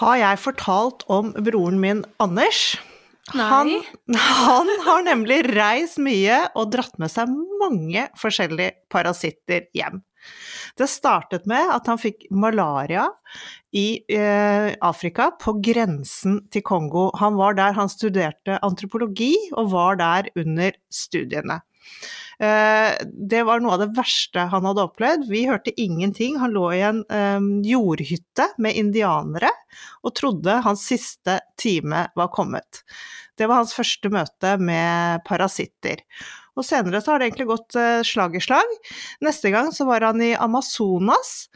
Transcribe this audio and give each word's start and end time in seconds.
Har 0.00 0.16
jeg 0.16 0.40
fortalt 0.40 1.02
om 1.12 1.34
broren 1.44 1.80
min 1.80 1.98
Anders? 2.24 2.78
Han, 3.36 3.68
han 4.16 4.70
har 4.86 5.02
nemlig 5.04 5.42
reist 5.52 6.00
mye 6.00 6.38
og 6.56 6.70
dratt 6.72 6.96
med 6.98 7.12
seg 7.12 7.28
mange 7.60 8.06
forskjellige 8.18 8.78
parasitter 8.90 9.68
hjem. 9.76 10.00
Det 10.80 10.88
startet 10.88 11.44
med 11.48 11.68
at 11.74 11.88
han 11.90 12.00
fikk 12.00 12.24
malaria 12.32 13.06
i 13.76 14.00
eh, 14.08 14.72
Afrika, 14.80 15.30
på 15.36 15.58
grensen 15.60 16.40
til 16.52 16.64
Kongo. 16.64 17.10
Han 17.20 17.36
var 17.36 17.60
der, 17.60 17.76
han 17.76 17.92
studerte 17.92 18.56
antropologi 18.64 19.34
og 19.52 19.68
var 19.74 20.00
der 20.00 20.32
under 20.40 20.76
studiene. 20.88 21.60
Eh, 22.40 22.96
det 23.28 23.42
var 23.44 23.60
noe 23.60 23.76
av 23.76 23.82
det 23.82 23.92
verste 23.98 24.46
han 24.48 24.64
hadde 24.64 24.86
opplevd. 24.88 25.28
Vi 25.28 25.44
hørte 25.48 25.76
ingenting. 25.80 26.38
Han 26.40 26.54
lå 26.56 26.70
i 26.72 26.82
en 26.88 27.04
eh, 27.12 27.40
jordhytte 27.68 28.48
med 28.58 28.78
indianere 28.80 29.52
og 30.06 30.14
trodde 30.16 30.62
hans 30.64 30.86
siste 30.88 31.40
time 31.60 32.06
var 32.16 32.30
kommet. 32.32 32.84
Det 33.36 33.48
var 33.48 33.60
hans 33.60 33.76
første 33.76 34.08
møte 34.12 34.56
med 34.60 35.20
parasitter. 35.28 36.00
Og 36.58 36.64
senere 36.66 36.98
så 37.00 37.12
har 37.12 37.20
det 37.20 37.28
egentlig 37.28 37.50
gått 37.52 37.76
eh, 37.78 38.00
slag 38.08 38.34
i 38.36 38.42
slag. 38.42 38.72
Neste 39.24 39.52
gang 39.52 39.68
så 39.76 39.84
var 39.88 40.08
han 40.08 40.24
i 40.24 40.32
Amazonas. 40.32 41.50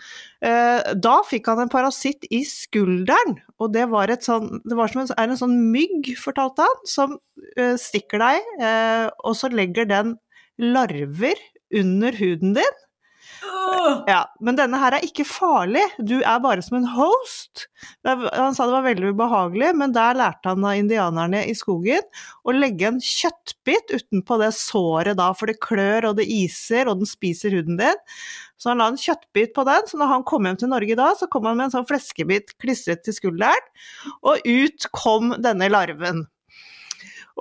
Da 0.44 1.14
fikk 1.24 1.46
han 1.48 1.62
en 1.62 1.70
parasitt 1.72 2.26
i 2.28 2.42
skulderen, 2.44 3.38
og 3.56 3.70
det 3.72 3.86
var, 3.88 4.10
et 4.12 4.26
sånn, 4.26 4.58
det 4.68 4.76
var 4.76 4.92
som 4.92 5.00
en, 5.00 5.08
en 5.16 5.38
sånn 5.40 5.54
mygg, 5.72 6.10
fortalte 6.20 6.66
han, 6.66 6.82
som 6.84 7.14
stikker 7.80 8.20
deg, 8.20 8.50
og 9.24 9.38
så 9.40 9.48
legger 9.48 9.88
den 9.88 10.12
larver 10.60 11.38
under 11.74 12.12
huden 12.18 12.58
din. 12.58 12.80
Ja, 14.08 14.20
men 14.44 14.56
denne 14.56 14.78
her 14.80 14.96
er 14.96 15.04
ikke 15.04 15.24
farlig, 15.26 15.82
du 15.98 16.16
er 16.20 16.40
bare 16.42 16.62
som 16.64 16.78
en 16.78 16.86
host. 16.88 17.66
Han 18.04 18.56
sa 18.56 18.66
det 18.66 18.74
var 18.74 18.86
veldig 18.86 19.12
ubehagelig, 19.14 19.70
men 19.80 19.92
der 19.96 20.16
lærte 20.18 20.52
han 20.52 20.64
av 20.64 20.78
indianerne 20.78 21.42
i 21.48 21.54
skogen 21.56 22.04
å 22.44 22.54
legge 22.54 22.88
en 22.88 23.00
kjøttbit 23.02 23.92
utenpå 23.92 24.38
det 24.40 24.52
såret 24.56 25.18
da, 25.20 25.30
for 25.36 25.50
det 25.50 25.60
klør 25.64 26.10
og 26.10 26.18
det 26.20 26.28
iser 26.30 26.90
og 26.90 27.02
den 27.02 27.10
spiser 27.10 27.56
huden 27.56 27.80
din. 27.80 28.04
Så 28.60 28.70
han 28.70 28.80
la 28.80 28.90
en 28.92 29.00
kjøttbit 29.00 29.54
på 29.56 29.66
den, 29.68 29.88
så 29.90 30.00
når 30.00 30.12
han 30.12 30.28
kom 30.28 30.46
hjem 30.48 30.60
til 30.60 30.72
Norge 30.72 30.98
da, 31.00 31.10
så 31.18 31.28
kom 31.30 31.48
han 31.48 31.58
med 31.58 31.68
en 31.68 31.76
sånn 31.78 31.88
fleskebit 31.88 32.54
klistret 32.62 33.04
til 33.04 33.16
skulderen, 33.16 33.72
og 34.24 34.40
ut 34.46 34.88
kom 34.94 35.34
denne 35.44 35.68
larven. 35.72 36.24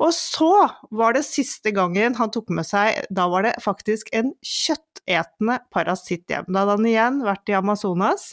Og 0.02 0.14
så 0.16 0.52
var 0.96 1.14
det 1.14 1.26
siste 1.28 1.74
gangen 1.76 2.16
han 2.18 2.32
tok 2.34 2.50
med 2.54 2.66
seg, 2.66 3.04
da 3.14 3.28
var 3.30 3.46
det 3.46 3.58
faktisk 3.62 4.10
en 4.16 4.32
kjøttetende 4.42 5.60
parasitt 5.74 6.26
hjem. 6.32 6.48
Da 6.50 6.64
hadde 6.64 6.78
han 6.80 6.90
igjen 6.90 7.20
vært 7.26 7.52
i 7.52 7.58
Amazonas. 7.58 8.32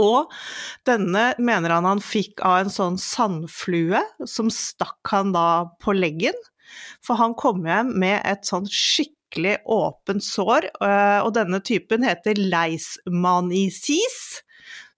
Og 0.00 0.32
denne 0.88 1.34
mener 1.36 1.76
han 1.76 1.88
han 1.88 2.00
fikk 2.00 2.40
av 2.46 2.62
en 2.62 2.72
sånn 2.72 2.96
sandflue 3.00 4.00
som 4.24 4.48
stakk 4.54 5.12
han 5.12 5.34
da 5.36 5.68
på 5.84 5.92
leggen. 5.96 6.36
For 7.04 7.20
han 7.20 7.36
kom 7.36 7.66
hjem 7.68 7.92
med 8.00 8.22
et 8.24 8.48
sånn 8.48 8.64
skikkelig 8.64 9.58
åpent 9.68 10.24
sår, 10.24 10.70
og 10.80 11.34
denne 11.36 11.60
typen 11.66 12.06
heter 12.06 12.40
leishmaniasis 12.40 14.40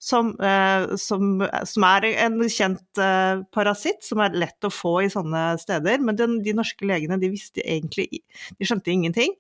som, 0.03 0.33
eh, 0.43 0.97
som, 0.99 1.45
som, 1.65 1.85
er 1.87 2.09
en 2.25 2.41
kjent 2.51 2.99
eh, 2.99 3.43
parasitt 3.55 4.03
som 4.03 4.23
er 4.25 4.35
lett 4.35 4.67
å 4.67 4.73
få 4.73 4.97
i 5.05 5.11
sånne 5.13 5.45
steder. 5.63 6.03
Men 6.03 6.19
den, 6.19 6.41
de 6.43 6.57
norske 6.59 6.89
legene 6.89 7.21
de 7.23 7.31
visste 7.31 7.63
egentlig 7.63 8.09
De 8.59 8.67
skjønte 8.67 8.91
ingenting. 8.91 9.37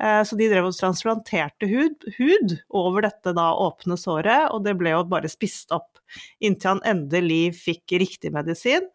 Eh, 0.00 0.22
så 0.24 0.38
de 0.40 0.48
drev 0.48 0.70
og 0.70 0.78
transplanterte 0.78 1.68
hud, 1.68 2.08
hud, 2.16 2.56
over 2.72 3.04
dette 3.04 3.36
da 3.36 3.50
åpne 3.60 4.00
såret, 4.00 4.48
og 4.54 4.64
det 4.64 4.78
ble 4.80 4.94
jo 4.94 5.04
bare 5.10 5.28
spist 5.28 5.74
opp. 5.76 6.00
Inntil 6.40 6.78
han 6.78 6.84
endelig 6.96 7.58
fikk 7.60 7.98
riktig 8.00 8.32
medisin. 8.32 8.88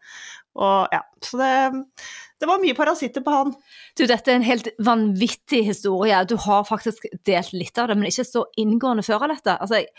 Og 0.58 0.90
ja, 0.90 1.04
så 1.22 1.38
det, 1.38 1.54
det 2.42 2.48
var 2.50 2.58
mye 2.62 2.74
parasitter 2.76 3.22
på 3.22 3.30
han. 3.30 3.54
Du, 3.94 4.08
dette 4.10 4.32
er 4.32 4.40
en 4.40 4.48
helt 4.48 4.74
vanvittig 4.82 5.62
historie. 5.70 6.18
Du 6.26 6.34
har 6.48 6.66
faktisk 6.66 7.06
delt 7.28 7.54
litt 7.54 7.78
av 7.78 7.92
det, 7.92 8.00
men 8.00 8.10
ikke 8.10 8.26
så 8.26 8.48
inngående 8.58 9.06
før 9.06 9.28
av 9.28 9.36
dette. 9.36 9.54
Altså, 9.54 9.84
jeg 9.84 9.92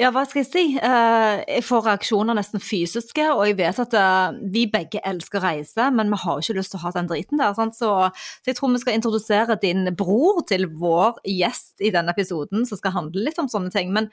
ja, 0.00 0.08
hva 0.14 0.22
skal 0.24 0.40
jeg 0.40 0.48
si? 0.48 0.62
Eh, 0.80 1.38
jeg 1.44 1.64
får 1.66 1.82
reaksjoner 1.84 2.36
nesten 2.38 2.62
fysiske, 2.64 3.24
og 3.34 3.42
jeg 3.44 3.58
vet 3.58 3.80
at 3.82 3.96
eh, 4.00 4.38
vi 4.54 4.62
begge 4.72 5.02
elsker 5.04 5.40
å 5.40 5.42
reise, 5.44 5.88
men 5.92 6.08
vi 6.12 6.20
har 6.22 6.38
jo 6.38 6.44
ikke 6.46 6.56
lyst 6.56 6.72
til 6.72 6.80
å 6.80 6.84
ha 6.86 6.92
den 6.94 7.10
driten 7.10 7.40
der. 7.40 7.52
Så, 7.58 7.66
så, 7.76 7.90
jeg 8.48 8.56
tror 8.56 8.72
vi 8.72 8.80
skal 8.80 8.96
introdusere 8.96 9.58
din 9.60 9.90
bror 9.98 10.40
til 10.48 10.70
vår 10.80 11.20
gjest 11.28 11.84
i 11.84 11.92
denne 11.92 12.14
episoden, 12.16 12.64
som 12.68 12.80
skal 12.80 12.96
handle 12.96 13.26
litt 13.26 13.40
om 13.42 13.50
sånne 13.52 13.72
ting. 13.74 13.92
Men, 13.92 14.08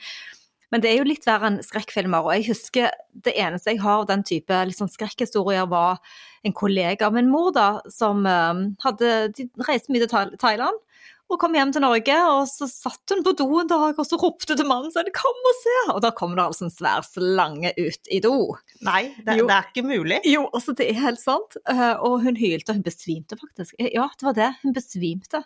men 0.76 0.84
det 0.84 0.92
er 0.92 1.00
jo 1.00 1.08
litt 1.08 1.30
verre 1.30 1.54
enn 1.54 1.62
skrekkfilmer, 1.64 2.28
og 2.28 2.36
jeg 2.36 2.50
husker 2.50 2.92
det 3.24 3.38
eneste 3.40 3.72
jeg 3.72 3.84
har 3.86 4.02
av 4.02 4.10
den 4.12 4.28
type 4.28 4.60
liksom 4.68 4.92
skrekkhistorier, 4.92 5.72
var 5.72 6.02
en 6.44 6.58
kollega 6.58 7.08
av 7.08 7.16
min 7.16 7.32
mor 7.32 7.54
da, 7.56 7.78
som 7.88 8.28
eh, 8.28 8.66
hadde 8.84 9.16
de 9.40 9.48
mye 9.56 10.04
til 10.04 10.36
Thailand 10.36 10.84
og 11.28 11.40
kom 11.42 11.56
hjem 11.58 11.74
til 11.76 11.84
Norge, 11.84 12.18
og 12.32 12.46
så 12.48 12.70
satt 12.72 13.12
hun 13.12 13.24
på 13.26 13.34
do 13.36 13.48
en 13.60 13.68
dag, 13.68 13.98
og 14.00 14.08
så 14.08 14.20
ropte 14.22 14.56
til 14.56 14.68
mannen 14.68 14.94
sin 14.94 15.10
'kom 15.12 15.42
og 15.52 15.58
se', 15.60 15.94
og 15.96 16.02
da 16.06 16.12
kom 16.16 16.36
det 16.36 16.46
altså 16.46 16.66
en 16.66 16.72
svær 16.72 17.04
slange 17.04 17.74
ut 17.76 18.12
i 18.12 18.20
do. 18.24 18.56
Nei, 18.82 19.12
det, 19.26 19.36
det 19.44 19.58
er 19.58 19.68
ikke 19.68 19.84
mulig. 19.84 20.22
Jo, 20.24 20.48
altså 20.54 20.74
det 20.74 20.88
er 20.88 21.02
helt 21.02 21.20
sant. 21.20 21.60
Uh, 21.68 22.00
og 22.00 22.24
hun 22.24 22.40
hylte, 22.40 22.74
hun 22.74 22.86
besvimte 22.86 23.36
faktisk. 23.36 23.76
Ja, 23.80 24.08
det 24.16 24.24
var 24.24 24.34
det, 24.34 24.54
hun 24.64 24.74
besvimte. 24.74 25.44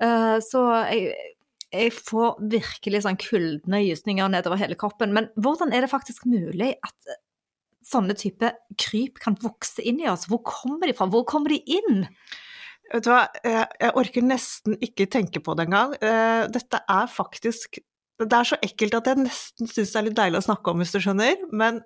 Uh, 0.00 0.38
så 0.38 0.62
jeg, 0.92 1.10
jeg 1.72 1.90
får 1.92 2.38
virkelig 2.52 3.02
sånn 3.02 3.18
kuldne 3.18 3.82
gysninger 3.82 4.30
nedover 4.30 4.62
hele 4.62 4.78
kroppen. 4.78 5.12
Men 5.12 5.28
hvordan 5.34 5.74
er 5.74 5.82
det 5.82 5.90
faktisk 5.90 6.24
mulig 6.30 6.76
at 6.86 7.18
sånne 7.90 8.14
type 8.14 8.52
kryp 8.78 9.18
kan 9.18 9.34
vokse 9.42 9.82
inn 9.82 9.98
i 10.02 10.08
oss? 10.10 10.28
Hvor 10.30 10.42
kommer 10.46 10.86
de 10.86 10.94
fra? 10.94 11.10
Hvor 11.10 11.26
kommer 11.26 11.50
de 11.50 11.58
inn? 11.66 12.06
Vet 12.90 13.06
du 13.06 13.12
hva, 13.12 13.22
jeg 13.46 13.92
orker 13.98 14.24
nesten 14.26 14.74
ikke 14.82 15.06
tenke 15.10 15.42
på 15.44 15.54
det 15.54 15.68
engang. 15.68 15.94
Eh, 16.02 16.48
dette 16.50 16.82
er 16.90 17.10
faktisk 17.10 17.78
det 18.20 18.36
er 18.36 18.48
så 18.50 18.56
ekkelt 18.64 18.96
at 18.98 19.06
jeg 19.08 19.22
nesten 19.22 19.68
syns 19.70 19.92
det 19.94 19.98
er 19.98 20.04
litt 20.08 20.16
deilig 20.18 20.40
å 20.42 20.44
snakke 20.44 20.72
om, 20.72 20.82
hvis 20.82 20.92
du 20.92 20.98
skjønner. 21.00 21.38
Men, 21.56 21.80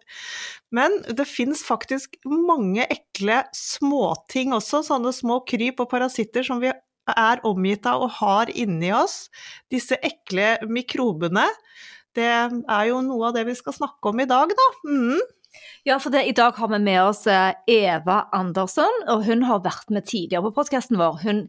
men 0.75 0.97
det 1.07 1.29
fins 1.31 1.63
faktisk 1.67 2.17
mange 2.27 2.87
ekle 2.91 3.43
småting 3.55 4.55
også, 4.57 4.83
sånne 4.89 5.13
små 5.15 5.41
kryp 5.47 5.85
og 5.85 5.93
parasitter 5.93 6.47
som 6.47 6.63
vi 6.63 6.73
er 6.73 7.45
omgitt 7.47 7.87
av 7.87 8.03
og 8.07 8.17
har 8.19 8.51
inni 8.51 8.91
oss. 8.97 9.29
Disse 9.73 9.99
ekle 10.03 10.57
mikrobene. 10.67 11.47
Det 12.15 12.27
er 12.31 12.85
jo 12.89 13.01
noe 13.05 13.31
av 13.31 13.39
det 13.39 13.47
vi 13.49 13.57
skal 13.59 13.77
snakke 13.77 14.11
om 14.11 14.23
i 14.23 14.29
dag, 14.31 14.51
da. 14.55 14.69
Mm. 14.87 15.23
Ja, 15.85 15.99
for 16.01 16.15
det, 16.15 16.25
i 16.29 16.37
dag 16.37 16.57
har 16.57 16.71
vi 16.73 16.81
med 16.83 17.01
oss 17.03 17.27
eh, 17.31 17.53
Eva 17.71 18.25
Andersson, 18.33 19.03
og 19.13 19.27
hun 19.27 19.45
har 19.49 19.65
vært 19.65 19.91
med 19.93 20.07
tidligere 20.09 20.47
på 20.47 20.55
podkasten 20.61 20.99
vår. 21.01 21.19
Hun, 21.25 21.43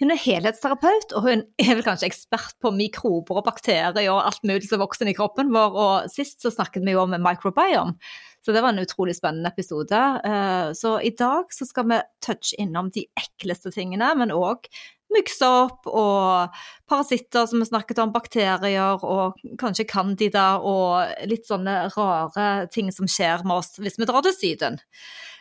hun, 0.00 0.12
er 0.14 0.22
helhetsterapeut, 0.22 1.12
og 1.12 1.26
hun 1.28 1.44
er 1.60 1.74
vel 1.74 1.84
kanskje 1.86 2.08
ekspert 2.08 2.56
på 2.62 2.72
mikrober 2.74 3.42
og 3.42 3.46
bakterier 3.50 3.92
og 4.12 4.22
alt 4.22 4.42
mulig 4.48 4.70
som 4.70 4.80
vokser 4.82 5.10
i 5.10 5.16
kroppen 5.16 5.52
vår. 5.54 5.76
Og 5.84 6.12
sist 6.12 6.40
så 6.40 6.52
snakket 6.54 6.86
vi 6.86 6.96
jo 6.96 7.04
om 7.04 7.16
microbiome, 7.16 7.98
så 8.40 8.56
det 8.56 8.64
var 8.64 8.72
en 8.72 8.82
utrolig 8.82 9.18
spennende 9.18 9.52
episode. 9.52 10.00
Eh, 10.24 10.70
så 10.78 10.96
i 11.04 11.12
dag 11.18 11.52
så 11.52 11.68
skal 11.68 11.90
vi 11.92 12.00
touche 12.24 12.56
innom 12.62 12.88
de 12.94 13.04
ekleste 13.20 13.74
tingene, 13.76 14.14
men 14.16 14.32
òg 14.34 14.70
myggsopp 15.14 15.88
og 15.90 16.60
parasitter 16.90 17.48
som 17.50 17.62
vi 17.62 17.68
snakket 17.68 18.00
om, 18.02 18.12
bakterier 18.14 19.02
og 19.04 19.40
kanskje 19.60 19.88
candida 19.90 20.52
og 20.62 21.26
litt 21.30 21.48
sånne 21.50 21.88
rare 21.96 22.50
ting 22.74 22.90
som 22.94 23.10
skjer 23.10 23.44
med 23.46 23.62
oss 23.62 23.76
hvis 23.80 23.98
vi 24.00 24.08
drar 24.10 24.24
til 24.26 24.36
Syden. 24.36 24.80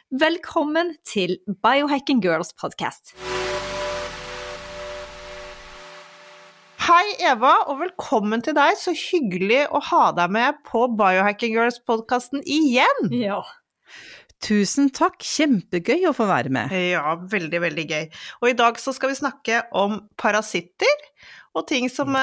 Velkommen 0.09 0.95
til 1.05 1.37
Biohacking 1.61 2.23
Girls 2.25 2.55
podcast. 2.57 3.13
Hei 6.89 7.11
Eva, 7.21 7.51
og 7.69 7.83
velkommen 7.83 8.41
til 8.41 8.55
deg. 8.57 8.73
Så 8.81 8.95
hyggelig 8.97 9.67
å 9.69 9.81
ha 9.91 10.07
deg 10.17 10.31
med 10.33 10.57
på 10.65 10.87
Biohacking 10.97 11.53
Girls-podkasten 11.53 12.41
igjen. 12.49 13.11
Ja, 13.13 13.43
Tusen 14.39 14.87
takk, 14.95 15.17
kjempegøy 15.25 16.05
å 16.07 16.13
få 16.15 16.25
være 16.29 16.49
med. 16.55 16.71
Ja, 16.71 17.15
veldig, 17.19 17.59
veldig 17.65 17.85
gøy. 17.89 18.05
Og 18.41 18.49
i 18.53 18.55
dag 18.59 18.77
så 18.79 18.93
skal 18.95 19.11
vi 19.11 19.17
snakke 19.19 19.63
om 19.75 19.99
parasitter. 20.17 20.95
og 21.57 21.65
ting 21.67 21.89
som 21.89 22.13
eh, 22.15 22.21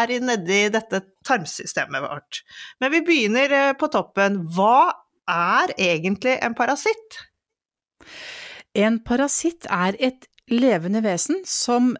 er 0.00 0.10
i- 0.14 0.20
nedi 0.22 0.70
dette 0.72 1.00
tarmsystemet 1.26 2.00
vårt. 2.04 2.38
Men 2.80 2.92
vi 2.92 3.00
begynner 3.04 3.50
eh, 3.52 3.72
på 3.76 3.88
toppen. 3.92 4.46
Hva 4.54 4.92
er 5.28 5.74
egentlig 5.76 6.38
en 6.40 6.54
parasitt? 6.54 7.18
En 8.78 9.00
parasitt 9.02 9.66
er 9.68 9.96
et 9.98 10.28
levende 10.48 11.02
vesen 11.02 11.42
som 11.44 11.96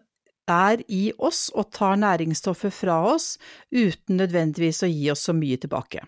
er 0.48 0.80
i 0.88 1.10
oss 1.18 1.50
og 1.54 1.72
tar 1.74 1.98
næringsstoffer 2.00 2.72
fra 2.72 2.96
oss 3.12 3.36
uten 3.74 4.16
nødvendigvis 4.22 4.80
å 4.86 4.88
gi 4.90 5.10
oss 5.12 5.26
så 5.28 5.34
mye 5.36 5.58
tilbake. 5.62 6.00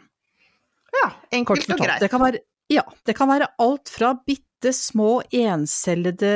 Ja, 1.03 1.11
enkelt 1.35 1.69
og 1.71 1.79
greit. 1.83 2.01
Det 2.03 2.09
kan 2.11 2.23
være, 2.23 2.41
ja, 2.73 2.85
det 3.07 3.15
kan 3.19 3.31
være 3.31 3.51
alt 3.63 3.91
fra 3.93 4.13
bitte 4.27 4.73
små 4.77 5.23
encellede, 5.35 6.33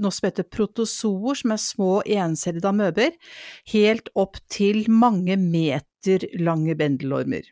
noe 0.00 0.14
som 0.14 0.28
heter 0.28 0.46
protozoer, 0.48 1.38
som 1.42 1.52
er 1.54 1.60
små 1.62 1.90
encellede 2.06 2.70
amøber, 2.70 3.12
helt 3.74 4.08
opp 4.18 4.40
til 4.52 4.86
mange 4.90 5.36
meter 5.40 6.24
lange 6.40 6.76
bendelormer. 6.78 7.46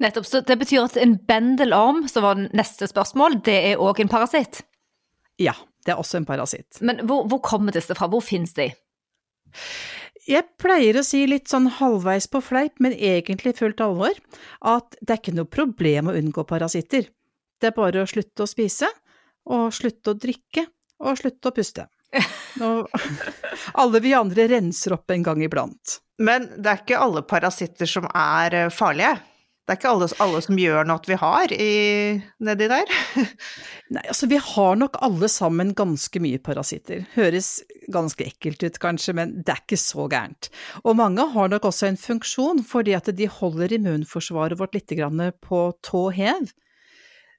Nettopp. 0.00 0.26
Så 0.26 0.40
det 0.46 0.56
betyr 0.60 0.86
at 0.86 0.96
en 1.02 1.18
bendelorm, 1.28 2.06
som 2.08 2.24
var 2.24 2.40
neste 2.56 2.88
spørsmål, 2.88 3.42
det 3.44 3.58
er 3.72 3.82
òg 3.82 4.00
en 4.02 4.12
parasitt. 4.12 4.62
Ja, 5.38 5.54
det 5.84 5.94
er 5.94 6.00
også 6.00 6.22
en 6.22 6.28
parasitt. 6.28 6.80
Men 6.80 7.04
hvor, 7.06 7.26
hvor 7.28 7.42
kommer 7.44 7.74
disse 7.74 7.94
fra? 7.98 8.08
Hvor 8.10 8.24
finnes 8.24 8.54
de? 8.56 8.70
Jeg 10.28 10.44
pleier 10.60 10.98
å 10.98 11.04
si 11.06 11.22
litt 11.28 11.48
sånn 11.48 11.70
halvveis 11.78 12.26
på 12.28 12.42
fleip, 12.44 12.74
men 12.84 12.92
egentlig 12.92 13.54
fullt 13.56 13.80
alvor, 13.80 14.16
at 14.60 14.98
det 15.00 15.14
er 15.14 15.22
ikke 15.22 15.36
noe 15.38 15.48
problem 15.48 16.10
å 16.10 16.16
unngå 16.18 16.44
parasitter. 16.48 17.08
Det 17.58 17.70
er 17.70 17.76
bare 17.76 18.04
å 18.04 18.08
slutte 18.08 18.44
å 18.44 18.50
spise, 18.50 18.90
og 19.48 19.70
slutte 19.74 20.14
å 20.14 20.18
drikke, 20.18 20.66
og 21.02 21.18
slutte 21.20 21.50
å 21.50 21.54
puste. 21.54 21.88
Og 22.64 22.88
alle 23.78 24.00
vi 24.00 24.14
andre 24.16 24.46
renser 24.48 24.94
opp 24.96 25.12
en 25.12 25.24
gang 25.26 25.42
iblant. 25.44 25.98
Men 26.24 26.48
det 26.56 26.70
er 26.70 26.80
ikke 26.80 27.00
alle 27.04 27.22
parasitter 27.28 27.86
som 27.90 28.08
er 28.10 28.56
eh, 28.56 28.70
farlige. 28.74 29.18
Det 29.68 29.74
er 29.74 29.78
ikke 29.82 29.90
alle, 29.92 30.06
alle 30.24 30.38
som 30.40 30.56
gjør 30.56 30.86
noe 30.88 31.04
vi 31.04 31.16
har 31.20 31.52
i, 31.52 31.72
nedi 32.40 32.68
der. 32.72 32.92
Nei, 33.94 34.04
altså 34.08 34.24
vi 34.30 34.38
har 34.40 34.78
nok 34.80 34.96
alle 35.04 35.28
sammen 35.28 35.74
ganske 35.76 36.22
mye 36.24 36.40
parasitter. 36.40 37.02
Høres 37.12 37.58
ganske 37.92 38.24
ekkelt 38.24 38.64
ut 38.64 38.80
kanskje, 38.80 39.12
men 39.18 39.34
det 39.42 39.52
er 39.52 39.60
ikke 39.60 39.80
så 39.82 40.06
gærent. 40.08 40.48
Og 40.88 40.96
mange 40.96 41.26
har 41.34 41.52
nok 41.52 41.68
også 41.68 41.90
en 41.90 42.00
funksjon 42.00 42.64
fordi 42.64 42.96
at 42.96 43.12
de 43.12 43.28
holder 43.28 43.76
immunforsvaret 43.76 44.56
vårt 44.56 44.78
litt 44.78 44.96
grann 44.96 45.20
på 45.44 45.60
tå 45.84 46.06
hev. 46.16 46.48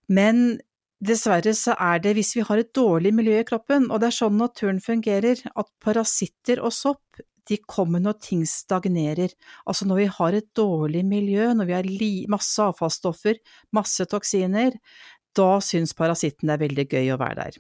Men 0.10 0.60
dessverre 1.00 1.54
så 1.56 1.76
er 1.80 2.02
det 2.04 2.16
hvis 2.18 2.34
vi 2.36 2.44
har 2.46 2.60
et 2.60 2.74
dårlig 2.76 3.14
miljø 3.16 3.40
i 3.40 3.48
kroppen, 3.48 3.88
og 3.90 4.02
det 4.02 4.10
er 4.10 4.18
sånn 4.20 4.40
naturen 4.40 4.82
fungerer, 4.84 5.42
at 5.56 5.70
parasitter 5.84 6.62
og 6.64 6.76
sopp 6.76 7.22
de 7.50 7.58
kommer 7.66 8.02
når 8.04 8.20
ting 8.22 8.44
stagnerer. 8.46 9.32
Altså 9.66 9.88
når 9.90 10.04
vi 10.04 10.10
har 10.20 10.36
et 10.38 10.50
dårlig 10.58 11.02
miljø, 11.08 11.48
når 11.58 11.70
vi 11.70 11.78
har 11.78 11.90
masse 12.30 12.62
avfallsstoffer, 12.62 13.40
masse 13.74 14.06
toksiner, 14.06 14.78
da 15.38 15.50
syns 15.64 15.96
parasitten 15.98 16.50
det 16.50 16.58
er 16.58 16.64
veldig 16.68 16.88
gøy 16.90 17.12
å 17.16 17.20
være 17.22 17.42
der. 17.42 17.60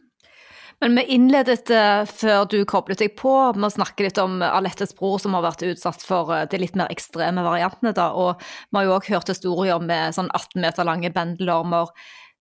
Men 0.79 0.95
vi 0.95 1.03
innledet 1.11 1.69
eh, 1.75 2.05
før 2.07 2.45
du 2.47 2.61
koblet 2.69 3.01
deg 3.01 3.17
på 3.19 3.33
med 3.57 3.67
å 3.67 3.73
snakke 3.73 4.05
litt 4.05 4.19
om 4.21 4.37
Alettes 4.45 4.93
bror 4.95 5.17
som 5.19 5.35
har 5.35 5.43
vært 5.43 5.65
utsatt 5.67 6.05
for 6.07 6.31
eh, 6.31 6.45
de 6.47 6.61
litt 6.61 6.77
mer 6.79 6.91
ekstreme 6.93 7.43
variantene, 7.43 7.91
da. 7.97 8.13
Og 8.15 8.39
vi 8.39 8.79
har 8.79 8.87
jo 8.87 8.95
òg 8.95 9.09
hørt 9.11 9.31
historier 9.33 9.83
med 9.83 10.15
sånn 10.15 10.31
18 10.31 10.63
meter 10.63 10.87
lange 10.87 11.11
bendelormer. 11.15 11.91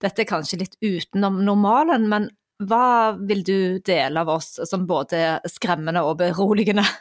Dette 0.03 0.23
er 0.23 0.31
kanskje 0.31 0.61
litt 0.63 0.77
utenom 0.85 1.41
normalen, 1.47 2.07
men 2.11 2.31
hva 2.59 3.15
vil 3.19 3.45
du 3.47 3.59
dele 3.87 4.23
av 4.23 4.31
oss 4.39 4.57
som 4.67 4.87
både 4.87 5.39
skremmende 5.51 6.03
og 6.07 6.19
beroligende? 6.23 6.87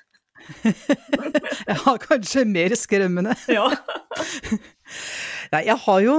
Ja, 1.67 1.97
kanskje 1.99 2.45
mer 2.47 2.75
skremmende. 2.79 3.35
Ja. 3.57 3.67
Nei, 5.51 5.61
jeg 5.67 5.75
har 5.83 5.99
jo 6.03 6.13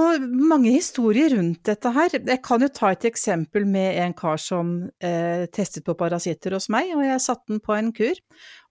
mange 0.49 0.71
historier 0.73 1.33
rundt 1.35 1.63
dette 1.69 1.91
her. 1.93 2.13
Jeg 2.13 2.41
kan 2.45 2.63
jo 2.63 2.69
ta 2.73 2.91
et 2.93 3.05
eksempel 3.05 3.65
med 3.69 3.97
en 4.01 4.13
kar 4.17 4.39
som 4.41 4.71
eh, 5.05 5.45
testet 5.53 5.85
på 5.85 5.93
parasitter 5.97 6.55
hos 6.57 6.69
meg, 6.73 6.89
og 6.95 7.03
jeg 7.05 7.23
satte 7.23 7.53
den 7.53 7.61
på 7.61 7.75
en 7.77 7.91
kur. 7.95 8.21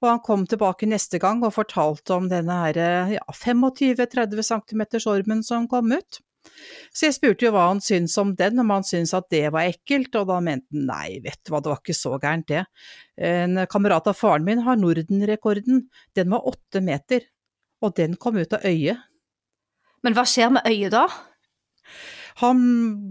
Og 0.03 0.09
han 0.11 0.23
kom 0.25 0.47
tilbake 0.51 0.89
neste 0.91 1.21
gang 1.23 1.43
og 1.47 1.55
fortalte 1.55 2.17
om 2.17 2.31
denne 2.31 2.61
her 2.63 2.81
ja, 3.15 3.23
25-30 3.31 4.43
cm 4.51 4.87
ormen 5.15 5.45
som 5.47 5.69
kom 5.71 5.95
ut. 5.95 6.23
Så 6.95 7.09
jeg 7.09 7.17
spurte 7.17 7.47
jo 7.47 7.53
hva 7.55 7.69
han 7.69 7.83
syntes 7.85 8.17
om 8.21 8.35
den, 8.39 8.59
om 8.63 8.71
han 8.73 8.87
syntes 8.87 9.15
at 9.17 9.29
det 9.33 9.45
var 9.55 9.69
ekkelt, 9.71 10.15
og 10.19 10.29
da 10.31 10.39
mente 10.45 10.67
han 10.75 10.87
nei, 10.89 11.19
vet 11.25 11.41
du 11.43 11.53
hva, 11.53 11.63
det 11.63 11.73
var 11.73 11.83
ikke 11.83 11.97
så 11.97 12.15
gærent 12.19 12.49
det. 12.51 12.65
En 13.31 13.65
kamerat 13.71 14.09
av 14.11 14.19
faren 14.19 14.47
min 14.47 14.63
har 14.67 14.81
Norden-rekorden, 14.81 15.85
den 16.19 16.33
var 16.35 16.49
åtte 16.49 16.83
meter, 16.85 17.27
og 17.85 17.95
den 17.99 18.17
kom 18.21 18.41
ut 18.41 18.57
av 18.57 18.67
øyet. 18.67 19.05
Men 20.07 20.15
hva 20.15 20.25
skjer 20.29 20.53
med 20.55 20.67
øyet 20.71 20.95
da? 20.95 21.07
Han 22.43 22.61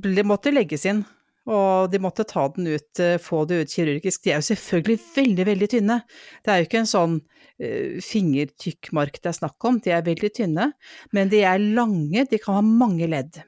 ble, 0.03 0.23
måtte 0.27 0.53
legges 0.53 0.85
inn, 0.87 1.03
og 1.47 1.91
de 1.93 1.99
måtte 2.03 2.25
ta 2.27 2.45
den 2.55 2.67
ut, 2.75 2.99
eh, 2.99 3.17
få 3.23 3.45
det 3.47 3.61
ut 3.61 3.73
kirurgisk. 3.73 4.23
De 4.23 4.33
er 4.33 4.41
jo 4.41 4.49
selvfølgelig 4.49 4.99
veldig, 5.15 5.45
veldig 5.47 5.69
tynne. 5.71 6.01
Det 6.43 6.51
er 6.51 6.59
jo 6.59 6.67
ikke 6.67 6.81
en 6.81 6.89
sånn 6.91 7.13
uh, 7.21 7.93
fingertykkmark 8.03 9.21
det 9.21 9.31
er 9.31 9.37
snakk 9.37 9.67
om, 9.69 9.79
de 9.83 9.93
er 9.95 10.03
veldig 10.05 10.31
tynne. 10.35 10.71
Men 11.15 11.31
de 11.31 11.45
er 11.47 11.63
lange, 11.63 12.25
de 12.27 12.41
kan 12.43 12.59
ha 12.59 12.65
mange 12.65 13.07
ledd. 13.07 13.39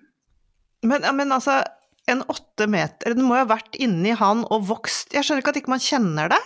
Men, 0.87 1.03
men 1.17 1.35
altså, 1.35 1.59
en 2.07 2.23
åtte 2.31 2.69
meter 2.71 3.13
Den 3.17 3.25
må 3.27 3.35
jo 3.35 3.43
ha 3.43 3.49
vært 3.49 3.75
inni 3.83 4.13
han 4.15 4.45
og 4.47 4.69
vokst 4.69 5.11
Jeg 5.11 5.27
skjønner 5.27 5.43
ikke 5.43 5.51
at 5.51 5.57
ikke 5.59 5.73
man 5.73 5.83
kjenner 5.83 6.31
det? 6.31 6.39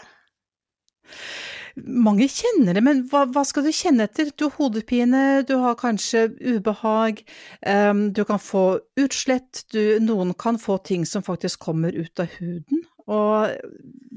Mange 1.74 2.28
kjenner 2.30 2.78
det, 2.78 2.84
men 2.86 3.00
hva, 3.10 3.24
hva 3.34 3.42
skal 3.50 3.66
du 3.66 3.72
kjenne 3.74 4.06
etter? 4.06 4.30
Du 4.38 4.46
har 4.46 4.54
hodepine, 4.60 5.42
du 5.48 5.56
har 5.58 5.78
kanskje 5.80 6.28
ubehag, 6.38 7.24
um, 7.66 8.04
du 8.14 8.22
kan 8.30 8.42
få 8.42 8.66
utslett, 9.02 9.64
du, 9.74 9.98
noen 10.04 10.36
kan 10.38 10.60
få 10.62 10.78
ting 10.86 11.08
som 11.10 11.26
faktisk 11.26 11.66
kommer 11.66 11.96
ut 11.98 12.22
av 12.22 12.30
huden. 12.38 12.84
Og 13.10 13.50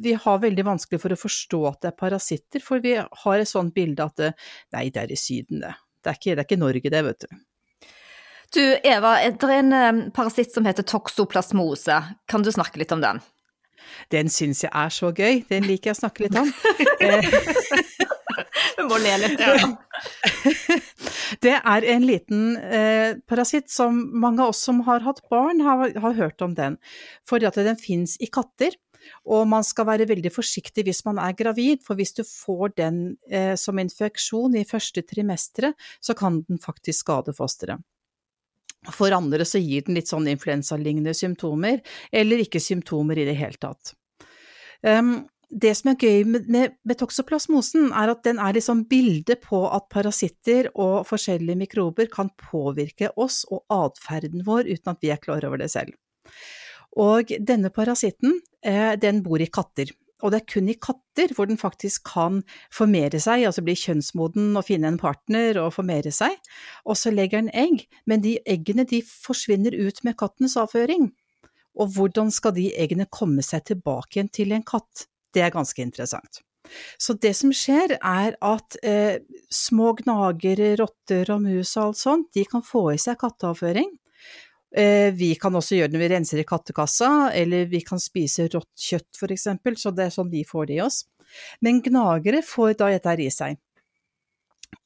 vi 0.05 0.12
har 0.20 0.43
veldig 0.44 0.67
vanskelig 0.69 1.00
for 1.03 1.14
å 1.14 1.19
forstå 1.19 1.62
at 1.70 1.81
det 1.82 1.91
er 1.91 2.00
parasitter, 2.05 2.62
for 2.62 2.85
vi 2.85 2.99
har 3.00 3.41
et 3.41 3.50
sånt 3.50 3.75
bilde 3.75 4.05
at 4.05 4.20
det, 4.20 4.32
nei, 4.76 4.88
det 4.93 5.06
er 5.06 5.14
i 5.17 5.19
Syden, 5.19 5.64
det. 5.64 5.73
Det 6.05 6.12
er 6.12 6.19
ikke, 6.20 6.35
det 6.37 6.43
er 6.43 6.47
ikke 6.47 6.61
Norge, 6.61 6.91
det, 6.93 7.00
vet 7.08 7.25
du. 7.25 7.38
Du 8.55 8.62
Eva, 8.62 9.17
det 9.26 9.49
er 9.49 9.56
en 9.58 9.75
eh, 9.75 10.05
parasitt 10.14 10.53
som 10.55 10.69
heter 10.69 10.87
toksoplasmose. 10.87 11.97
Kan 12.31 12.44
du 12.47 12.53
snakke 12.55 12.79
litt 12.79 12.94
om 12.94 13.03
den? 13.03 13.19
Den 14.12 14.32
syns 14.32 14.64
jeg 14.64 14.73
er 14.73 14.93
så 14.93 15.12
gøy, 15.12 15.44
den 15.50 15.69
liker 15.69 15.93
jeg 15.93 15.99
å 15.99 16.02
snakke 16.05 16.26
litt 16.26 16.40
om. 16.40 16.52
Eh, 18.76 18.84
må 18.88 18.99
le 19.00 19.14
litt. 19.20 19.40
Det 21.44 21.55
er 21.56 21.87
en 21.93 22.06
liten 22.06 22.43
eh, 22.56 23.17
parasitt 23.28 23.70
som 23.73 23.99
mange 24.20 24.44
av 24.44 24.55
oss 24.55 24.62
som 24.67 24.82
har 24.87 25.05
hatt 25.06 25.23
barn, 25.32 25.62
har, 25.64 25.94
har 26.02 26.19
hørt 26.19 26.44
om 26.44 26.55
den. 26.56 26.79
Fordi 27.29 27.48
at 27.48 27.58
den 27.60 27.81
fins 27.81 28.17
i 28.20 28.31
katter. 28.32 28.77
Og 29.31 29.44
man 29.48 29.65
skal 29.67 29.86
være 29.86 30.08
veldig 30.10 30.32
forsiktig 30.34 30.82
hvis 30.86 31.05
man 31.06 31.20
er 31.22 31.36
gravid, 31.39 31.84
for 31.86 31.98
hvis 31.98 32.17
du 32.17 32.24
får 32.27 32.74
den 32.81 33.00
eh, 33.31 33.55
som 33.60 33.79
infeksjon 33.79 34.56
i 34.58 34.67
første 34.67 35.05
trimesteret, 35.06 35.77
så 36.03 36.17
kan 36.19 36.41
den 36.48 36.58
faktisk 36.62 37.05
skade 37.05 37.36
fosteret. 37.36 37.84
For 38.94 39.14
andre 39.14 39.46
så 39.48 39.60
gir 39.62 39.86
den 39.86 39.96
litt 39.98 40.10
sånn 40.10 40.28
influensalignende 40.31 41.14
symptomer, 41.16 41.81
eller 42.12 42.43
ikke 42.44 42.62
symptomer 42.62 43.19
i 43.19 43.26
det 43.28 43.36
hele 43.38 43.58
tatt. 43.60 43.94
Um, 44.86 45.26
det 45.50 45.72
som 45.78 45.93
er 45.93 46.00
gøy 46.02 46.24
med, 46.26 46.48
med, 46.50 46.74
med 46.86 46.98
toksoplasmosen, 46.98 47.93
er 47.94 48.10
at 48.10 48.24
den 48.26 48.40
er 48.43 48.56
liksom 48.56 48.84
bildet 48.90 49.44
på 49.46 49.62
at 49.70 49.86
parasitter 49.93 50.69
og 50.74 51.06
forskjellige 51.06 51.60
mikrober 51.60 52.10
kan 52.12 52.32
påvirke 52.40 53.12
oss 53.14 53.44
og 53.50 53.62
atferden 53.72 54.43
vår 54.46 54.66
uten 54.72 54.93
at 54.93 55.05
vi 55.05 55.12
er 55.14 55.22
klar 55.22 55.46
over 55.46 55.62
det 55.62 55.70
selv. 55.72 55.94
Og 56.96 57.31
denne 57.38 57.70
parasitten, 57.70 58.40
eh, 58.64 58.96
den 58.98 59.22
bor 59.22 59.40
i 59.40 59.46
katter. 59.46 59.93
Og 60.25 60.32
det 60.32 60.39
er 60.41 60.49
kun 60.49 60.70
i 60.73 60.79
katter 60.81 61.32
hvor 61.37 61.49
den 61.49 61.61
faktisk 61.61 62.06
kan 62.08 62.41
formere 62.73 63.20
seg, 63.20 63.44
altså 63.49 63.65
bli 63.65 63.75
kjønnsmoden 63.77 64.56
og 64.56 64.65
finne 64.69 64.89
en 64.93 65.01
partner 65.01 65.61
og 65.61 65.75
formere 65.77 66.13
seg. 66.15 66.39
Og 66.89 66.96
så 66.96 67.13
legger 67.13 67.43
den 67.43 67.53
egg, 67.53 67.85
men 68.08 68.25
de 68.25 68.39
eggene 68.49 68.87
de 68.89 69.03
forsvinner 69.05 69.77
ut 69.77 70.01
med 70.06 70.17
kattens 70.20 70.56
avføring. 70.61 71.11
Og 71.77 71.93
hvordan 71.93 72.32
skal 72.32 72.56
de 72.56 72.70
eggene 72.73 73.08
komme 73.13 73.44
seg 73.44 73.67
tilbake 73.69 74.17
igjen 74.17 74.32
til 74.32 74.56
en 74.56 74.65
katt? 74.65 75.06
Det 75.37 75.44
er 75.44 75.53
ganske 75.53 75.82
interessant. 75.85 76.41
Så 76.99 77.15
det 77.23 77.35
som 77.39 77.53
skjer 77.55 77.96
er 78.01 78.37
at 78.43 78.79
eh, 78.82 79.20
små 79.53 79.93
gnagere, 80.01 80.75
rotter 80.81 81.31
og 81.35 81.44
mus 81.44 81.77
og 81.77 81.91
alt 81.91 82.01
sånt, 82.01 82.32
de 82.35 82.46
kan 82.49 82.65
få 82.65 82.89
i 82.94 83.01
seg 83.01 83.20
katteavføring. 83.20 83.93
Eh, 84.75 85.13
vi 85.15 85.35
kan 85.41 85.55
også 85.55 85.79
gjøre 85.79 85.93
det 85.93 85.99
når 85.99 86.05
vi 86.05 86.08
renser 86.15 86.43
i 86.43 86.46
kattekassa, 86.49 87.11
eller 87.37 87.69
vi 87.70 87.82
kan 87.87 88.01
spise 88.03 88.49
rått 88.51 88.73
kjøtt 88.89 89.31
eksempel, 89.31 89.77
så 89.79 89.93
det 89.94 90.08
er 90.08 90.17
sånn 90.17 90.32
vi 90.32 90.43
får 90.49 90.67
det 90.67 90.81
i 90.81 90.82
oss. 90.85 91.05
Men 91.61 91.82
gnagere 91.85 92.43
får 92.46 92.77
da 92.81 92.91
dette 92.94 93.15
i 93.23 93.31
seg. 93.31 93.61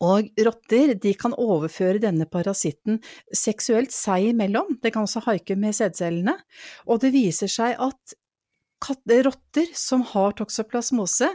Og 0.04 0.30
rotter 0.44 0.94
de 1.00 1.12
kan 1.18 1.34
overføre 1.36 2.00
denne 2.00 2.26
parasitten 2.28 3.00
seksuelt 3.36 3.92
seg 3.92 4.30
imellom, 4.30 4.78
det 4.80 4.92
kan 4.94 5.04
også 5.04 5.24
haike 5.26 5.56
med 5.60 5.76
sædcellene, 5.76 6.36
og 6.88 7.02
det 7.02 7.12
viser 7.16 7.50
seg 7.52 7.76
at 7.80 8.16
rotter 9.26 9.66
som 9.74 10.02
har 10.02 10.32
toksoplasmose, 10.38 11.28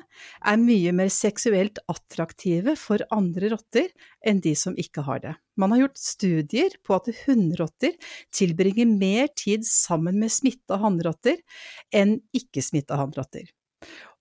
er 0.46 0.58
mye 0.58 0.92
mer 0.92 1.10
seksuelt 1.10 1.80
attraktive 1.88 2.76
for 2.76 3.00
andre 3.12 3.50
rotter 3.54 3.90
enn 4.26 4.42
de 4.42 4.56
som 4.56 4.76
ikke 4.76 5.02
har 5.06 5.20
det. 5.20 5.36
Man 5.58 5.72
har 5.72 5.86
gjort 5.86 5.98
studier 5.98 6.72
på 6.84 6.96
at 6.96 7.12
hunnrotter 7.26 7.94
tilbringer 8.34 8.86
mer 8.86 9.28
tid 9.36 9.66
sammen 9.66 10.20
med 10.20 10.32
smitta 10.32 10.78
hannrotter 10.82 11.38
enn 11.94 12.20
ikke-smitta 12.34 12.98
hannrotter. 12.98 13.46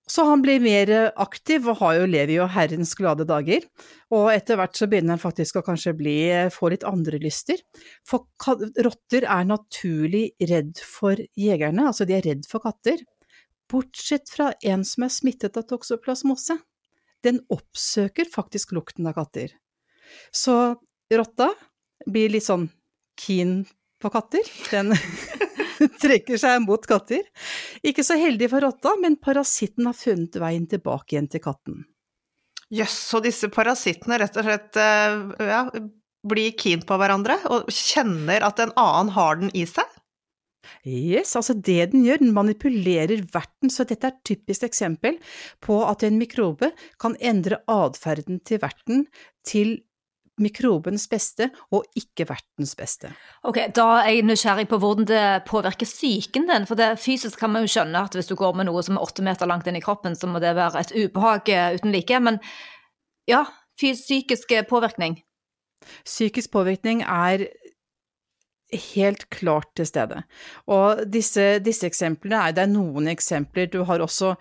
Så 0.07 0.25
han 0.28 0.43
blir 0.45 0.61
mer 0.61 0.90
aktiv 1.16 1.64
og 1.64 1.78
har 1.81 1.95
jo, 1.97 2.09
lever 2.12 2.35
jo 2.37 2.49
herrens 2.52 2.93
glade 2.99 3.25
dager. 3.25 3.64
Og 4.12 4.28
etter 4.35 4.59
hvert 4.61 4.76
så 4.76 4.88
begynner 4.90 5.16
han 5.16 5.23
faktisk 5.23 5.57
å 5.57 5.64
kanskje 5.64 5.95
bli, 5.97 6.16
få 6.52 6.69
litt 6.75 6.85
andre 6.85 7.16
lyster. 7.23 7.62
For 8.04 8.28
rotter 8.85 9.25
er 9.25 9.49
naturlig 9.49 10.26
redd 10.45 10.76
for 10.85 11.16
jegerne, 11.40 11.88
altså 11.88 12.04
de 12.04 12.19
er 12.19 12.26
redd 12.28 12.45
for 12.50 12.61
katter. 12.66 13.00
Bortsett 13.71 14.30
fra 14.30 14.52
en 14.62 14.85
som 14.85 15.06
er 15.06 15.12
smittet 15.12 15.56
av 15.56 15.66
toksoplasmose. 15.71 16.59
Den 17.25 17.40
oppsøker 17.52 18.28
faktisk 18.30 18.75
lukten 18.76 19.09
av 19.09 19.16
katter. 19.16 19.54
Så 20.35 20.76
rotta 21.14 21.49
blir 22.06 22.33
litt 22.35 22.47
sånn 22.47 22.68
keen 23.21 23.62
på 24.02 24.11
katter. 24.12 24.44
Den 24.71 24.92
trekker 26.02 26.38
seg 26.40 26.61
mot 26.66 26.85
katter. 26.87 27.25
Ikke 27.87 28.04
så 28.04 28.18
heldig 28.21 28.50
for 28.52 28.64
rotta, 28.66 28.94
men 29.00 29.16
parasitten 29.16 29.88
har 29.88 29.97
funnet 29.97 30.37
veien 30.40 30.68
tilbake 30.71 31.16
igjen 31.16 31.30
til 31.33 31.42
katten. 31.44 31.83
Jøss, 32.75 32.90
yes, 32.90 33.02
så 33.11 33.21
disse 33.25 33.50
parasittene 33.52 34.18
rett 34.21 34.37
og 34.40 34.47
slett 34.47 34.78
eh, 34.80 35.18
ja, 35.47 35.61
blir 36.26 36.54
keen 36.59 36.83
på 36.87 36.97
hverandre 36.99 37.37
og 37.52 37.68
kjenner 37.73 38.44
at 38.47 38.61
en 38.62 38.73
annen 38.80 39.12
har 39.14 39.40
den 39.40 39.52
i 39.54 39.66
seg? 39.68 39.88
Yes, 40.87 41.35
altså 41.37 41.56
det 41.56 41.92
den 41.92 42.04
gjør, 42.06 42.23
den 42.23 42.35
manipulerer 42.37 43.25
verten, 43.35 43.73
så 43.73 43.87
dette 43.88 44.09
er 44.09 44.14
et 44.16 44.26
typisk 44.26 44.66
eksempel 44.68 45.18
på 45.64 45.80
at 45.88 46.04
en 46.06 46.21
mikrobe 46.21 46.73
kan 47.00 47.16
endre 47.21 47.62
atferden 47.71 48.40
til 48.47 48.62
verten 48.62 49.06
til 49.47 49.78
mikrobens 50.40 51.06
beste 51.11 51.49
og 51.75 51.85
ikke 51.99 52.26
vertens 52.28 52.75
beste. 52.78 53.11
Ok, 53.47 53.61
Da 53.75 54.00
er 54.02 54.16
jeg 54.16 54.26
nysgjerrig 54.26 54.66
på 54.68 54.78
hvordan 54.83 55.06
det 55.06 55.44
påvirker 55.47 55.87
psyken 55.87 56.49
din. 56.50 56.66
For 56.66 56.75
det, 56.75 56.99
fysisk 56.99 57.38
kan 57.38 57.52
man 57.54 57.62
jo 57.62 57.71
skjønne 57.71 58.02
at 58.02 58.14
hvis 58.14 58.30
du 58.30 58.35
går 58.35 58.56
med 58.59 58.66
noe 58.66 58.83
som 58.83 58.97
er 58.97 59.04
åtte 59.06 59.23
meter 59.23 59.47
langt 59.47 59.66
inn 59.71 59.78
i 59.78 59.85
kroppen, 59.85 60.16
så 60.16 60.26
må 60.26 60.42
det 60.42 60.56
være 60.56 60.80
et 60.80 60.94
ubehag 60.97 61.49
eh, 61.49 61.76
uten 61.78 61.94
like. 61.94 62.21
Men 62.21 62.40
ja, 63.30 63.44
psykisk 63.78 64.56
påvirkning? 64.68 65.21
Psykisk 66.04 66.50
påvirkning 66.50 67.02
er 67.02 67.47
helt 68.81 69.25
klart 69.33 69.71
til 69.78 69.87
stede. 69.88 70.23
Og 70.73 71.02
disse, 71.11 71.59
disse, 71.64 71.87
eksemplene 71.88 72.40
er 72.49 72.54
det 72.57 72.64
er 72.64 72.73
noen 72.73 73.09
eksempler. 73.12 73.69
Du 73.73 73.83
har 73.88 74.02
også 74.04 74.35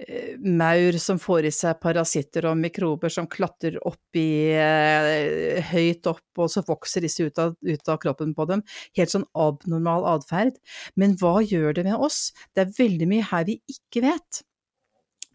eh, 0.00 0.36
maur 0.40 0.98
som 1.02 1.20
får 1.22 1.48
i 1.48 1.54
seg 1.54 1.80
parasitter 1.82 2.48
og 2.50 2.58
mikrober 2.60 3.12
som 3.12 3.28
klatrer 3.30 3.78
opp 3.86 4.18
i, 4.18 4.52
eh, 4.56 5.62
høyt 5.72 6.10
opp, 6.10 6.26
og 6.38 6.52
så 6.52 6.64
vokser 6.66 7.06
disse 7.06 7.26
ut 7.26 7.42
av, 7.42 7.56
ut 7.60 7.92
av 7.92 8.00
kroppen 8.02 8.34
på 8.36 8.48
dem. 8.50 8.64
Helt 8.98 9.14
sånn 9.14 9.28
abnormal 9.34 10.08
atferd. 10.16 10.60
Men 10.96 11.16
hva 11.20 11.38
gjør 11.44 11.80
det 11.80 11.88
med 11.88 11.98
oss? 11.98 12.30
Det 12.54 12.66
er 12.66 12.78
veldig 12.78 13.10
mye 13.10 13.28
her 13.32 13.48
vi 13.48 13.60
ikke 13.70 14.04
vet. 14.06 14.44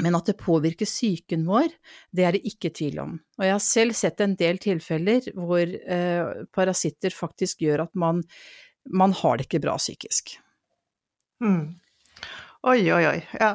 Men 0.03 0.17
at 0.17 0.27
det 0.27 0.35
påvirker 0.41 0.87
psyken 0.87 1.45
vår, 1.47 1.69
det 2.11 2.25
er 2.27 2.35
det 2.35 2.43
ikke 2.49 2.73
tvil 2.75 2.99
om. 3.03 3.13
Og 3.39 3.45
jeg 3.47 3.55
har 3.55 3.63
selv 3.63 3.95
sett 3.95 4.19
en 4.23 4.35
del 4.39 4.59
tilfeller 4.59 5.29
hvor 5.37 5.63
eh, 5.63 6.43
parasitter 6.55 7.15
faktisk 7.15 7.63
gjør 7.63 7.85
at 7.85 7.93
man, 7.95 8.19
man, 8.91 9.15
har 9.15 9.39
det 9.39 9.47
ikke 9.47 9.63
bra 9.63 9.77
psykisk. 9.79 10.35
Mm. 11.43 11.77
Oi, 12.65 12.81
oi, 12.91 13.03
oi. 13.05 13.19
Ja. 13.39 13.53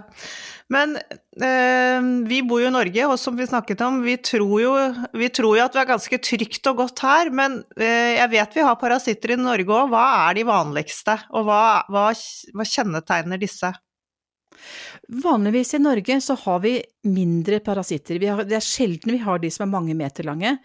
Men 0.70 0.94
eh, 0.96 2.00
vi 2.30 2.40
bor 2.46 2.62
jo 2.62 2.70
i 2.70 2.72
Norge, 2.72 3.06
og 3.10 3.18
som 3.18 3.36
vi 3.36 3.48
snakket 3.50 3.82
om, 3.82 4.00
vi 4.06 4.14
tror, 4.22 4.54
jo, 4.62 4.74
vi 5.18 5.28
tror 5.34 5.58
jo 5.58 5.64
at 5.66 5.76
vi 5.76 5.82
er 5.82 5.88
ganske 5.90 6.20
trygt 6.24 6.70
og 6.70 6.80
godt 6.84 7.04
her. 7.04 7.32
Men 7.34 7.58
eh, 7.74 8.16
jeg 8.16 8.32
vet 8.32 8.56
vi 8.56 8.64
har 8.64 8.80
parasitter 8.80 9.34
i 9.34 9.40
Norge 9.42 9.68
òg. 9.68 9.92
Hva 9.92 10.06
er 10.30 10.40
de 10.40 10.48
vanligste, 10.48 11.18
og 11.34 11.50
hva, 11.50 11.62
hva, 11.90 12.08
hva 12.54 12.68
kjennetegner 12.72 13.42
disse? 13.42 13.74
Vanligvis 15.08 15.74
i 15.74 15.80
Norge 15.82 16.20
så 16.20 16.34
har 16.34 16.60
vi 16.60 16.74
mindre 17.02 17.60
parasitter. 17.64 18.20
Har, 18.28 18.44
det 18.44 18.58
er 18.58 18.64
sjelden 18.64 19.14
vi 19.14 19.20
har 19.24 19.40
de 19.40 19.50
som 19.52 19.64
er 19.66 19.72
mange 19.72 19.96
meter 19.98 20.26
lange. 20.28 20.56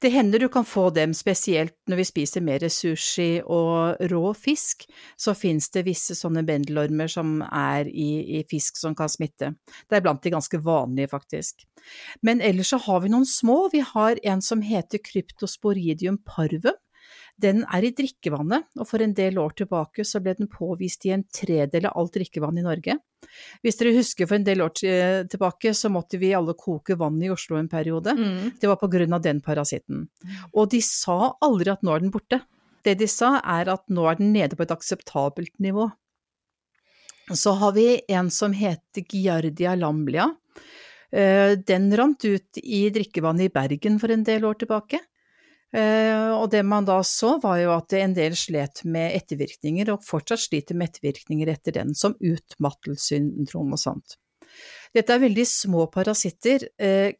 Det 0.00 0.12
hender 0.14 0.42
du 0.42 0.48
kan 0.52 0.66
få 0.66 0.88
dem 0.94 1.14
spesielt 1.14 1.74
når 1.90 2.00
vi 2.00 2.08
spiser 2.08 2.44
mer 2.44 2.66
sushi 2.72 3.42
og 3.42 4.00
rå 4.12 4.22
fisk. 4.38 4.86
Så 5.16 5.36
fins 5.38 5.70
det 5.74 5.86
visse 5.88 6.16
sånne 6.18 6.44
bendelormer 6.48 7.10
som 7.12 7.40
er 7.46 7.90
i, 7.90 8.38
i, 8.38 8.44
fisk 8.48 8.80
som 8.80 8.96
kan 8.98 9.12
smitte. 9.12 9.54
Det 9.88 9.98
er 9.98 10.04
blant 10.04 10.22
de 10.24 10.34
ganske 10.34 10.62
vanlige, 10.62 11.12
faktisk. 11.12 11.66
Men 12.22 12.40
ellers 12.40 12.72
så 12.72 12.78
har 12.84 13.02
vi 13.02 13.12
noen 13.12 13.26
små. 13.28 13.66
Vi 13.72 13.82
har 13.86 14.18
en 14.22 14.42
som 14.42 14.62
heter 14.64 15.02
kryptosporidium 15.02 16.22
parvum 16.26 16.78
den 17.42 17.64
er 17.66 17.84
i 17.84 17.92
drikkevannet, 17.96 18.68
og 18.78 18.88
for 18.88 19.02
en 19.02 19.14
del 19.16 19.38
år 19.42 19.56
tilbake 19.58 20.04
så 20.06 20.20
ble 20.22 20.36
den 20.38 20.50
påvist 20.50 21.06
i 21.08 21.12
en 21.14 21.24
tredel 21.26 21.88
av 21.90 21.98
alt 21.98 22.14
drikkevann 22.16 22.60
i 22.60 22.64
Norge. 22.66 22.96
Hvis 23.62 23.78
dere 23.78 23.94
husker 23.96 24.28
for 24.28 24.38
en 24.38 24.46
del 24.46 24.62
år 24.64 24.72
tilbake, 25.30 25.74
så 25.76 25.90
måtte 25.92 26.18
vi 26.22 26.32
alle 26.36 26.54
koke 26.58 26.96
vann 26.98 27.20
i 27.22 27.30
Oslo 27.32 27.58
en 27.58 27.70
periode. 27.70 28.14
Mm. 28.18 28.52
Det 28.60 28.70
var 28.70 28.80
på 28.80 28.90
grunn 28.92 29.14
av 29.16 29.22
den 29.24 29.42
parasitten. 29.44 30.06
Og 30.52 30.70
de 30.72 30.82
sa 30.84 31.34
aldri 31.42 31.72
at 31.74 31.84
nå 31.86 31.94
er 31.94 32.04
den 32.04 32.14
borte. 32.14 32.42
Det 32.82 32.96
de 32.98 33.08
sa 33.10 33.36
er 33.40 33.70
at 33.70 33.84
nå 33.94 34.06
er 34.10 34.18
den 34.18 34.32
nede 34.34 34.58
på 34.58 34.66
et 34.66 34.74
akseptabelt 34.74 35.54
nivå. 35.62 35.88
Så 37.30 37.54
har 37.60 37.72
vi 37.76 38.02
en 38.10 38.30
som 38.34 38.52
heter 38.52 39.06
Giardia 39.06 39.76
lamblia. 39.78 40.32
Eh, 41.12 41.58
den 41.66 41.90
rant 41.96 42.24
ut 42.24 42.58
i 42.58 42.88
drikkevannet 42.90 43.46
i 43.46 43.52
Bergen 43.52 43.98
for 44.00 44.10
en 44.10 44.24
del 44.26 44.44
år 44.48 44.58
tilbake. 44.62 44.98
Eh, 45.72 46.30
og 46.36 46.50
det 46.52 46.60
man 46.68 46.84
da 46.84 46.98
så, 47.06 47.38
var 47.40 47.56
jo 47.62 47.72
at 47.72 47.94
en 47.96 48.14
del 48.16 48.36
slet 48.36 48.82
med 48.84 49.16
ettervirkninger, 49.16 49.88
og 49.94 50.04
fortsatt 50.04 50.44
sliter 50.44 50.76
med 50.76 50.90
ettervirkninger 50.90 51.48
etter 51.52 51.78
den, 51.78 51.94
som 51.96 52.16
utmattelsessyndrom 52.20 53.72
og 53.72 53.80
sånt. 53.80 54.18
Dette 54.92 55.14
er 55.14 55.22
veldig 55.22 55.46
små 55.48 55.86
parasitter. 55.92 56.66
Eh, 56.76 57.16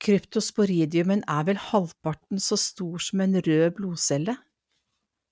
kryptosporidiumen 0.00 1.26
er 1.28 1.44
vel 1.50 1.60
halvparten 1.60 2.40
så 2.40 2.56
stor 2.56 3.02
som 3.04 3.20
en 3.20 3.36
rød 3.36 3.76
blodcelle. 3.76 4.38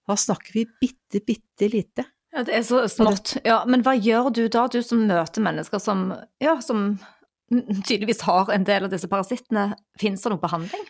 Da 0.08 0.16
snakker 0.16 0.60
vi 0.60 0.66
bitte, 0.80 1.22
bitte 1.24 1.70
lite. 1.72 2.04
Ja, 2.36 2.44
det 2.44 2.54
er 2.58 2.64
så 2.68 2.82
smått. 2.92 3.38
Ja, 3.48 3.62
men 3.68 3.80
hva 3.84 3.94
gjør 3.96 4.28
du 4.36 4.42
da, 4.52 4.66
du 4.68 4.82
som 4.84 5.06
møter 5.08 5.44
mennesker 5.44 5.80
som, 5.80 6.10
ja, 6.42 6.58
som 6.64 6.98
tydeligvis 7.48 8.20
har 8.28 8.52
en 8.52 8.68
del 8.68 8.84
av 8.84 8.92
disse 8.92 9.08
parasittene? 9.08 9.70
Finnes 10.00 10.24
det 10.24 10.32
noen 10.34 10.44
behandling? 10.44 10.84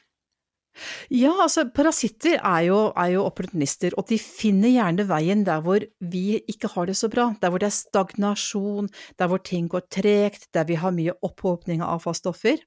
Ja, 1.13 1.33
altså 1.45 1.65
parasitter 1.75 2.39
er 2.39 2.65
jo, 2.69 2.79
er 2.97 3.13
jo, 3.15 3.25
opportunister, 3.27 3.95
og 3.99 4.09
de 4.11 4.19
finner 4.23 4.73
gjerne 4.73 5.07
veien 5.09 5.45
der 5.47 5.63
hvor 5.65 5.85
vi 6.13 6.39
ikke 6.51 6.71
har 6.75 6.89
det 6.89 6.97
så 6.99 7.11
bra. 7.13 7.31
Der 7.41 7.53
hvor 7.53 7.63
det 7.63 7.71
er 7.71 7.77
stagnasjon, 7.77 8.91
der 9.19 9.31
hvor 9.31 9.43
ting 9.45 9.69
går 9.71 9.87
tregt, 9.91 10.49
der 10.55 10.69
vi 10.69 10.79
har 10.79 10.95
mye 10.95 11.17
opphopning 11.27 11.83
av 11.83 11.99
avfallsstoffer, 11.99 12.63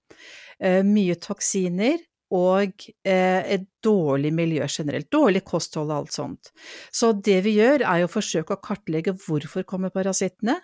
eh, 0.59 0.81
mye 0.87 1.17
toksiner 1.21 1.99
og 2.31 2.85
eh, 3.03 3.41
et 3.55 3.67
dårlig 3.83 4.31
miljø 4.33 4.67
generelt. 4.69 5.09
Dårlig 5.11 5.43
kosthold 5.47 5.91
og 5.91 5.97
alt 5.97 6.15
sånt. 6.15 6.51
Så 6.91 7.11
det 7.13 7.41
vi 7.47 7.57
gjør 7.59 7.83
er 7.83 8.05
å 8.05 8.11
forsøke 8.11 8.55
å 8.55 8.63
kartlegge 8.63 9.15
hvorfor 9.19 9.67
kommer 9.67 9.93
parasittene, 9.93 10.57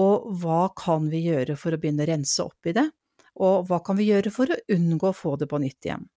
og 0.00 0.30
hva 0.40 0.70
kan 0.76 1.10
vi 1.12 1.26
gjøre 1.26 1.56
for 1.60 1.74
å 1.74 1.80
begynne 1.80 2.06
å 2.06 2.08
rense 2.08 2.44
opp 2.44 2.70
i 2.70 2.72
det, 2.76 2.86
og 3.44 3.68
hva 3.68 3.82
kan 3.84 3.98
vi 3.98 4.08
gjøre 4.08 4.32
for 4.32 4.48
å 4.48 4.60
unngå 4.72 5.10
å 5.10 5.16
få 5.16 5.36
det 5.40 5.48
på 5.50 5.60
nytt 5.60 5.88
igjen. 5.88 6.08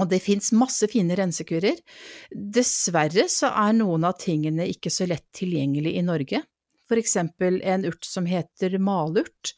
Og 0.00 0.08
det 0.10 0.22
fins 0.24 0.50
masse 0.56 0.88
fine 0.90 1.16
rensekurer. 1.18 1.78
Dessverre 2.30 3.28
så 3.30 3.52
er 3.66 3.76
noen 3.78 4.06
av 4.08 4.18
tingene 4.22 4.66
ikke 4.70 4.92
så 4.92 5.08
lett 5.10 5.26
tilgjengelig 5.36 5.94
i 5.98 6.04
Norge. 6.06 6.42
For 6.84 7.00
eksempel 7.00 7.62
en 7.64 7.86
urt 7.88 8.04
som 8.04 8.26
heter 8.28 8.76
malurt, 8.82 9.54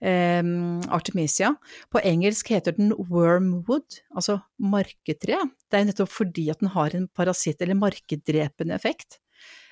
eh, 0.00 0.42
artemisia. 0.88 1.54
På 1.92 2.00
engelsk 2.00 2.48
heter 2.54 2.76
den 2.76 2.94
wormwood, 2.96 4.00
altså 4.16 4.40
marketre. 4.58 5.42
Det 5.70 5.80
er 5.80 5.84
nettopp 5.90 6.12
fordi 6.12 6.48
at 6.50 6.60
den 6.60 6.72
har 6.72 6.94
en 6.96 7.08
parasitt- 7.08 7.60
eller 7.60 7.76
markedrepende 7.76 8.74
effekt. 8.74 9.18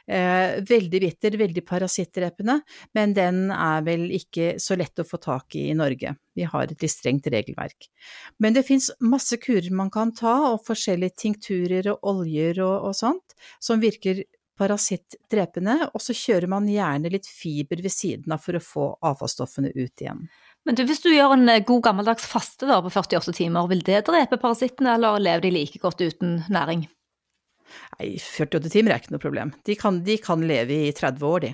Eh, 0.09 0.63
veldig 0.65 1.01
bitter, 1.03 1.35
veldig 1.37 1.63
parasittdrepende, 1.69 2.55
men 2.97 3.13
den 3.13 3.51
er 3.53 3.83
vel 3.85 4.07
ikke 4.17 4.55
så 4.63 4.79
lett 4.81 5.03
å 5.03 5.05
få 5.05 5.21
tak 5.21 5.59
i 5.61 5.67
i 5.69 5.77
Norge. 5.77 6.15
Vi 6.33 6.47
har 6.49 6.65
et 6.65 6.81
litt 6.81 6.95
strengt 6.95 7.29
regelverk. 7.29 7.91
Men 8.41 8.57
det 8.57 8.65
fins 8.65 8.89
masse 9.05 9.37
kurer 9.43 9.69
man 9.75 9.93
kan 9.93 10.15
ta, 10.17 10.55
og 10.55 10.65
forskjellige 10.65 11.19
tinkturer 11.27 11.93
og 11.93 12.09
oljer 12.15 12.63
og, 12.65 12.89
og 12.89 12.97
sånt, 12.97 13.37
som 13.61 13.85
virker 13.85 14.25
parasittdrepende, 14.59 15.77
og 15.93 16.03
så 16.03 16.17
kjører 16.17 16.51
man 16.51 16.67
gjerne 16.73 17.13
litt 17.13 17.29
fiber 17.29 17.85
ved 17.85 17.93
siden 17.95 18.33
av 18.35 18.43
for 18.43 18.59
å 18.59 18.65
få 18.65 18.91
avfallsstoffene 19.13 19.71
ut 19.77 20.03
igjen. 20.03 20.25
Men 20.67 20.79
du, 20.79 20.87
hvis 20.89 21.05
du 21.05 21.13
gjør 21.13 21.37
en 21.37 21.49
eh, 21.53 21.63
god 21.69 21.85
gammeldags 21.85 22.27
faste 22.29 22.67
da, 22.69 22.81
på 22.83 22.91
48 22.97 23.37
timer, 23.37 23.69
vil 23.71 23.85
det 23.87 24.07
drepe 24.09 24.41
parasittene, 24.41 24.97
eller 24.97 25.21
lever 25.23 25.47
de 25.47 25.59
like 25.61 25.85
godt 25.85 26.01
uten 26.01 26.41
næring? 26.49 26.89
Nei, 27.99 28.15
48 28.19 28.71
timer 28.73 28.95
er 28.95 29.03
ikke 29.03 29.15
noe 29.15 29.23
problem. 29.23 29.53
De 29.67 29.75
kan, 29.79 30.01
de 30.05 30.17
kan 30.23 30.43
leve 30.47 30.77
i 30.89 30.93
30 30.95 31.27
år, 31.29 31.47
de. 31.47 31.53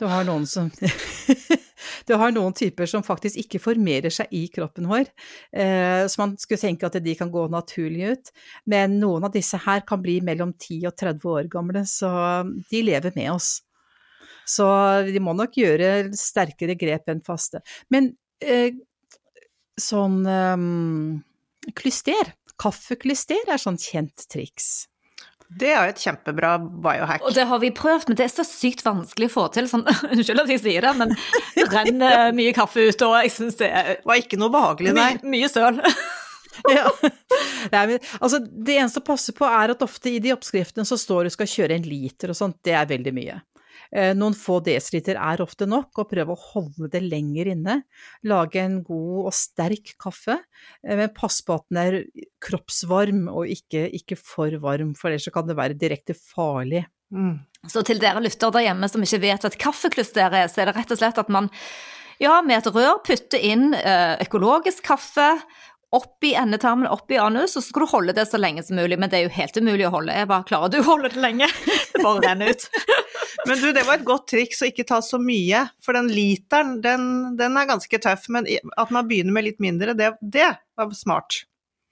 Du 0.00 0.06
har 0.10 0.26
noen 0.28 0.46
som 0.48 0.70
Du 2.08 2.14
har 2.18 2.32
noen 2.34 2.54
typer 2.56 2.88
som 2.90 3.04
faktisk 3.04 3.38
ikke 3.40 3.60
formerer 3.62 4.12
seg 4.12 4.32
i 4.36 4.42
kroppen 4.52 4.88
vår, 4.90 5.08
eh, 5.52 6.04
så 6.10 6.20
man 6.20 6.34
skulle 6.40 6.60
tenke 6.60 6.88
at 6.88 6.98
de 7.02 7.14
kan 7.16 7.30
gå 7.32 7.46
naturlig 7.52 8.12
ut. 8.12 8.32
Men 8.70 8.98
noen 9.00 9.26
av 9.28 9.34
disse 9.34 9.60
her 9.64 9.84
kan 9.88 10.02
bli 10.02 10.18
mellom 10.24 10.52
10 10.56 10.90
og 10.90 10.96
30 11.00 11.32
år 11.34 11.50
gamle, 11.52 11.84
så 11.88 12.10
de 12.70 12.84
lever 12.84 13.16
med 13.16 13.32
oss. 13.36 13.52
Så 14.48 14.66
de 15.06 15.22
må 15.22 15.34
nok 15.36 15.56
gjøre 15.60 16.10
sterkere 16.18 16.76
grep 16.78 17.10
enn 17.12 17.22
faste. 17.26 17.62
Men 17.92 18.12
eh, 18.42 18.74
sånn 19.80 20.20
eh, 20.26 21.72
klyster, 21.76 22.34
kaffeklyster 22.60 23.48
er 23.48 23.60
sånn 23.60 23.80
kjent 23.80 24.28
triks. 24.30 24.89
Det 25.58 25.70
er 25.72 25.82
jo 25.82 25.92
et 25.94 26.02
kjempebra 26.04 26.52
biohack. 26.60 27.24
Og 27.26 27.34
det 27.34 27.46
har 27.50 27.58
vi 27.62 27.72
prøvd, 27.74 28.10
men 28.10 28.18
det 28.20 28.26
er 28.28 28.32
så 28.32 28.46
sykt 28.46 28.84
vanskelig 28.86 29.30
å 29.30 29.34
få 29.34 29.46
til. 29.54 29.66
Sånn, 29.70 29.82
unnskyld 30.12 30.44
at 30.44 30.52
jeg 30.54 30.62
sier 30.62 30.86
det, 30.86 30.94
men 31.00 31.14
det 31.56 31.66
renner 31.72 32.30
mye 32.38 32.54
kaffe 32.56 32.86
ut, 32.86 33.06
og 33.06 33.16
jeg 33.24 33.34
syns 33.34 33.58
det 33.58 33.70
er 33.70 33.92
var 34.06 34.22
ikke 34.22 34.38
noe 34.40 34.52
behagelig, 34.54 34.94
nei. 34.94 35.12
mye, 35.18 35.34
mye 35.34 35.50
søl. 35.50 35.80
ja. 36.76 36.86
Nei, 37.72 37.84
men, 37.92 37.98
altså, 38.20 38.40
det 38.40 38.78
eneste 38.78 39.02
å 39.02 39.08
passe 39.10 39.34
på 39.36 39.48
er 39.48 39.74
at 39.74 39.82
ofte 39.86 40.12
i 40.12 40.22
de 40.22 40.34
oppskriftene 40.36 40.86
så 40.86 40.98
står 41.00 41.24
det 41.24 41.34
du 41.34 41.38
skal 41.38 41.50
kjøre 41.56 41.78
en 41.80 41.88
liter 41.88 42.32
og 42.32 42.38
sånt, 42.38 42.60
det 42.66 42.76
er 42.78 42.90
veldig 42.90 43.14
mye. 43.16 43.40
Eh, 43.90 44.12
noen 44.14 44.36
få 44.38 44.60
desiliter 44.62 45.18
er 45.18 45.42
ofte 45.42 45.66
nok, 45.66 45.90
og 45.98 46.10
prøve 46.12 46.34
å 46.34 46.42
holde 46.52 46.90
det 46.92 47.02
lenger 47.02 47.50
inne. 47.54 47.80
Lage 48.30 48.62
en 48.62 48.80
god 48.86 49.30
og 49.30 49.34
sterk 49.34 49.94
kaffe, 50.00 50.38
eh, 50.84 50.96
men 50.96 51.14
pass 51.16 51.40
på 51.42 51.58
at 51.58 51.66
den 51.70 51.80
er 51.82 51.98
kroppsvarm 52.42 53.26
og 53.32 53.50
ikke, 53.50 53.88
ikke 53.98 54.18
for 54.20 54.54
varm, 54.62 54.94
for 54.98 55.10
ellers 55.10 55.30
kan 55.34 55.48
det 55.50 55.58
være 55.58 55.78
direkte 55.78 56.14
farlig. 56.14 56.84
Mm. 57.10 57.40
Så 57.68 57.82
til 57.84 57.98
dere 58.00 58.22
lytter 58.22 58.52
der 58.54 58.68
hjemme 58.68 58.88
som 58.88 59.02
ikke 59.02 59.24
vet 59.24 59.42
hva 59.42 59.50
et 59.50 59.60
kaffekluster 59.60 60.30
er, 60.30 60.46
så 60.48 60.62
er 60.62 60.70
det 60.70 60.76
rett 60.78 60.94
og 60.94 61.00
slett 61.00 61.18
at 61.18 61.32
man 61.32 61.50
ja, 62.20 62.38
med 62.44 62.60
et 62.60 62.70
rør 62.70 63.00
putter 63.02 63.42
inn 63.42 63.72
eh, 63.74 64.20
økologisk 64.22 64.84
kaffe 64.86 65.32
opp 65.90 66.22
i 66.24 66.34
endetarmen, 66.38 66.86
opp 66.86 67.10
i 67.10 67.18
anus, 67.18 67.56
og 67.56 67.64
så 67.64 67.72
skal 67.72 67.82
du 67.82 67.90
holde 67.90 68.14
det 68.14 68.26
så 68.30 68.38
lenge 68.38 68.62
som 68.62 68.78
mulig. 68.78 68.98
Men 69.00 69.10
det 69.10 69.18
er 69.18 69.24
jo 69.26 69.34
helt 69.34 69.56
umulig 69.58 69.88
å 69.88 69.94
holde. 69.96 70.14
Jeg 70.14 70.28
bare 70.30 70.46
klarer 70.46 70.70
du 70.70 70.78
å 70.78 70.86
holde 70.86 71.10
det 71.10 71.22
lenge? 71.22 71.48
Det 71.66 72.02
bare 72.06 72.22
renner 72.28 72.52
ut. 72.54 72.66
Men 73.48 73.60
du, 73.60 73.70
det 73.72 73.84
var 73.86 73.98
et 73.98 74.06
godt 74.06 74.26
triks 74.32 74.60
å 74.62 74.68
ikke 74.68 74.84
ta 74.88 74.98
så 75.04 75.18
mye, 75.22 75.62
for 75.82 75.96
den 75.96 76.10
literen, 76.12 76.80
den, 76.84 77.04
den 77.40 77.56
er 77.56 77.68
ganske 77.70 78.00
tøff. 78.02 78.26
Men 78.32 78.48
at 78.76 78.90
man 78.94 79.08
begynner 79.08 79.32
med 79.36 79.46
litt 79.48 79.62
mindre, 79.62 79.94
det, 79.96 80.12
det 80.20 80.50
var 80.76 80.92
smart. 80.96 81.44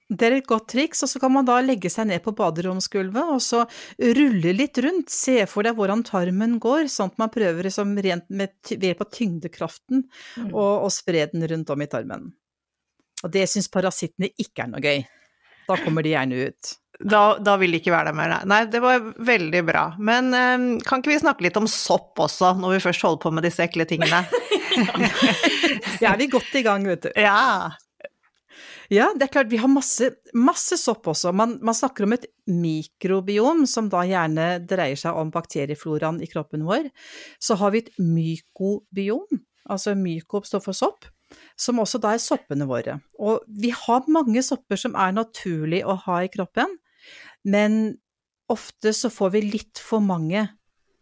Det 0.09 0.25
er 0.25 0.35
et 0.39 0.47
godt 0.49 0.71
triks, 0.73 1.03
og 1.05 1.09
så 1.11 1.19
kan 1.21 1.33
man 1.35 1.45
da 1.45 1.59
legge 1.61 1.89
seg 1.93 2.07
ned 2.09 2.23
på 2.25 2.33
baderomsgulvet 2.37 3.29
og 3.35 3.41
så 3.45 3.59
rulle 4.17 4.55
litt 4.57 4.79
rundt. 4.81 5.11
Se 5.13 5.43
for 5.49 5.67
deg 5.67 5.77
hvordan 5.77 6.01
tarmen 6.07 6.55
går, 6.61 6.87
sånn 6.89 7.11
at 7.13 7.21
man 7.21 7.29
prøver 7.33 7.69
liksom 7.69 7.93
rent 8.01 8.25
med 8.33 8.55
ved 8.71 8.87
hjelp 8.89 9.05
av 9.05 9.11
tyngdekraften 9.13 10.03
Mm. 10.39 10.49
å 10.55 10.89
spre 10.93 11.27
den 11.29 11.45
rundt 11.51 11.69
om 11.69 11.81
i 11.81 11.87
tarmen. 11.89 12.31
Og 13.23 13.31
det 13.33 13.45
syns 13.51 13.69
parasittene 13.69 14.31
ikke 14.39 14.63
er 14.65 14.69
noe 14.71 14.81
gøy. 14.81 15.01
Da 15.69 15.77
kommer 15.79 16.05
de 16.05 16.15
gjerne 16.15 16.47
ut. 16.49 16.75
Da, 16.99 17.37
da 17.39 17.53
vil 17.61 17.71
de 17.71 17.79
ikke 17.79 17.93
være 17.93 18.09
der 18.09 18.15
mer, 18.17 18.33
nei. 18.33 18.41
Nei, 18.49 18.63
det 18.73 18.81
var 18.83 19.03
veldig 19.23 19.61
bra. 19.69 19.83
Men 20.03 20.33
um, 20.35 20.65
kan 20.83 20.99
ikke 20.99 21.13
vi 21.13 21.21
snakke 21.21 21.45
litt 21.45 21.59
om 21.59 21.69
sopp 21.71 22.19
også, 22.19 22.57
når 22.59 22.75
vi 22.75 22.81
først 22.89 23.05
holder 23.07 23.21
på 23.23 23.31
med 23.37 23.47
disse 23.47 23.63
ekle 23.63 23.87
tingene? 23.87 24.25
Ja, 26.03 26.15
vi 26.15 26.27
er 26.27 26.31
godt 26.31 26.55
i 26.55 26.63
gang, 26.65 26.87
vet 26.87 27.07
du. 27.07 27.13
ja. 27.19 27.71
Ja, 28.89 29.11
det 29.13 29.27
er 29.27 29.31
klart, 29.35 29.51
vi 29.51 29.59
har 29.61 29.69
masse, 29.69 30.07
masse 30.33 30.73
sopp 30.81 31.05
også. 31.11 31.29
Man, 31.35 31.59
man 31.61 31.75
snakker 31.77 32.07
om 32.07 32.15
et 32.15 32.25
mikrobiom, 32.49 33.67
som 33.69 33.85
da 33.91 34.01
gjerne 34.09 34.47
dreier 34.65 34.97
seg 34.97 35.17
om 35.19 35.29
bakteriefloraen 35.33 36.17
i 36.25 36.29
kroppen 36.31 36.65
vår. 36.65 36.87
Så 37.37 37.59
har 37.61 37.75
vi 37.75 37.83
et 37.83 37.91
mykobiom, 38.01 39.43
altså 39.69 39.93
mykop 39.93 40.49
står 40.49 40.63
for 40.65 40.77
sopp, 40.77 41.05
som 41.59 41.81
også 41.81 42.01
da 42.01 42.13
er 42.15 42.23
soppene 42.23 42.67
våre. 42.69 42.99
Og 43.19 43.43
vi 43.47 43.71
har 43.75 44.07
mange 44.11 44.43
sopper 44.45 44.79
som 44.79 44.95
er 44.97 45.15
naturlig 45.15 45.83
å 45.85 45.97
ha 46.07 46.21
i 46.25 46.31
kroppen, 46.31 46.77
men 47.47 47.97
ofte 48.49 48.93
så 48.95 49.11
får 49.13 49.35
vi 49.35 49.43
litt 49.47 49.81
for 49.83 50.03
mange 50.03 50.47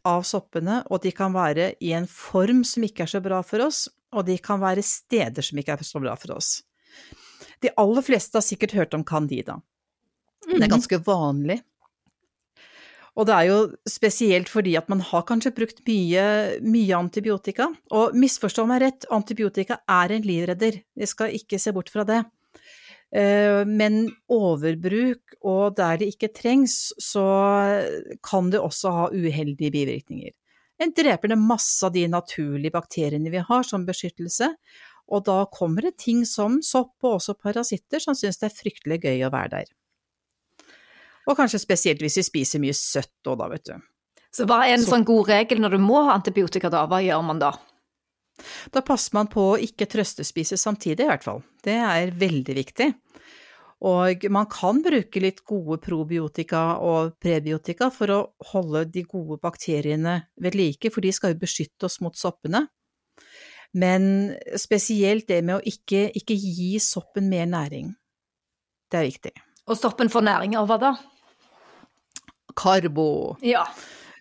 av 0.07 0.23
soppene, 0.27 0.81
og 0.91 1.03
de 1.03 1.11
kan 1.15 1.33
være 1.35 1.73
i 1.83 1.93
en 1.97 2.07
form 2.09 2.63
som 2.67 2.85
ikke 2.85 3.05
er 3.05 3.11
så 3.11 3.21
bra 3.23 3.41
for 3.45 3.65
oss, 3.65 3.87
og 4.15 4.27
de 4.27 4.37
kan 4.39 4.61
være 4.61 4.85
steder 4.85 5.43
som 5.43 5.59
ikke 5.59 5.75
er 5.75 5.87
så 5.87 6.01
bra 6.03 6.15
for 6.19 6.37
oss. 6.37 6.61
De 7.63 7.71
aller 7.79 8.05
fleste 8.05 8.37
har 8.37 8.45
sikkert 8.45 8.75
hørt 8.77 8.95
om 8.95 9.03
candida. 9.07 9.57
Det 10.47 10.61
er 10.61 10.71
ganske 10.71 10.99
vanlig. 11.03 11.59
Og 13.17 13.25
det 13.25 13.33
er 13.33 13.47
jo 13.49 13.59
spesielt 13.89 14.49
fordi 14.51 14.75
at 14.77 14.89
man 14.93 15.01
har 15.01 15.25
kanskje 15.25 15.55
brukt 15.57 15.81
mye, 15.87 16.25
mye 16.61 16.97
antibiotika. 16.97 17.71
Og 17.97 18.17
misforstå 18.17 18.65
meg 18.69 18.83
rett, 18.83 19.07
antibiotika 19.13 19.79
er 19.89 20.13
en 20.13 20.27
livredder, 20.27 20.81
jeg 20.93 21.09
skal 21.09 21.33
ikke 21.33 21.59
se 21.61 21.73
bort 21.73 21.89
fra 21.93 22.05
det. 22.07 22.21
Eh, 23.15 23.63
Men 23.65 24.03
overbruk 24.29 25.37
og 25.41 25.77
der 25.77 25.97
det 25.97 26.11
ikke 26.13 26.33
trengs, 26.35 26.93
så 27.01 27.25
kan 28.21 28.51
det 28.53 28.61
også 28.61 28.93
ha 28.93 29.07
uheldige 29.09 29.73
bivirkninger. 29.73 30.35
En 30.77 30.93
dreper 30.93 31.31
det 31.33 31.39
masse 31.41 31.81
av 31.85 31.95
de 31.95 32.05
naturlige 32.07 32.75
bakteriene 32.75 33.31
vi 33.33 33.41
har 33.41 33.65
som 33.65 33.85
beskyttelse, 33.87 34.51
og 35.07 35.23
da 35.25 35.39
kommer 35.49 35.87
det 35.87 35.97
ting 36.03 36.25
som 36.27 36.59
sopp 36.61 37.01
og 37.01 37.17
også 37.17 37.37
parasitter 37.39 38.03
som 38.03 38.17
syns 38.17 38.37
det 38.37 38.51
er 38.51 38.57
fryktelig 38.59 38.99
gøy 39.07 39.25
å 39.25 39.33
være 39.33 39.53
der. 39.55 39.76
Og 41.27 41.35
kanskje 41.37 41.59
spesielt 41.59 42.01
hvis 42.03 42.17
vi 42.21 42.23
spiser 42.23 42.61
mye 42.63 42.75
søtt 42.77 43.27
òg, 43.27 43.37
da, 43.41 43.47
vet 43.51 43.65
du. 43.67 43.73
Så 44.33 44.45
hva 44.47 44.61
er 44.65 44.73
en 44.75 44.83
Så- 44.83 44.91
sånn 44.93 45.05
god 45.05 45.27
regel 45.27 45.59
når 45.59 45.71
du 45.71 45.77
må 45.79 46.03
ha 46.05 46.13
antibiotika, 46.17 46.69
da? 46.69 46.85
Hva 46.87 47.01
gjør 47.03 47.23
man 47.25 47.39
da? 47.39 47.51
Da 48.71 48.81
passer 48.81 49.13
man 49.13 49.27
på 49.27 49.55
å 49.55 49.59
ikke 49.59 49.87
trøstespise 49.89 50.57
samtidig, 50.57 50.99
i 51.01 51.09
hvert 51.09 51.23
fall. 51.23 51.43
Det 51.63 51.73
er 51.73 52.11
veldig 52.11 52.55
viktig. 52.55 52.93
Og 53.81 54.23
man 54.31 54.45
kan 54.49 54.81
bruke 54.81 55.21
litt 55.21 55.43
gode 55.45 55.79
probiotika 55.81 56.79
og 56.81 57.19
prebiotika 57.19 57.91
for 57.93 58.07
å 58.07 58.19
holde 58.51 58.85
de 58.91 59.03
gode 59.03 59.39
bakteriene 59.41 60.27
ved 60.39 60.55
like, 60.55 60.89
for 60.91 61.01
de 61.01 61.11
skal 61.11 61.33
jo 61.33 61.39
beskytte 61.39 61.83
oss 61.85 61.99
mot 62.01 62.13
soppene. 62.17 62.67
Men 63.73 64.35
spesielt 64.55 65.27
det 65.27 65.43
med 65.43 65.59
å 65.59 65.63
ikke, 65.65 66.07
ikke 66.15 66.37
gi 66.39 66.77
soppen 66.79 67.29
mer 67.29 67.45
næring. 67.45 67.95
Det 68.89 68.97
er 68.97 69.09
viktig. 69.11 69.31
Og 69.67 69.77
soppen 69.77 70.09
får 70.09 70.23
næring 70.23 70.55
over, 70.57 70.77
da? 70.79 70.93
Karbo. 72.57 73.09
Ja. 73.45 73.65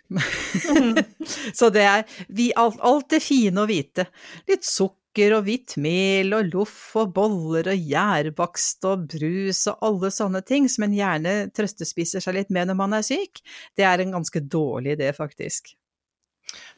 Så 1.58 1.70
det 1.74 1.82
er 1.82 2.04
vi, 2.28 2.52
alt, 2.56 2.78
alt 2.84 3.10
det 3.14 3.22
fine 3.24 3.64
og 3.64 3.70
hvite. 3.70 4.06
Litt 4.48 4.66
sukker 4.66 5.32
og 5.38 5.46
hvitt 5.46 5.78
mel 5.80 6.34
og 6.36 6.52
loff 6.52 6.78
og 7.00 7.14
boller 7.16 7.70
og 7.72 7.88
gjærbakst 7.90 8.84
og 8.90 9.06
brus 9.14 9.64
og 9.72 9.88
alle 9.88 10.12
sånne 10.12 10.44
ting 10.46 10.68
som 10.72 10.86
en 10.86 10.94
gjerne 10.96 11.34
trøstespiser 11.56 12.24
seg 12.24 12.36
litt 12.36 12.52
med 12.54 12.70
når 12.70 12.78
man 12.78 12.98
er 12.98 13.06
syk. 13.06 13.40
Det 13.76 13.88
er 13.88 14.04
en 14.04 14.14
ganske 14.18 14.44
dårlig 14.44 14.98
idé, 14.98 15.10
faktisk. 15.16 15.74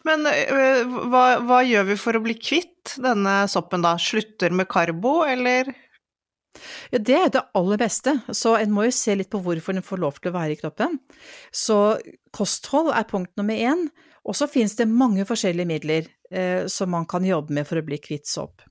Men 0.07 0.25
øh, 0.25 0.97
hva, 1.11 1.25
hva 1.45 1.59
gjør 1.67 1.91
vi 1.91 1.99
for 2.01 2.17
å 2.17 2.23
bli 2.25 2.39
kvitt 2.39 2.95
denne 3.03 3.43
soppen 3.51 3.85
da? 3.85 3.97
Slutter 4.01 4.55
med 4.55 4.71
karbo, 4.71 5.21
eller? 5.29 5.69
Ja, 6.93 6.99
det 6.99 7.17
er 7.17 7.33
det 7.33 7.45
aller 7.59 7.81
beste, 7.81 8.15
så 8.35 8.55
en 8.59 8.73
må 8.75 8.87
jo 8.89 8.95
se 8.95 9.15
litt 9.19 9.31
på 9.33 9.41
hvorfor 9.45 9.77
den 9.77 9.85
får 9.87 10.03
lov 10.03 10.19
til 10.19 10.31
å 10.31 10.37
være 10.39 10.57
i 10.57 10.61
kroppen. 10.61 10.99
Så 11.55 11.99
kosthold 12.35 12.91
er 12.95 13.09
punkt 13.09 13.35
nummer 13.39 13.55
én, 13.55 13.87
og 14.29 14.37
så 14.37 14.49
finnes 14.51 14.77
det 14.79 14.89
mange 14.91 15.27
forskjellige 15.29 15.69
midler 15.69 16.09
eh, 16.33 16.67
som 16.69 16.91
man 16.93 17.07
kan 17.09 17.25
jobbe 17.25 17.55
med 17.55 17.69
for 17.69 17.81
å 17.81 17.87
bli 17.87 18.01
kvitt 18.03 18.29
sopp. 18.29 18.65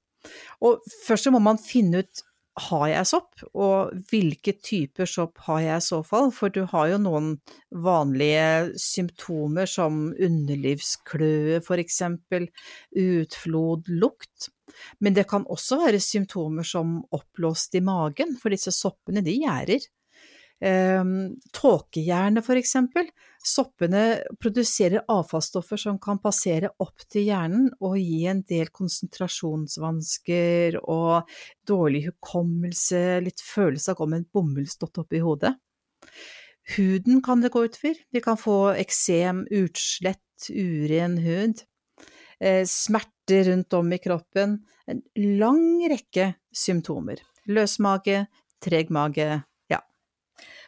Og 0.65 0.83
først 1.05 1.27
så 1.27 1.33
må 1.33 1.41
man 1.43 1.61
finne 1.61 2.03
ut 2.03 2.26
har 2.57 2.87
jeg 2.89 3.07
sopp, 3.09 3.43
og 3.53 3.93
hvilke 4.09 4.55
typer 4.57 5.09
sopp 5.09 5.37
har 5.45 5.61
jeg 5.61 5.81
i 5.81 5.85
så 5.85 5.99
fall, 6.05 6.31
for 6.33 6.53
du 6.53 6.63
har 6.71 6.89
jo 6.91 6.99
noen 7.01 7.31
vanlige 7.85 8.73
symptomer 8.81 9.69
som 9.69 10.07
underlivskløe 10.13 11.61
eksempel, 11.83 12.47
utflod, 12.97 13.91
lukt. 14.01 14.49
Men 14.99 15.15
det 15.17 15.27
kan 15.29 15.45
også 15.49 15.79
være 15.83 16.01
symptomer 16.03 16.65
som 16.67 16.99
oppblåst 17.13 17.77
i 17.77 17.83
magen, 17.85 18.35
for 18.41 18.53
disse 18.53 18.73
soppene 18.75 19.23
de 19.25 19.37
gjærer. 19.43 19.85
Um, 20.57 21.35
Tåkehjerne 21.53 22.41
for 22.41 22.57
eksempel. 22.57 23.09
Soppene 23.47 24.01
produserer 24.41 25.05
avfallsstoffer 25.07 25.79
som 25.79 25.99
kan 26.03 26.19
passere 26.19 26.73
opp 26.83 27.05
til 27.07 27.29
hjernen 27.29 27.69
og 27.79 27.95
gi 28.01 28.25
en 28.27 28.41
del 28.49 28.67
konsentrasjonsvansker 28.75 30.81
og 30.83 31.29
dårlig 31.67 32.07
hukommelse, 32.09 33.21
litt 33.23 33.43
følelse 33.43 33.93
av 33.93 34.03
å 34.03 34.09
med 34.09 34.23
en 34.23 34.29
bomullsdott 34.35 34.99
oppi 35.03 35.21
hodet. 35.23 35.53
Huden 36.75 37.21
kan 37.23 37.43
det 37.43 37.53
gå 37.53 37.63
utover. 37.69 37.99
Vi 38.11 38.23
kan 38.23 38.39
få 38.39 38.73
eksem, 38.75 39.45
utslett, 39.55 40.49
uren 40.51 41.17
hud. 41.23 41.63
Eh, 42.39 42.65
smerter 42.67 43.47
rundt 43.51 43.73
om 43.73 43.93
i 43.93 44.01
kroppen. 44.03 44.59
En 44.87 45.03
lang 45.39 45.87
rekke 45.87 46.33
symptomer. 46.51 47.23
Løsmage, 47.47 48.25
treg 48.63 48.91
mage. 48.91 49.29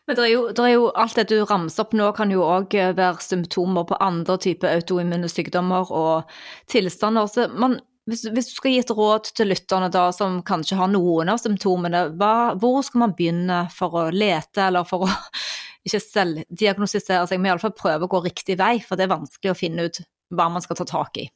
Men 0.09 0.17
det 0.17 0.23
er, 0.23 0.31
jo, 0.31 0.45
det 0.49 0.63
er 0.65 0.71
jo 0.73 0.85
alt 0.97 1.19
det 1.19 1.27
du 1.29 1.35
ramser 1.45 1.83
opp 1.83 1.91
nå, 1.93 2.07
kan 2.17 2.31
jo 2.33 2.41
òg 2.41 2.73
være 2.97 3.21
symptomer 3.21 3.83
på 3.85 3.99
andre 4.01 4.39
typer 4.41 4.79
autoimmune 4.79 5.29
sykdommer 5.29 5.91
og 5.93 6.31
tilstander. 6.73 7.27
Så 7.29 7.45
man, 7.53 7.75
hvis, 8.09 8.23
hvis, 8.25 8.49
du 8.49 8.55
skal 8.55 8.73
gi 8.73 8.79
et 8.81 8.93
råd 8.97 9.29
til 9.37 9.51
lytterne 9.53 9.91
da, 9.93 10.07
som 10.15 10.39
kanskje 10.41 10.79
har 10.79 10.89
noen 10.89 11.29
av 11.29 11.37
symptomene, 11.43 12.07
hva, 12.17 12.55
hvor 12.57 12.81
skal 12.87 13.03
man 13.03 13.13
begynne 13.19 13.59
for 13.75 14.01
å 14.01 14.07
lete, 14.09 14.65
eller 14.65 14.89
for 14.89 15.05
å 15.05 15.11
ikke 15.85 16.01
selvdiagnostisere 16.07 17.29
seg, 17.29 17.37
men 17.37 17.53
iallfall 17.53 17.77
prøve 17.77 18.09
å 18.09 18.13
gå 18.15 18.25
riktig 18.25 18.57
vei, 18.57 18.79
for 18.81 18.97
det 18.97 19.05
er 19.05 19.13
vanskelig 19.13 19.53
å 19.53 19.59
finne 19.61 19.85
ut 19.91 20.01
hva 20.33 20.49
man 20.49 20.65
skal 20.65 20.81
ta 20.81 20.89
tak 20.89 21.21
i? 21.21 21.29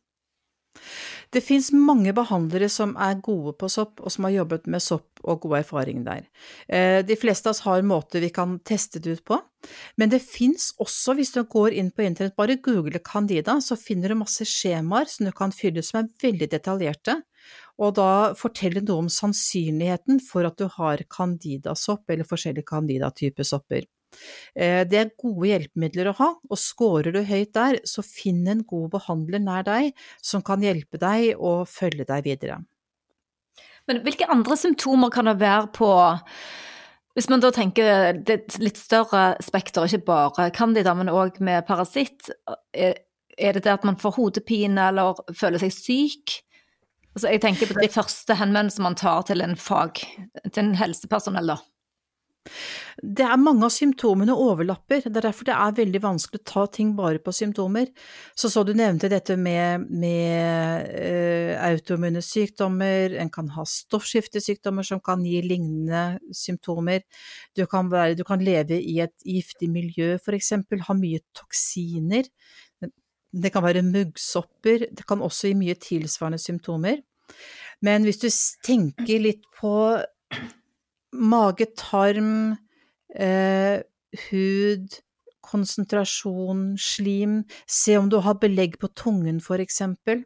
Det 1.34 1.42
fins 1.42 1.72
mange 1.74 2.12
behandlere 2.14 2.68
som 2.70 2.92
er 3.02 3.18
gode 3.26 3.56
på 3.58 3.70
sopp, 3.72 4.04
og 4.04 4.12
som 4.14 4.28
har 4.28 4.36
jobbet 4.36 4.68
med 4.70 4.84
sopp 4.86 5.24
og 5.24 5.42
god 5.48 5.56
erfaring 5.64 6.04
der. 6.06 6.28
Eh, 6.68 7.00
de 7.06 7.18
fleste 7.18 7.50
av 7.50 7.56
oss 7.56 7.64
har 7.66 7.82
måter 7.82 8.22
vi 8.22 8.30
kan 8.34 8.60
teste 8.62 9.02
det 9.02 9.18
ut 9.18 9.24
på, 9.26 9.40
men 9.98 10.12
det 10.12 10.22
fins 10.22 10.70
også, 10.84 11.16
hvis 11.18 11.34
du 11.34 11.42
går 11.50 11.74
inn 11.80 11.90
på 11.90 12.06
internett, 12.06 12.36
bare 12.38 12.60
google 12.62 13.02
Candida, 13.02 13.58
så 13.66 13.80
finner 13.80 14.14
du 14.14 14.20
masse 14.20 14.46
skjemaer 14.46 15.10
som 15.10 15.26
du 15.26 15.34
kan 15.34 15.56
fylle 15.56 15.82
ut 15.82 15.90
som 15.90 16.04
er 16.04 16.12
veldig 16.22 16.52
detaljerte, 16.54 17.18
og 17.82 17.96
da 17.98 18.12
forteller 18.38 18.86
noe 18.86 19.08
om 19.08 19.12
sannsynligheten 19.12 20.22
for 20.22 20.46
at 20.46 20.60
du 20.62 20.68
har 20.78 21.02
candidasopp 21.10 22.14
eller 22.14 22.30
forskjellige 22.30 22.70
candida-typer 22.70 23.48
sopper. 23.48 23.90
Eh, 24.56 24.82
det 24.90 25.00
er 25.00 25.14
gode 25.20 25.50
hjelpemidler 25.50 26.12
å 26.12 26.18
ha, 26.20 26.30
og 26.50 26.60
scorer 26.60 27.16
du 27.16 27.22
høyt 27.28 27.54
der, 27.58 27.80
så 27.88 28.06
finn 28.06 28.44
en 28.52 28.66
god 28.68 28.92
behandler 28.98 29.44
nær 29.44 29.66
deg 29.68 29.92
som 30.22 30.44
kan 30.46 30.64
hjelpe 30.64 31.02
deg 31.02 31.34
og 31.38 31.66
følge 31.72 32.08
deg 32.10 32.28
videre. 32.28 32.60
Men 33.90 34.00
hvilke 34.06 34.30
andre 34.32 34.56
symptomer 34.60 35.12
kan 35.12 35.28
det 35.28 35.40
være 35.42 35.68
på 35.76 35.90
hvis 37.14 37.28
man 37.30 37.44
da 37.44 37.52
tenker 37.54 38.16
det 38.26 38.58
litt 38.58 38.80
større 38.82 39.36
spekter, 39.44 39.86
ikke 39.86 40.08
bare 40.08 40.48
candida, 40.56 40.96
men 40.98 41.12
òg 41.14 41.38
med 41.46 41.62
parasitt, 41.68 42.32
er 42.74 43.54
det 43.54 43.62
det 43.62 43.74
at 43.74 43.86
man 43.86 44.00
får 44.02 44.16
hodepine 44.18 44.88
eller 44.90 45.20
føler 45.38 45.62
seg 45.62 45.76
syk? 45.76 46.40
Altså, 47.14 47.30
jeg 47.30 47.44
tenker 47.44 47.70
på 47.70 47.78
de 47.78 47.92
første 47.94 48.38
henvendelsene 48.40 48.88
man 48.88 48.98
tar 48.98 49.28
til 49.30 49.46
en 49.46 49.54
fag, 49.54 50.02
til 50.50 50.64
en 50.64 50.74
helsepersonell, 50.80 51.54
da. 51.54 51.60
Det 53.02 53.26
er 53.26 53.40
mange 53.42 53.66
av 53.66 53.72
symptomene 53.74 54.36
overlapper, 54.38 55.06
det 55.08 55.18
er 55.18 55.26
derfor 55.28 55.48
det 55.48 55.56
er 55.56 55.78
veldig 55.80 56.02
vanskelig 56.04 56.42
å 56.42 56.48
ta 56.52 56.66
ting 56.76 56.92
bare 56.98 57.22
på 57.24 57.34
symptomer. 57.34 57.90
Så 58.38 58.52
så 58.54 58.64
du 58.68 58.74
nevnte 58.78 59.10
dette 59.12 59.38
med, 59.40 59.88
med 59.90 60.90
uh, 60.94 61.54
autoimmune 61.70 62.22
sykdommer, 62.24 63.16
en 63.22 63.32
kan 63.34 63.50
ha 63.56 63.66
stoffskiftesykdommer 63.70 64.86
som 64.86 65.02
kan 65.04 65.26
gi 65.26 65.42
lignende 65.46 66.20
symptomer. 66.36 67.02
Du 67.58 67.66
kan, 67.70 67.90
være, 67.92 68.18
du 68.20 68.26
kan 68.28 68.44
leve 68.44 68.78
i 68.78 69.00
et 69.04 69.16
giftig 69.26 69.72
miljø, 69.74 70.18
for 70.24 70.38
eksempel, 70.38 70.84
ha 70.86 70.98
mye 70.98 71.24
toksiner. 71.38 72.30
Det 73.34 73.50
kan 73.50 73.66
være 73.66 73.82
muggsopper, 73.88 74.90
det 74.94 75.08
kan 75.10 75.24
også 75.26 75.50
gi 75.50 75.58
mye 75.58 75.78
tilsvarende 75.82 76.42
symptomer. 76.42 77.02
Men 77.84 78.06
hvis 78.06 78.22
du 78.22 78.30
tenker 78.66 79.24
litt 79.24 79.48
på 79.58 79.74
mage, 81.14 81.68
tarm, 81.78 82.56
eh, 83.16 83.82
hud, 84.28 85.00
konsentrasjon, 85.44 86.74
slim. 86.80 87.42
Se 87.68 87.98
om 87.98 88.10
du 88.10 88.20
har 88.24 88.40
belegg 88.42 88.80
på 88.82 88.90
tungen, 88.98 89.42
for 89.44 89.62
eksempel. 89.64 90.24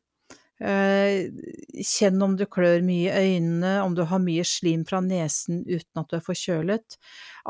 Eh, 0.58 1.30
kjenn 1.86 2.21
om 2.26 2.34
du 2.38 2.47
klør 2.50 2.82
mye 2.86 3.12
i 3.13 3.34
øynene, 3.36 3.76
om 3.86 3.93
du 3.97 4.02
har 4.10 4.21
mye 4.23 4.45
slim 4.47 4.88
fra 4.89 5.04
nesen 5.06 5.62
uten 5.67 6.02
at 6.02 6.10
du 6.10 6.17
er 6.17 6.26
forkjølet. 6.26 6.97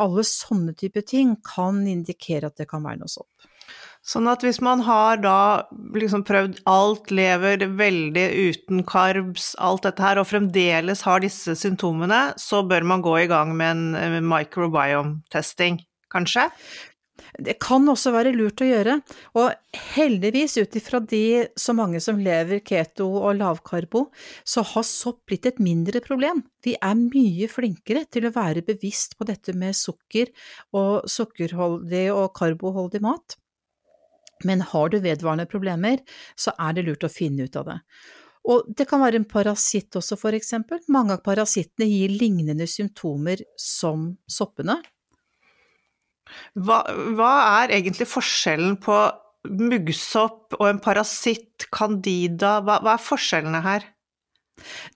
Alle 0.03 0.25
sånne 0.27 0.75
typer 0.75 1.05
ting 1.07 1.37
kan 1.45 1.85
indikere 1.87 2.51
at 2.51 2.59
det 2.59 2.67
kan 2.71 2.83
være 2.83 3.03
noe 3.03 3.11
sopp. 3.11 3.31
Sånn 4.07 4.29
at 4.31 4.43
hvis 4.45 4.61
man 4.63 4.79
har 4.87 5.19
da 5.19 5.67
liksom 5.91 6.23
prøvd 6.27 6.61
alt, 6.69 7.09
lever 7.11 7.65
veldig 7.75 8.27
uten 8.47 8.83
karbs, 8.87 9.51
alt 9.59 9.83
dette 9.83 10.03
her, 10.03 10.21
og 10.21 10.29
fremdeles 10.29 11.03
har 11.03 11.23
disse 11.23 11.57
symptomene, 11.59 12.21
så 12.39 12.61
bør 12.63 12.87
man 12.87 13.03
gå 13.03 13.17
i 13.25 13.27
gang 13.27 13.51
med 13.59 13.99
en 13.99 14.29
microbiome-testing, 14.31 15.81
kanskje? 16.13 16.47
Det 17.43 17.57
kan 17.61 17.83
også 17.91 18.13
være 18.13 18.31
lurt 18.33 18.61
å 18.63 18.67
gjøre, 18.69 18.93
og 19.37 19.75
heldigvis 19.97 20.55
ut 20.61 20.77
ifra 20.79 21.01
de 21.03 21.43
så 21.59 21.75
mange 21.75 21.99
som 22.01 22.21
lever 22.23 22.61
keto 22.65 23.09
og 23.19 23.35
lavkarbo, 23.41 24.05
så 24.47 24.63
har 24.71 24.85
sopp 24.87 25.25
blitt 25.27 25.49
et 25.49 25.59
mindre 25.61 25.99
problem. 26.05 26.45
Vi 26.63 26.77
er 26.79 26.95
mye 26.95 27.49
flinkere 27.51 28.05
til 28.07 28.29
å 28.29 28.33
være 28.37 28.63
bevisst 28.69 29.17
på 29.19 29.27
dette 29.27 29.57
med 29.57 29.75
sukker 29.77 30.31
og 30.77 31.09
sukkerholdig 31.11 32.05
og 32.15 32.31
karboholdig 32.37 33.03
mat. 33.03 33.37
Men 34.45 34.61
har 34.61 34.93
du 34.93 34.99
vedvarende 35.01 35.47
problemer, 35.49 36.03
så 36.37 36.53
er 36.61 36.77
det 36.77 36.85
lurt 36.87 37.05
å 37.07 37.11
finne 37.11 37.47
ut 37.47 37.57
av 37.59 37.71
det. 37.71 37.77
Og 38.47 38.67
det 38.79 38.87
kan 38.87 39.01
være 39.03 39.19
en 39.19 39.27
parasitt 39.27 39.97
også, 39.99 40.15
for 40.19 40.35
eksempel. 40.37 40.79
Mange 40.93 41.17
av 41.17 41.23
parasittene 41.25 41.89
gir 41.89 42.13
lignende 42.13 42.67
symptomer 42.69 43.43
som 43.59 44.13
soppene. 44.31 44.77
Hva, 46.55 46.81
hva 47.15 47.33
er 47.63 47.75
egentlig 47.77 48.07
forskjellen 48.11 48.77
på 48.83 48.95
muggsopp 49.47 50.57
og 50.59 50.65
en 50.69 50.79
parasitt, 50.83 51.67
candida, 51.73 52.57
hva, 52.63 52.79
hva 52.83 52.95
er 52.95 53.03
forskjellene 53.03 53.61
her? 53.63 53.85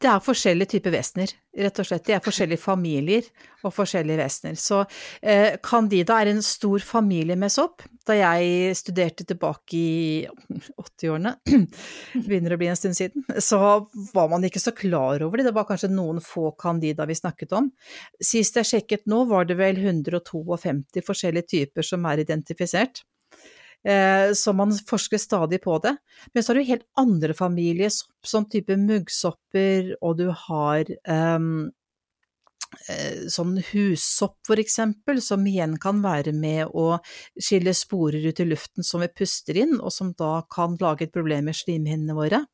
Det 0.02 0.10
er 0.10 0.24
forskjellige 0.24 0.76
typer 0.76 0.94
vesener, 0.96 1.32
rett 1.62 1.80
og 1.82 1.88
slett. 1.88 2.04
De 2.08 2.16
er 2.16 2.24
forskjellige 2.24 2.62
familier 2.62 3.28
og 3.62 3.74
forskjellige 3.76 4.20
vesener. 4.20 4.58
Så 4.60 4.82
eh, 5.22 5.58
Candida 5.64 6.18
er 6.22 6.32
en 6.32 6.42
stor 6.46 6.84
familie 6.86 7.38
med 7.40 7.54
sopp. 7.54 7.86
Da 8.08 8.16
jeg 8.18 8.74
studerte 8.80 9.26
tilbake 9.30 9.78
i 9.78 10.24
80-årene, 10.50 11.36
begynner 12.26 12.56
å 12.56 12.60
bli 12.62 12.72
en 12.72 12.80
stund 12.80 12.98
siden, 12.98 13.28
så 13.38 13.62
var 14.16 14.32
man 14.32 14.48
ikke 14.48 14.64
så 14.64 14.74
klar 14.76 15.22
over 15.22 15.38
det. 15.38 15.50
Det 15.52 15.56
var 15.58 15.70
kanskje 15.70 15.92
noen 15.94 16.24
få 16.26 16.56
Candida 16.60 17.06
vi 17.10 17.20
snakket 17.20 17.54
om. 17.60 17.70
Sist 18.18 18.58
jeg 18.58 18.72
sjekket 18.72 19.06
nå, 19.12 19.24
var 19.30 19.46
det 19.50 19.60
vel 19.62 19.78
152 19.78 20.42
forskjellige 21.06 21.52
typer 21.54 21.86
som 21.86 22.10
er 22.10 22.26
identifisert. 22.26 23.04
Eh, 23.88 24.34
så 24.34 24.54
man 24.54 24.74
forsker 24.88 25.18
stadig 25.18 25.62
på 25.64 25.78
det. 25.80 25.96
Men 26.34 26.44
så 26.44 26.52
har 26.52 26.60
du 26.60 26.70
helt 26.70 26.88
andre 27.00 27.34
familiesopp, 27.34 28.14
sånn 28.28 28.50
type 28.50 28.78
muggsopper, 28.78 29.96
og 30.02 30.18
du 30.22 30.28
har 30.48 30.92
um, 31.10 31.72
sånn 33.28 33.58
hussopp 33.74 34.38
for 34.48 34.62
eksempel, 34.62 35.20
som 35.24 35.44
igjen 35.48 35.76
kan 35.82 36.00
være 36.06 36.32
med 36.36 36.72
å 36.72 37.02
skille 37.36 37.74
sporer 37.76 38.30
ut 38.30 38.40
i 38.40 38.48
luften 38.48 38.86
som 38.88 39.04
vi 39.04 39.12
puster 39.12 39.60
inn, 39.60 39.76
og 39.82 39.92
som 39.92 40.14
da 40.18 40.40
kan 40.52 40.78
lage 40.80 41.08
et 41.08 41.16
problem 41.16 41.50
med 41.50 41.58
slimhinnene 41.58 42.18
våre. 42.18 42.46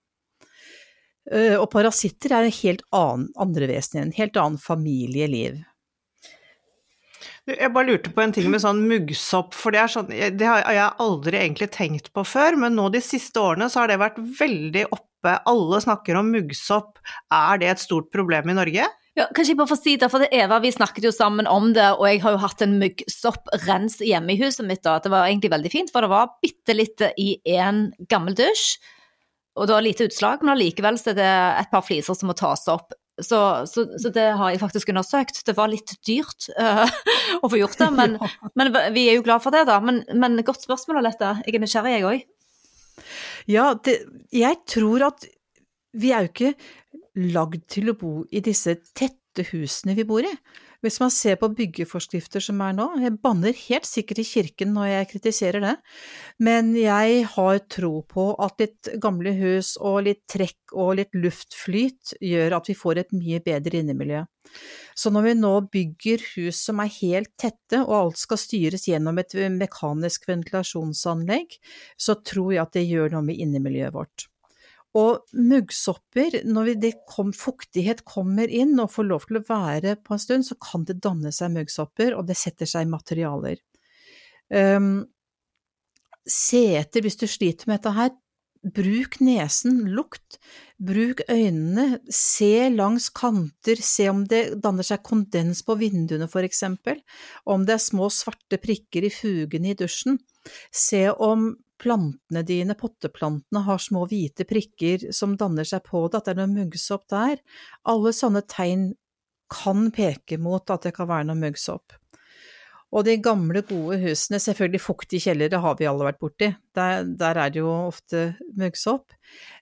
Uh, 1.27 1.59
og 1.59 1.67
parasitter 1.73 2.31
er 2.31 2.47
en 2.47 2.59
helt 2.61 2.85
annen 2.95 3.27
andre 3.35 3.67
vesener, 3.67 4.07
en 4.07 4.15
helt 4.15 4.39
annen 4.39 4.61
familieliv. 4.63 5.59
Jeg 7.47 7.71
bare 7.71 7.87
lurte 7.87 8.11
på 8.11 8.19
en 8.19 8.33
ting 8.35 8.49
med 8.51 8.59
sånn 8.59 8.81
muggsopp, 8.89 9.53
for 9.55 9.71
det, 9.71 9.85
sånn, 9.93 10.09
det 10.11 10.47
har 10.47 10.65
jeg 10.67 10.87
aldri 10.99 11.39
egentlig 11.39 11.69
tenkt 11.71 12.09
på 12.11 12.25
før, 12.27 12.57
men 12.59 12.75
nå 12.75 12.89
de 12.91 12.99
siste 13.03 13.39
årene 13.39 13.69
så 13.71 13.85
har 13.85 13.91
det 13.91 14.01
vært 14.01 14.17
veldig 14.19 14.83
oppe. 14.91 15.37
Alle 15.47 15.79
snakker 15.83 16.19
om 16.19 16.27
muggsopp. 16.33 16.99
Er 17.33 17.61
det 17.61 17.69
et 17.71 17.83
stort 17.83 18.11
problem 18.11 18.51
i 18.51 18.57
Norge? 18.57 18.89
Ja, 19.17 19.25
kanskje 19.31 19.55
jeg 19.55 19.57
bare 19.57 19.71
får 19.71 19.79
si 19.79 19.95
det, 19.97 20.11
for 20.13 20.21
det 20.21 20.29
Eva, 20.35 20.59
vi 20.61 20.73
snakket 20.75 21.07
jo 21.07 21.13
sammen 21.15 21.47
om 21.49 21.71
det, 21.73 21.87
og 21.95 22.03
jeg 22.05 22.19
har 22.21 22.35
jo 22.35 22.43
hatt 22.43 22.61
en 22.61 22.75
muggsopp-rens 22.83 23.97
hjemme 24.05 24.35
i 24.35 24.41
huset 24.43 24.67
mitt. 24.67 24.83
da. 24.85 24.99
Det 25.01 25.09
var 25.09 25.25
egentlig 25.25 25.55
veldig 25.55 25.71
fint, 25.73 25.93
for 25.93 26.05
det 26.05 26.11
var 26.11 26.35
bitte 26.43 26.75
litt 26.75 27.01
i 27.15 27.31
en 27.55 27.87
gammel 28.11 28.35
dusj. 28.37 28.75
Og 29.57 29.65
det 29.65 29.73
var 29.73 29.87
lite 29.87 30.05
utslag, 30.11 30.43
men 30.43 30.53
allikevel 30.53 30.99
er 30.99 31.17
det 31.17 31.33
et 31.63 31.71
par 31.71 31.81
fliser 31.87 32.13
som 32.13 32.29
må 32.29 32.35
tas 32.37 32.67
opp. 32.69 32.93
Så, 33.17 33.65
så, 33.65 33.87
så, 33.97 34.11
det 34.13 34.27
har 34.37 34.51
jeg 34.53 34.61
faktisk 34.61 34.91
undersøkt. 34.93 35.41
Det 35.47 35.55
var 35.57 35.71
litt 35.71 35.95
dyrt 36.05 36.49
uh, 36.59 36.85
å 37.43 37.49
få 37.49 37.57
gjort 37.57 37.79
det, 37.81 37.89
men, 37.95 38.17
men, 38.59 38.73
vi 38.93 39.07
er 39.09 39.17
jo 39.17 39.25
glad 39.25 39.41
for 39.45 39.55
det, 39.55 39.65
da. 39.69 39.79
Men, 39.83 40.03
men 40.13 40.37
godt 40.45 40.65
spørsmål, 40.67 41.01
Alette. 41.01 41.37
Jeg 41.47 41.57
er 41.57 41.63
nysgjerrig, 41.63 41.95
jeg 41.95 42.07
òg. 42.11 42.27
Ja, 43.49 43.71
det, 43.87 43.99
jeg 44.35 44.61
tror 44.69 45.09
at 45.09 45.25
vi 45.97 46.13
er 46.13 46.27
jo 46.27 46.33
ikke 46.33 46.53
lagd 47.33 47.65
til 47.73 47.89
å 47.89 47.97
bo 47.97 48.13
i 48.29 48.41
disse 48.45 48.75
tette 48.93 49.47
husene 49.51 49.97
vi 49.97 50.05
bor 50.07 50.25
i. 50.25 50.33
Hvis 50.87 51.01
man 51.03 51.11
ser 51.11 51.35
på 51.35 51.49
byggeforskrifter 51.51 52.39
som 52.39 52.61
er 52.63 52.75
nå, 52.77 52.85
jeg 53.03 53.17
banner 53.19 53.55
helt 53.65 53.87
sikkert 53.89 54.21
i 54.21 54.23
kirken 54.23 54.69
når 54.71 54.85
jeg 54.87 55.07
kritiserer 55.09 55.65
det, 55.65 55.73
men 56.39 56.69
jeg 56.79 57.25
har 57.33 57.59
tro 57.67 58.05
på 58.07 58.29
at 58.45 58.63
litt 58.63 58.91
gamle 59.03 59.33
hus 59.35 59.73
og 59.83 60.05
litt 60.05 60.21
trekk 60.31 60.71
og 60.71 60.93
litt 61.01 61.17
luftflyt 61.17 62.13
gjør 62.23 62.55
at 62.61 62.71
vi 62.71 62.77
får 62.79 63.01
et 63.03 63.11
mye 63.17 63.41
bedre 63.43 63.81
innemiljø. 63.81 64.23
Så 64.95 65.11
når 65.11 65.27
vi 65.27 65.35
nå 65.41 65.51
bygger 65.75 66.23
hus 66.37 66.63
som 66.69 66.79
er 66.79 66.93
helt 67.01 67.33
tette, 67.35 67.83
og 67.83 67.93
alt 67.97 68.23
skal 68.23 68.39
styres 68.39 68.87
gjennom 68.87 69.19
et 69.19 69.35
mekanisk 69.59 70.29
ventilasjonsanlegg, 70.31 71.59
så 71.99 72.15
tror 72.23 72.55
jeg 72.55 72.63
at 72.63 72.79
det 72.79 72.87
gjør 72.87 73.17
noe 73.17 73.27
med 73.27 73.43
innemiljøet 73.43 73.99
vårt. 73.99 74.29
Og 74.95 75.25
muggsopper, 75.35 76.39
når 76.47 76.71
det 76.81 76.93
kom, 77.09 77.33
fuktighet 77.35 78.05
kommer 78.07 78.47
inn 78.47 78.77
og 78.79 78.93
får 78.93 79.09
lov 79.09 79.27
til 79.27 79.41
å 79.41 79.45
være 79.49 79.97
på 79.99 80.15
en 80.15 80.21
stund, 80.23 80.47
så 80.47 80.55
kan 80.61 80.87
det 80.87 81.01
danne 81.03 81.33
seg 81.35 81.53
muggsopper, 81.53 82.15
og 82.17 82.29
det 82.29 82.37
setter 82.39 82.69
seg 82.69 82.87
i 82.87 82.91
materialer. 82.91 83.59
Um, 84.47 85.03
se 86.27 86.63
etter 86.79 87.03
hvis 87.03 87.19
du 87.19 87.27
sliter 87.29 87.69
med 87.69 87.81
dette 87.81 87.93
her. 87.97 88.15
Bruk 88.73 89.19
nesen, 89.23 89.83
lukt. 89.93 90.39
Bruk 90.81 91.21
øynene, 91.29 91.99
se 92.11 92.67
langs 92.73 93.07
kanter, 93.15 93.79
se 93.83 94.07
om 94.11 94.23
det 94.27 94.57
danner 94.63 94.87
seg 94.87 95.03
kondens 95.05 95.61
på 95.67 95.77
vinduene 95.79 96.27
for 96.31 96.45
eksempel, 96.47 96.99
om 97.45 97.63
det 97.67 97.77
er 97.77 97.85
små 97.85 98.09
svarte 98.13 98.59
prikker 98.61 99.07
i 99.07 99.13
fugene 99.13 99.71
i 99.71 99.77
dusjen. 99.77 100.19
Se 100.73 101.05
om 101.11 101.51
plantene 101.81 102.43
dine, 102.47 102.75
potteplantene, 102.77 103.63
har 103.67 103.81
små 103.81 104.05
hvite 104.09 104.47
prikker 104.49 105.09
som 105.15 105.35
danner 105.39 105.67
seg 105.67 105.85
på 105.87 106.05
det, 106.07 106.19
at 106.19 106.29
det 106.29 106.35
er 106.35 106.41
noe 106.41 106.53
muggsopp 106.55 107.07
der. 107.13 107.41
Alle 107.89 108.13
sånne 108.15 108.43
tegn 108.49 108.89
kan 109.51 109.91
peke 109.95 110.39
mot 110.41 110.69
at 110.73 110.87
det 110.87 110.95
kan 110.97 111.09
være 111.09 111.29
noe 111.29 111.39
muggsopp. 111.39 111.95
Og 112.95 113.03
de 113.03 113.17
gamle, 113.19 113.61
gode 113.67 113.97
husene, 113.99 114.39
selvfølgelig 114.39 114.79
fuktige 114.79 115.25
kjellere 115.25 115.59
har 115.59 115.75
vi 115.75 115.87
alle 115.89 116.05
vært 116.07 116.21
borti, 116.21 116.47
der, 116.77 117.03
der 117.19 117.39
er 117.41 117.51
det 117.51 117.59
jo 117.59 117.71
ofte 117.89 118.21
muggsopp. 118.55 119.11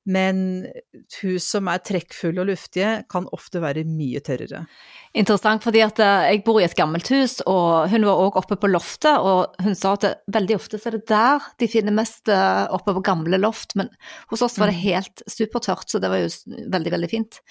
Men 0.06 0.68
hus 1.24 1.48
som 1.50 1.66
er 1.72 1.82
trekkfulle 1.82 2.44
og 2.44 2.52
luftige, 2.52 2.92
kan 3.10 3.26
ofte 3.34 3.64
være 3.64 3.82
mye 3.90 4.22
tørrere. 4.26 4.62
Interessant, 5.18 5.66
fordi 5.66 5.82
at 5.82 6.04
eh, 6.06 6.28
jeg 6.36 6.44
bor 6.46 6.60
i 6.62 6.68
et 6.68 6.78
gammelt 6.78 7.10
hus, 7.10 7.40
og 7.50 7.90
hun 7.90 8.06
var 8.06 8.22
også 8.28 8.44
oppe 8.44 8.60
på 8.62 8.70
loftet, 8.70 9.18
og 9.18 9.58
hun 9.66 9.74
sa 9.80 9.96
at 9.98 10.22
veldig 10.38 10.60
ofte 10.60 10.78
så 10.78 10.92
er 10.92 11.00
det 11.00 11.10
der 11.10 11.50
de 11.58 11.72
finner 11.72 11.98
mest 11.98 12.30
eh, 12.30 12.62
oppe 12.78 12.94
på 12.94 13.06
gamle 13.10 13.42
loft, 13.42 13.74
men 13.80 13.90
hos 14.30 14.46
oss 14.46 14.60
var 14.62 14.70
det 14.70 14.78
mm. 14.78 14.86
helt 14.86 15.26
supertørt, 15.26 15.90
så 15.90 16.04
det 16.04 16.14
var 16.14 16.22
jo 16.22 16.30
veldig, 16.78 16.94
veldig 17.00 17.10
fint. 17.10 17.42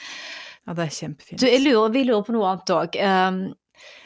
Ja, 0.64 0.78
det 0.78 0.86
er 0.86 0.96
kjempefint. 1.02 1.42
Du, 1.42 1.50
lurer, 1.66 1.90
vi 1.92 2.06
lurer 2.06 2.22
på 2.24 2.38
noe 2.38 2.54
annet 2.54 2.70
òg. 2.78 3.02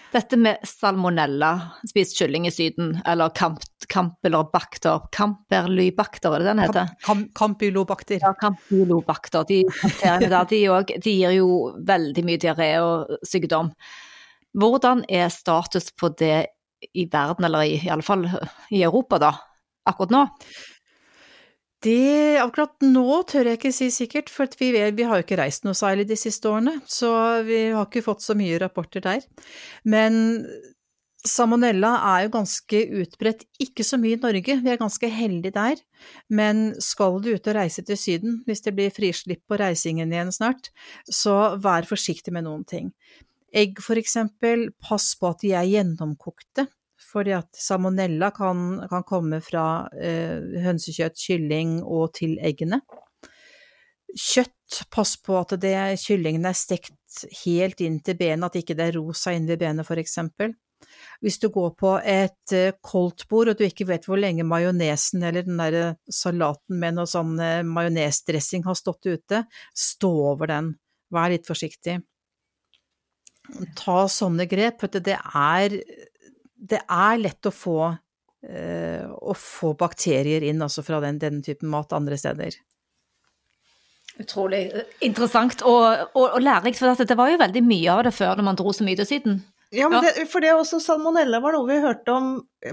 Dette 0.08 0.38
med 0.40 0.62
salmonella, 0.64 1.50
spist 1.88 2.16
kylling 2.16 2.46
i 2.48 2.52
Syden, 2.52 2.94
eller 3.06 3.28
kamp, 3.36 3.60
kampylobakter, 3.92 5.02
kamperlybakter, 5.12 6.32
er 6.32 6.40
det 6.40 6.48
den 6.48 6.62
heter? 6.64 6.94
Kam, 7.04 7.26
kampylobakter. 7.36 8.16
Ja, 8.22 8.32
kampylobakter. 8.40 9.44
De 9.48 9.60
bakteriene 9.68 10.30
der, 10.32 10.48
de, 10.48 10.62
også, 10.72 11.00
de 11.04 11.14
gir 11.18 11.36
jo 11.36 11.50
veldig 11.90 12.24
mye 12.24 12.40
diaré 12.40 12.70
og 12.80 13.18
sykdom. 13.28 13.68
Hvordan 14.56 15.04
er 15.12 15.28
status 15.34 15.90
på 15.92 16.08
det 16.16 16.46
i 16.96 17.04
verden, 17.12 17.44
eller 17.44 17.68
i, 17.68 17.76
i 17.84 17.92
alle 17.92 18.06
fall 18.06 18.24
i 18.72 18.80
Europa, 18.86 19.20
da, 19.20 19.34
akkurat 19.92 20.14
nå? 20.14 20.24
Det, 21.84 22.38
akkurat 22.42 22.74
nå 22.82 23.20
tør 23.30 23.52
jeg 23.52 23.58
ikke 23.60 23.70
si 23.74 23.86
sikkert, 23.94 24.32
for 24.34 24.50
vi, 24.58 24.72
vi, 24.74 25.04
har 25.06 25.20
jo 25.20 25.24
ikke 25.24 25.38
reist 25.38 25.62
noe 25.66 25.78
særlig 25.78 26.08
de 26.08 26.16
siste 26.18 26.50
årene, 26.50 26.80
så 26.90 27.10
vi 27.46 27.68
har 27.70 27.86
ikke 27.86 28.02
fått 28.02 28.24
så 28.24 28.34
mye 28.38 28.58
rapporter 28.58 29.04
der. 29.04 29.22
Men 29.86 30.18
salmonella 31.22 31.92
er 32.08 32.24
jo 32.24 32.32
ganske 32.34 32.80
utbredt, 33.02 33.44
ikke 33.62 33.86
så 33.86 33.98
mye 34.00 34.16
i 34.16 34.20
Norge, 34.22 34.56
vi 34.64 34.72
er 34.72 34.80
ganske 34.80 35.10
heldige 35.20 35.54
der. 35.54 35.78
Men 36.26 36.72
skal 36.82 37.20
du 37.22 37.30
ut 37.36 37.46
og 37.46 37.58
reise 37.60 37.86
til 37.86 38.00
Syden, 38.00 38.40
hvis 38.48 38.64
det 38.66 38.74
blir 38.74 38.94
frislipp 38.94 39.44
på 39.46 39.60
reisingen 39.62 40.10
igjen 40.14 40.34
snart, 40.34 40.72
så 41.06 41.60
vær 41.62 41.86
forsiktig 41.86 42.34
med 42.34 42.48
noen 42.48 42.66
ting. 42.66 42.90
Egg 43.54 43.78
for 43.80 44.02
eksempel, 44.02 44.68
pass 44.82 45.12
på 45.18 45.30
at 45.30 45.46
de 45.46 45.54
er 45.56 45.70
gjennomkokte 45.70 46.66
fordi 47.08 47.34
at 47.36 47.48
salmonella 47.56 48.30
kan, 48.36 48.82
kan 48.90 49.04
komme 49.08 49.40
fra 49.44 49.88
eh, 49.96 50.38
hønsekjøtt, 50.64 51.18
kylling 51.18 51.78
og 51.82 52.12
til 52.18 52.36
eggene. 52.44 52.82
Kjøtt, 54.08 54.54
pass 54.92 55.16
på 55.24 55.36
at 55.38 55.54
det, 55.60 55.74
kyllingen 56.02 56.46
er 56.48 56.56
stekt 56.56 57.22
helt 57.44 57.80
inn 57.84 58.00
til 58.04 58.18
benet, 58.18 58.50
at 58.50 58.58
ikke 58.60 58.76
det 58.76 58.90
er 58.90 58.98
rosa 58.98 59.32
inn 59.36 59.48
ved 59.48 59.60
benet 59.62 59.88
eksempel. 60.00 60.52
Hvis 61.20 61.38
du 61.42 61.48
går 61.50 61.72
på 61.78 61.94
et 62.06 62.54
uh, 62.54 62.76
koldtbord 62.84 63.50
og 63.50 63.58
du 63.58 63.64
ikke 63.66 63.88
vet 63.88 64.04
hvor 64.06 64.20
lenge 64.20 64.46
majonesen 64.46 65.24
eller 65.26 65.46
den 65.46 65.58
der 65.58 65.78
eh, 65.78 65.96
salaten 66.12 66.78
med 66.78 66.98
noe 66.98 67.10
sånn 67.10 67.34
uh, 67.40 67.64
majonesdressing 67.66 68.62
har 68.68 68.78
stått 68.78 69.08
ute, 69.08 69.42
stå 69.74 70.12
over 70.32 70.52
den. 70.52 70.70
Vær 71.14 71.32
litt 71.32 71.48
forsiktig. 71.48 71.98
Ta 73.80 73.98
sånne 74.12 74.46
grep, 74.46 74.82
for 74.84 75.02
det 75.02 75.16
er 75.16 75.78
det 76.58 76.80
er 76.84 77.20
lett 77.20 77.48
å 77.48 77.52
få, 77.54 77.78
eh, 78.46 79.04
å 79.06 79.34
få 79.34 79.74
bakterier 79.78 80.44
inn 80.48 80.62
altså 80.64 80.82
fra 80.86 81.00
den, 81.04 81.20
den 81.22 81.42
typen 81.44 81.70
mat 81.72 81.94
andre 81.96 82.18
steder. 82.18 82.58
Utrolig 84.18 84.64
interessant 85.06 85.62
og, 85.62 86.08
og, 86.16 86.24
og 86.26 86.40
lærerikt, 86.42 86.80
for 86.80 87.06
det 87.06 87.18
var 87.18 87.30
jo 87.30 87.38
veldig 87.38 87.62
mye 87.62 87.94
av 87.94 88.02
det 88.08 88.14
før 88.16 88.34
når 88.34 88.48
man 88.48 88.58
dro 88.58 88.74
så 88.74 88.86
mye 88.86 88.98
til 88.98 89.06
Syden. 89.06 89.38
Ja, 89.70 89.88
men 89.88 90.00
det, 90.00 90.24
for 90.32 90.40
det 90.40 90.54
også 90.56 90.78
salmonella 90.80 91.42
var 91.44 91.52
noe 91.52 91.68
vi 91.68 91.74
hørte 91.82 92.12
om. 92.14 92.28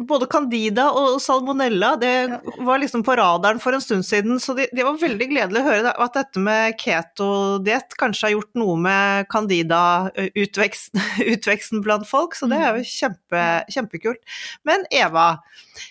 Både 0.07 0.27
candida 0.31 0.85
og 0.95 1.21
salmonella, 1.21 1.95
det 1.99 2.29
ja. 2.31 2.37
var 2.65 2.79
liksom 2.79 3.03
på 3.05 3.15
radaren 3.19 3.59
for 3.61 3.73
en 3.75 3.81
stund 3.83 4.05
siden. 4.07 4.39
Så 4.39 4.53
det, 4.55 4.69
de 4.71 4.83
var 4.87 4.95
veldig 5.01 5.27
gledelig 5.27 5.59
å 5.59 5.67
høre 5.67 5.91
at 5.91 6.13
dette 6.15 6.39
med 6.41 6.77
ketodiett 6.79 7.93
kanskje 7.99 8.27
har 8.29 8.33
gjort 8.37 8.55
noe 8.61 8.75
med 8.87 9.27
candida-utveksten 9.33 11.81
blant 11.85 12.07
folk. 12.07 12.31
Så 12.39 12.47
det 12.51 12.59
er 12.61 12.69
jo 12.79 12.83
mm. 12.85 12.91
kjempe, 12.93 13.41
kjempekult. 13.75 14.21
Men 14.63 14.79
Eva, 14.87 15.27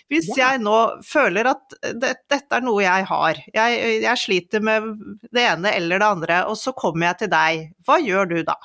hvis 0.09 0.27
ja. 0.33 0.37
jeg 0.41 0.65
nå 0.65 1.05
føler 1.05 1.45
at 1.53 1.65
det, 1.85 2.17
dette 2.33 2.49
er 2.49 2.65
noe 2.65 2.81
jeg 2.81 3.05
har, 3.13 3.33
jeg, 3.53 4.01
jeg 4.09 4.17
sliter 4.25 4.57
med 4.65 4.81
det 5.29 5.45
ene 5.53 5.69
eller 5.77 6.01
det 6.01 6.09
andre, 6.17 6.49
og 6.49 6.57
så 6.57 6.73
kommer 6.73 7.05
jeg 7.11 7.21
til 7.21 7.29
deg, 7.37 7.77
hva 7.85 8.01
gjør 8.01 8.25
du 8.33 8.41
da? 8.49 8.57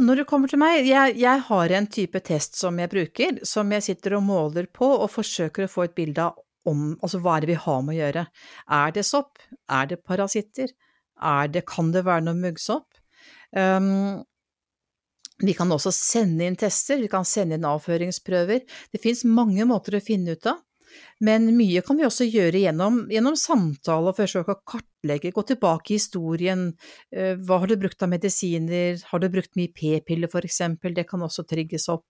Når 0.00 0.22
det 0.22 0.28
kommer 0.30 0.48
til 0.48 0.60
meg, 0.60 0.86
jeg, 0.88 1.16
jeg, 1.20 1.42
har 1.44 1.72
en 1.76 1.86
type 1.92 2.20
test 2.24 2.56
som 2.56 2.78
jeg 2.80 2.88
bruker, 2.92 3.40
som 3.44 3.68
jeg 3.74 3.84
sitter 3.84 4.16
og 4.16 4.24
måler 4.24 4.68
på 4.72 4.86
og 4.94 5.10
forsøker 5.12 5.66
å 5.66 5.70
få 5.70 5.84
et 5.88 5.96
bilde 5.98 6.24
av 6.24 6.38
om, 6.68 6.94
altså 7.00 7.20
hva 7.20 7.36
er 7.36 7.44
det 7.44 7.52
vi 7.54 7.58
har 7.60 7.82
med 7.84 7.94
å 7.94 7.98
gjøre. 7.98 8.24
Er 8.80 8.94
det 8.96 9.04
sopp? 9.08 9.40
Er 9.72 9.90
det 9.90 10.00
parasitter? 10.04 10.72
Er 11.20 11.52
det, 11.52 11.64
kan 11.68 11.92
det 11.92 12.04
være 12.06 12.26
noe 12.26 12.38
muggsopp? 12.38 13.00
Um, 13.56 14.20
vi 15.40 15.54
kan 15.56 15.72
også 15.72 15.92
sende 15.96 16.46
inn 16.48 16.58
tester, 16.60 17.00
vi 17.00 17.08
kan 17.12 17.24
sende 17.28 17.56
inn 17.56 17.68
avføringsprøver. 17.68 18.64
Det 18.92 19.00
finnes 19.00 19.24
mange 19.28 19.64
måter 19.68 19.96
å 19.96 20.04
finne 20.04 20.36
ut 20.36 20.48
av. 20.48 20.60
Men 21.20 21.50
mye 21.56 21.82
kan 21.86 21.98
vi 21.98 22.06
også 22.06 22.26
gjøre 22.28 22.62
gjennom, 22.64 23.02
gjennom 23.12 23.36
og 23.36 24.14
forsøke 24.16 24.54
å 24.54 24.62
kartlegge, 24.66 25.32
gå 25.36 25.44
tilbake 25.48 25.92
i 25.92 25.98
historien. 25.98 26.70
Eh, 27.12 27.36
hva 27.36 27.60
har 27.62 27.70
du 27.70 27.76
brukt 27.80 28.02
av 28.02 28.10
medisiner, 28.12 29.00
har 29.10 29.18
du 29.20 29.28
brukt 29.28 29.54
mye 29.56 29.72
p-piller 29.72 30.30
for 30.32 30.46
eksempel, 30.46 30.94
det 30.94 31.08
kan 31.08 31.22
også 31.22 31.46
trigges 31.48 31.88
opp. 31.88 32.06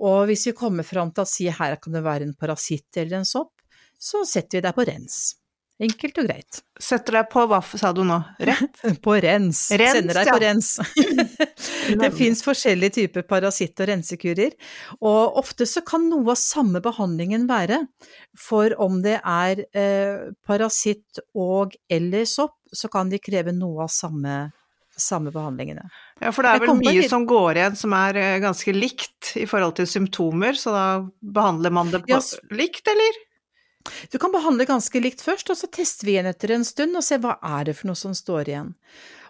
Og 0.00 0.26
hvis 0.30 0.46
vi 0.48 0.56
kommer 0.56 0.86
fram 0.86 1.12
til 1.12 1.26
at 1.26 1.30
si 1.30 1.48
her 1.52 1.76
kan 1.76 1.92
det 1.92 2.04
være 2.04 2.24
en 2.28 2.36
parasitt 2.38 2.96
eller 2.96 3.20
en 3.20 3.28
sopp, 3.28 3.52
så 4.00 4.24
setter 4.24 4.58
vi 4.58 4.64
deg 4.64 4.76
på 4.76 4.86
rens. 4.88 5.39
Enkelt 5.80 6.18
og 6.20 6.26
greit. 6.28 6.58
Setter 6.80 7.16
deg 7.16 7.28
på 7.32 7.46
hva 7.48 7.58
sa 7.64 7.90
du 7.96 8.02
nå? 8.04 8.18
Rett? 8.44 8.82
på 9.04 9.14
rens. 9.24 9.62
rens 9.72 9.96
Sender 9.96 10.18
deg 10.20 10.28
ja. 10.28 10.34
på 10.34 10.42
rens. 10.42 10.68
det 12.02 12.10
fins 12.18 12.44
forskjellige 12.44 12.96
typer 12.98 13.24
parasitt- 13.28 13.80
og 13.80 13.88
rensekurer, 13.88 14.56
og 15.00 15.40
ofte 15.40 15.64
så 15.68 15.80
kan 15.86 16.04
noe 16.10 16.34
av 16.34 16.40
samme 16.40 16.82
behandlingen 16.84 17.48
være, 17.48 17.80
for 18.38 18.76
om 18.80 19.00
det 19.04 19.18
er 19.24 19.64
eh, 19.72 20.30
parasitt 20.46 21.22
og 21.32 21.76
eller 21.88 22.28
sopp, 22.28 22.58
så 22.72 22.92
kan 22.92 23.08
de 23.10 23.18
kreve 23.22 23.56
noe 23.56 23.86
av 23.88 23.92
samme 23.94 24.50
samme 25.00 25.30
behandlingene. 25.32 25.86
Ja, 26.20 26.28
for 26.28 26.44
det 26.44 26.50
er 26.52 26.60
vel 26.60 26.74
mye 26.76 27.06
som 27.08 27.24
går 27.24 27.56
igjen 27.56 27.78
som 27.78 27.94
er 27.96 28.18
eh, 28.20 28.36
ganske 28.42 28.74
likt 28.76 29.32
i 29.40 29.46
forhold 29.48 29.78
til 29.78 29.88
symptomer, 29.88 30.58
så 30.60 30.74
da 30.74 30.84
behandler 31.24 31.72
man 31.72 31.88
det 31.88 32.02
på 32.04 32.18
ja, 32.18 32.20
likt, 32.52 32.84
eller? 32.90 33.20
Du 34.12 34.18
kan 34.20 34.32
behandle 34.32 34.66
ganske 34.68 35.00
likt 35.00 35.22
først, 35.24 35.50
og 35.52 35.56
så 35.56 35.68
tester 35.72 36.06
vi 36.06 36.14
igjen 36.14 36.28
etter 36.28 36.52
en 36.52 36.66
stund 36.68 36.98
og 36.98 37.04
ser 37.04 37.22
hva 37.22 37.38
er 37.58 37.70
det 37.70 37.76
for 37.78 37.90
noe 37.90 37.98
som 37.98 38.12
står 38.16 38.50
igjen. 38.52 38.74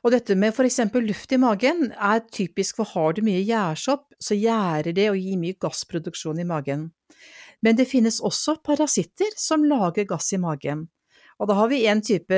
Og 0.03 0.15
dette 0.15 0.35
med 0.39 0.55
for 0.57 0.67
eksempel 0.67 1.05
luft 1.07 1.33
i 1.33 1.39
magen 1.41 1.91
er 1.93 2.25
typisk 2.33 2.81
for 2.81 2.89
har 2.95 3.15
du 3.15 3.23
mye 3.27 3.45
gjærsopp, 3.45 4.09
så 4.19 4.37
gjærer 4.39 4.97
det 4.97 5.11
og 5.13 5.21
gir 5.21 5.39
mye 5.41 5.59
gassproduksjon 5.61 6.41
i 6.43 6.49
magen. 6.49 6.89
Men 7.63 7.77
det 7.77 7.89
finnes 7.91 8.23
også 8.25 8.57
parasitter 8.65 9.31
som 9.39 9.67
lager 9.69 10.09
gass 10.09 10.33
i 10.33 10.41
magen. 10.41 10.89
Og 11.41 11.49
da 11.49 11.57
har 11.57 11.69
vi 11.73 11.85
en 11.89 12.01
type, 12.05 12.37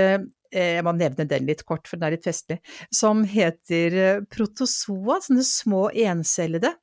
eh, 0.52 0.74
jeg 0.76 0.84
må 0.86 0.94
nevne 0.98 1.26
den 1.30 1.46
litt 1.46 1.64
kort 1.66 1.88
for 1.88 1.98
den 1.98 2.10
er 2.10 2.16
litt 2.16 2.26
festlig, 2.26 2.58
som 2.94 3.22
heter 3.24 3.96
eh, 3.98 4.24
protozoa, 4.30 5.20
sånne 5.22 5.46
små 5.46 5.88
encellede. 5.94 6.74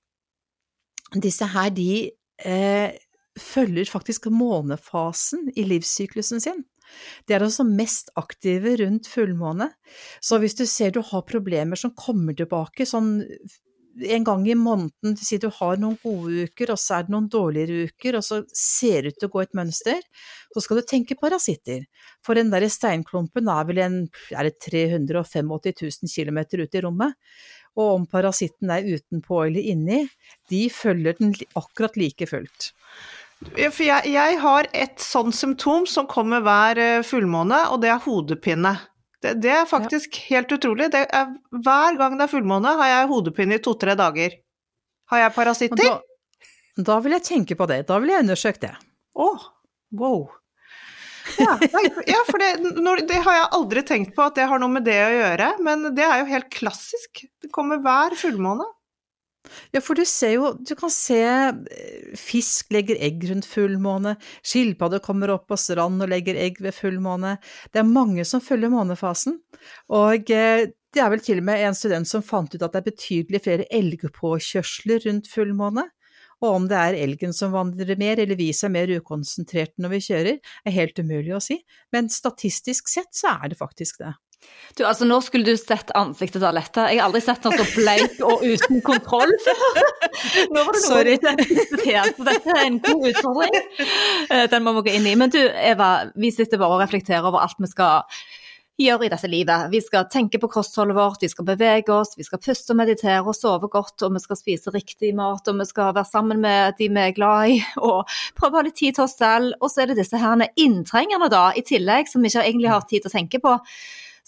Disse 1.15 1.47
her, 1.51 1.69
de 1.75 1.91
eh, 2.45 2.95
følger 3.41 3.89
faktisk 3.89 4.29
månefasen 4.33 5.49
i 5.55 5.65
livssyklusen 5.67 6.43
sin. 6.43 6.65
De 7.29 7.35
er 7.35 7.45
altså 7.45 7.65
mest 7.67 8.09
aktive 8.17 8.75
rundt 8.81 9.07
fullmåne, 9.11 9.69
så 10.25 10.39
hvis 10.41 10.57
du 10.57 10.65
ser 10.65 10.95
du 10.95 11.03
har 11.05 11.27
problemer 11.29 11.77
som 11.77 11.93
kommer 11.93 12.33
tilbake, 12.37 12.87
sånn 12.89 13.19
en 13.99 14.23
gang 14.23 14.45
i 14.47 14.55
måneden, 14.55 15.15
si 15.17 15.37
du 15.41 15.49
har 15.53 15.79
noen 15.81 15.97
gode 16.03 16.47
uker, 16.47 16.71
og 16.73 16.79
så 16.79 16.99
er 16.99 17.05
det 17.05 17.13
noen 17.13 17.29
dårligere 17.31 17.89
uker, 17.89 18.17
og 18.19 18.25
så 18.25 18.41
ser 18.55 19.03
det 19.03 19.13
ut 19.13 19.19
til 19.19 19.29
å 19.29 19.33
gå 19.33 19.41
et 19.43 19.55
mønster, 19.57 20.01
så 20.53 20.63
skal 20.63 20.79
du 20.79 20.87
tenke 20.87 21.17
parasitter. 21.19 21.85
For 22.25 22.37
den 22.37 22.51
der 22.53 22.67
steinklumpen 22.71 23.49
er 23.51 23.67
vel 23.69 23.81
en 23.83 23.97
er 24.31 24.49
det 24.49 24.59
385 24.65 25.49
000 25.49 26.13
km 26.13 26.39
ute 26.61 26.79
i 26.79 26.83
rommet. 26.85 27.17
Og 27.79 27.95
om 27.99 28.05
parasitten 28.09 28.71
er 28.73 28.87
utenpå 28.87 29.43
eller 29.45 29.71
inni, 29.73 30.03
de 30.51 30.65
følger 30.73 31.19
den 31.19 31.35
akkurat 31.59 31.99
like 31.99 32.27
fullt. 32.29 32.71
For 33.39 33.83
jeg, 33.85 34.11
jeg 34.11 34.39
har 34.41 34.67
et 34.75 34.99
sånt 34.99 35.35
symptom 35.35 35.85
som 35.87 36.07
kommer 36.11 36.43
hver 36.43 36.79
eh, 36.83 37.03
fullmåne, 37.07 37.61
og 37.71 37.79
det 37.83 37.93
er 37.93 38.01
hodepine. 38.03 38.73
Det, 39.23 39.37
det 39.43 39.53
er 39.61 39.69
faktisk 39.69 40.17
ja. 40.19 40.25
helt 40.33 40.51
utrolig. 40.55 40.89
Er, 40.95 41.31
hver 41.63 41.99
gang 41.99 42.17
det 42.19 42.27
er 42.27 42.33
fullmåne, 42.33 42.75
har 42.81 42.91
jeg 42.91 43.09
hodepine 43.11 43.55
i 43.55 43.63
to-tre 43.63 43.95
dager. 43.99 44.35
Har 45.11 45.23
jeg 45.23 45.35
parasitter? 45.35 45.95
Da, 45.95 46.83
da, 46.91 46.99
vil 47.03 47.15
jeg 47.15 47.25
tenke 47.29 47.57
på 47.59 47.67
det. 47.71 47.85
Da 47.87 47.99
vil 48.03 48.11
jeg 48.13 48.27
undersøke 48.27 48.63
det. 48.67 48.73
Å, 49.15 49.29
oh, 49.29 49.47
wow. 49.99 50.27
Ja, 51.39 51.55
ja 52.13 52.19
for 52.27 52.41
det, 52.41 52.51
når, 52.79 53.05
det, 53.07 53.21
har 53.23 53.37
jeg 53.37 53.49
aldri 53.59 53.83
tenkt 53.87 54.15
på 54.17 54.27
at 54.27 54.35
det 54.39 54.49
har 54.51 54.61
noe 54.61 54.71
med 54.73 54.87
det 54.87 54.97
å 55.05 55.15
gjøre, 55.15 55.49
men 55.65 55.89
det 55.95 56.05
er 56.05 56.23
jo 56.23 56.29
helt 56.33 56.51
klassisk. 56.53 57.23
Det 57.39 57.51
kommer 57.55 57.81
hver 57.83 58.15
fullmåne. 58.19 58.67
Ja, 59.75 59.81
for 59.81 59.97
du 59.97 60.05
ser 60.07 60.33
jo 60.35 60.53
Du 60.65 60.75
kan 60.77 60.91
se 60.93 61.19
eh, 61.19 62.15
fisk 62.17 62.73
legger 62.73 62.99
egg 63.01 63.23
rundt 63.29 63.47
fullmåne, 63.49 64.15
skilpadde 64.45 65.01
kommer 65.05 65.33
opp 65.33 65.47
på 65.49 65.57
strand 65.59 66.01
og 66.03 66.11
legger 66.11 66.39
egg 66.39 66.59
ved 66.63 66.75
fullmåne. 66.77 67.37
Det 67.73 67.81
er 67.81 67.87
mange 67.87 68.25
som 68.27 68.43
følger 68.43 68.71
månefasen. 68.73 69.39
Og 69.93 70.33
eh, 70.33 70.67
det 70.89 71.03
er 71.03 71.11
vel 71.13 71.21
til 71.21 71.41
og 71.41 71.45
med 71.45 71.61
en 71.67 71.77
student 71.77 72.09
som 72.09 72.25
fant 72.25 72.53
ut 72.55 72.61
at 72.61 72.73
det 72.73 72.81
er 72.81 72.89
betydelig 72.89 73.43
flere 73.45 73.67
elgpåkjørsler 73.79 75.05
rundt 75.05 75.29
fullmåne. 75.29 75.85
Og 76.39 76.55
om 76.55 76.69
det 76.71 76.79
er 76.79 76.97
elgen 77.01 77.33
som 77.35 77.51
vandrer 77.51 77.99
mer, 77.99 78.19
eller 78.21 78.39
vi 78.39 78.49
som 78.55 78.71
er 78.71 78.87
mer 78.87 79.01
ukonsentrerte 79.01 79.83
når 79.83 79.93
vi 79.95 80.01
kjører, 80.07 80.39
er 80.39 80.75
helt 80.75 81.01
umulig 81.01 81.35
å 81.35 81.43
si, 81.43 81.59
men 81.93 82.07
statistisk 82.13 82.87
sett 82.91 83.11
så 83.15 83.35
er 83.35 83.51
det 83.51 83.59
faktisk 83.59 83.99
det. 84.05 84.13
Du, 84.77 84.85
altså 84.87 85.03
Nå 85.07 85.17
skulle 85.25 85.43
du 85.43 85.59
sett 85.59 85.91
ansiktet 85.97 86.39
til 86.39 86.47
Aletta. 86.47 86.85
Jeg 86.87 87.01
har 87.01 87.09
aldri 87.09 87.21
sett 87.25 87.43
noe 87.43 87.57
så 87.57 87.65
bleik 87.73 88.19
og 88.23 88.45
uten 88.45 88.83
kontroll 88.85 89.33
før. 89.43 89.79
Nå 90.53 90.63
var 90.63 90.75
det 90.75 90.83
Sorry. 90.85 91.15
Så 91.19 92.27
dette 92.27 92.53
er 92.55 92.65
en 92.65 92.81
god 92.83 93.07
utfordring. 93.11 93.57
Eh, 94.29 94.45
den 94.51 94.63
må 94.63 94.75
vi 94.77 94.85
gå 94.87 94.99
inn 94.99 95.09
i. 95.09 95.15
Men 95.19 95.33
du 95.33 95.41
Eva, 95.41 95.89
vi 96.15 96.31
sitter 96.31 96.61
bare 96.61 96.77
og 96.77 96.83
reflekterer 96.85 97.27
over 97.27 97.43
alt 97.43 97.59
vi 97.59 97.71
skal 97.71 98.05
gjøre 98.79 99.07
i 99.07 99.11
dette 99.11 99.27
livet. 99.27 99.67
Vi 99.73 99.81
skal 99.83 100.07
tenke 100.11 100.39
på 100.39 100.49
kostholdet 100.51 100.95
vårt, 100.95 101.23
vi 101.23 101.29
skal 101.31 101.47
bevege 101.47 101.91
oss, 101.93 102.15
vi 102.17 102.23
skal 102.23 102.41
puste 102.43 102.73
og 102.73 102.79
meditere 102.79 103.19
og 103.25 103.35
sove 103.35 103.67
godt, 103.71 104.05
og 104.07 104.13
vi 104.15 104.21
skal 104.23 104.39
spise 104.39 104.73
riktig 104.75 105.11
mat, 105.17 105.47
og 105.51 105.59
vi 105.59 105.67
skal 105.67 105.91
være 105.97 106.07
sammen 106.07 106.39
med 106.45 106.77
de 106.79 106.87
vi 106.87 107.03
er 107.03 107.15
glad 107.17 107.55
i, 107.55 107.57
og 107.89 108.07
prøve 108.39 108.55
å 108.55 108.61
ha 108.61 108.67
litt 108.69 108.79
tid 108.79 108.95
til 108.95 109.07
oss 109.07 109.17
selv. 109.19 109.57
Og 109.59 109.71
så 109.71 109.83
er 109.83 109.91
det 109.91 109.99
disse 109.99 110.19
herne 110.19 110.51
inntrengerne 110.55 111.31
da, 111.31 111.49
i 111.51 111.65
tillegg, 111.65 112.07
som 112.11 112.23
vi 112.23 112.31
ikke 112.31 112.45
egentlig 112.47 112.71
har 112.71 112.87
tid 112.87 113.03
til 113.03 113.11
å 113.11 113.17
tenke 113.17 113.43
på. 113.43 113.57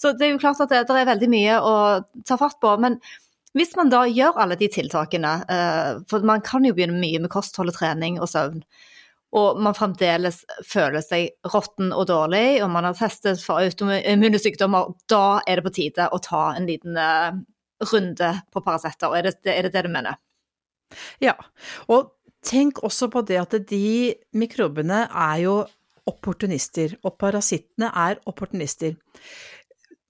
Så 0.02 0.16
det 0.18 0.26
er 0.26 0.34
jo 0.34 0.42
klart 0.42 0.62
at 0.64 0.72
det, 0.72 0.86
det 0.90 0.98
er 0.98 1.12
veldig 1.12 1.30
mye 1.30 1.58
å 1.62 1.76
ta 2.26 2.40
fatt 2.42 2.58
på. 2.62 2.78
men 2.82 2.98
hvis 3.58 3.74
man 3.76 3.90
da 3.92 4.06
gjør 4.08 4.38
alle 4.40 4.56
de 4.56 4.70
tiltakene, 4.72 5.34
eh, 5.52 5.90
for 6.08 6.24
man 6.28 6.44
kan 6.46 6.64
jo 6.64 6.72
begynne 6.76 7.02
mye 7.02 7.20
med 7.20 7.32
kosthold 7.34 7.74
og 7.74 7.76
trening 7.76 8.20
og 8.22 8.30
søvn, 8.32 8.62
og 9.36 9.60
man 9.64 9.76
fremdeles 9.76 10.42
føler 10.68 11.04
seg 11.04 11.52
råtten 11.54 11.92
og 11.96 12.08
dårlig, 12.10 12.62
og 12.64 12.72
man 12.72 12.88
har 12.88 12.98
testet 13.00 13.44
for 13.44 13.64
autoimmune 13.64 14.40
sykdommer, 14.40 14.92
da 15.12 15.42
er 15.48 15.60
det 15.60 15.68
på 15.68 15.76
tide 15.78 16.08
å 16.12 16.20
ta 16.24 16.50
en 16.56 16.68
liten 16.68 17.00
uh, 17.00 17.32
runde 17.92 18.32
på 18.52 18.64
Paracet. 18.64 19.08
Er, 19.08 19.32
er 19.32 19.68
det 19.68 19.74
det 19.76 19.86
du 19.88 19.92
mener? 19.92 20.20
Ja, 21.24 21.38
og 21.88 22.12
tenk 22.44 22.82
også 22.84 23.08
på 23.12 23.24
det 23.28 23.40
at 23.40 23.56
de 23.70 24.12
mikrobene 24.36 25.06
er 25.08 25.38
jo 25.46 25.56
opportunister, 26.12 26.98
og 27.06 27.16
parasittene 27.22 27.92
er 27.96 28.20
opportunister 28.28 28.98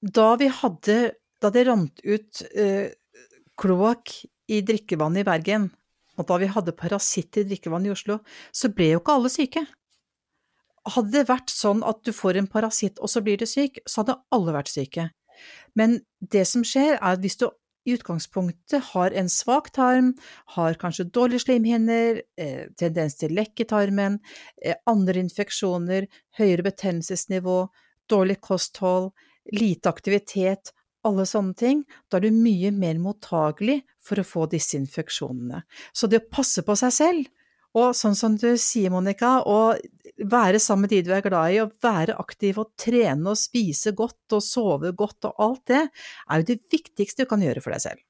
da 0.01 0.35
vi 0.39 0.49
hadde 0.49 0.99
Da 1.41 1.49
det 1.49 1.63
rant 1.65 2.03
ut 2.05 2.41
eh, 2.53 2.91
kloakk 3.57 4.11
i 4.51 4.59
drikkevannet 4.61 5.23
i 5.23 5.25
Bergen, 5.25 5.63
og 6.21 6.27
da 6.29 6.35
vi 6.37 6.49
hadde 6.53 6.75
parasitter 6.77 7.41
i 7.41 7.47
drikkevannet 7.49 7.89
i 7.89 7.93
Oslo, 7.95 8.19
så 8.53 8.69
ble 8.69 8.91
jo 8.91 8.99
ikke 8.99 9.15
alle 9.17 9.31
syke. 9.33 9.63
Hadde 10.85 11.15
det 11.15 11.23
vært 11.31 11.49
sånn 11.49 11.81
at 11.81 12.03
du 12.05 12.11
får 12.13 12.37
en 12.37 12.49
parasitt 12.51 13.01
og 13.01 13.09
så 13.09 13.23
blir 13.25 13.41
du 13.41 13.47
syk, 13.49 13.79
så 13.89 14.03
hadde 14.03 14.19
alle 14.37 14.53
vært 14.53 14.69
syke. 14.69 15.07
Men 15.73 15.97
det 16.21 16.45
som 16.51 16.61
skjer, 16.61 16.99
er 16.99 17.15
at 17.15 17.25
hvis 17.25 17.39
du 17.41 17.47
i 17.89 17.95
utgangspunktet 17.95 18.91
har 18.91 19.17
en 19.17 19.29
svak 19.29 19.71
tarm, 19.73 20.13
har 20.53 20.77
kanskje 20.77 21.09
dårlige 21.09 21.47
slimhinner, 21.47 22.21
eh, 22.37 22.67
tendens 22.77 23.17
til 23.17 23.33
lekk 23.33 23.63
i 23.63 23.65
tarmen, 23.65 24.19
eh, 24.61 24.75
andre 24.85 25.25
infeksjoner, 25.25 26.05
høyere 26.37 26.69
betennelsesnivå, 26.69 27.69
dårlig 28.09 28.37
kosthold, 28.41 29.11
lite 29.53 29.89
aktivitet, 29.89 30.73
alle 31.07 31.25
sånne 31.25 31.57
ting, 31.57 31.83
da 32.09 32.19
er 32.19 32.27
du 32.27 32.35
mye 32.35 32.71
mer 32.75 32.99
mottagelig 33.01 33.81
for 34.03 34.21
å 34.21 34.27
få 34.27 34.47
disse 34.51 34.77
infeksjonene. 34.77 35.63
Så 35.93 36.09
det 36.09 36.21
å 36.21 36.29
passe 36.29 36.61
på 36.65 36.75
seg 36.77 36.93
selv, 36.93 37.31
og 37.77 37.95
sånn 37.95 38.17
som 38.19 38.35
du 38.35 38.49
sier, 38.59 38.91
Monica, 38.91 39.39
å 39.47 39.73
være 40.27 40.59
sammen 40.59 40.85
med 40.85 40.93
de 40.93 41.01
du 41.07 41.13
er 41.15 41.23
glad 41.25 41.55
i, 41.55 41.61
og 41.63 41.73
være 41.83 42.17
aktiv 42.21 42.59
og 42.61 42.73
trene 42.79 43.31
og 43.31 43.39
spise 43.39 43.95
godt 43.97 44.35
og 44.35 44.43
sove 44.45 44.91
godt 44.97 45.29
og 45.31 45.43
alt 45.45 45.63
det, 45.71 45.83
er 46.27 46.41
jo 46.41 46.49
det 46.51 46.59
viktigste 46.73 47.23
du 47.23 47.31
kan 47.31 47.43
gjøre 47.43 47.63
for 47.63 47.73
deg 47.73 47.85
selv. 47.87 48.03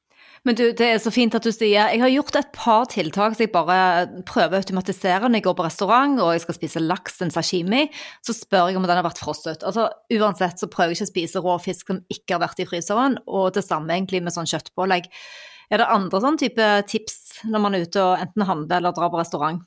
Men 0.48 0.58
du, 0.58 0.64
det 0.74 0.88
er 0.88 0.98
så 0.98 1.12
fint 1.14 1.36
at 1.38 1.46
du 1.46 1.52
sier 1.54 1.92
Jeg 1.94 2.02
har 2.02 2.10
gjort 2.10 2.38
et 2.40 2.48
par 2.56 2.88
tiltak 2.90 3.36
så 3.38 3.44
jeg 3.44 3.52
bare 3.54 4.08
prøver 4.26 4.58
å 4.58 4.62
automatisere 4.64 5.28
når 5.30 5.38
jeg 5.38 5.46
går 5.46 5.58
på 5.60 5.66
restaurant 5.68 6.18
og 6.18 6.32
jeg 6.34 6.42
skal 6.48 6.58
spise 6.58 6.82
laks, 6.82 7.20
en 7.22 7.34
sashimi. 7.34 7.84
Så 8.26 8.34
spør 8.34 8.72
jeg 8.72 8.80
om 8.80 8.88
den 8.88 8.98
har 8.98 9.06
vært 9.06 9.22
frosset. 9.22 9.62
Altså, 9.68 9.86
uansett 10.18 10.62
så 10.62 10.70
prøver 10.72 10.96
jeg 10.96 11.02
ikke 11.02 11.10
å 11.10 11.14
spise 11.14 11.44
rå 11.46 11.58
fisk 11.62 11.94
som 11.94 12.02
ikke 12.10 12.38
har 12.38 12.42
vært 12.48 12.64
i 12.64 12.68
fryseren, 12.70 13.20
og 13.30 13.52
det 13.54 13.66
samme 13.68 13.94
egentlig 13.94 14.24
med 14.26 14.34
sånn 14.34 14.50
kjøttpålegg. 14.50 15.12
Er 15.72 15.80
det 15.80 15.92
andre 15.94 16.24
sånn 16.24 16.40
type 16.42 16.70
tips 16.90 17.46
når 17.48 17.64
man 17.64 17.78
er 17.78 17.86
ute 17.86 18.02
og 18.02 18.24
enten 18.26 18.48
handler 18.50 18.82
eller 18.82 18.98
drar 18.98 19.14
på 19.14 19.22
restaurant? 19.22 19.62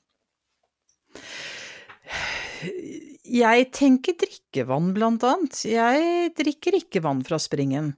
Jeg 3.24 3.68
tenker 3.72 4.18
drikkevann, 4.20 4.90
blant 4.96 5.24
annet. 5.26 5.62
Jeg 5.68 6.34
drikker 6.36 6.76
ikke 6.82 7.02
vann 7.04 7.22
fra 7.24 7.38
springen. 7.40 7.94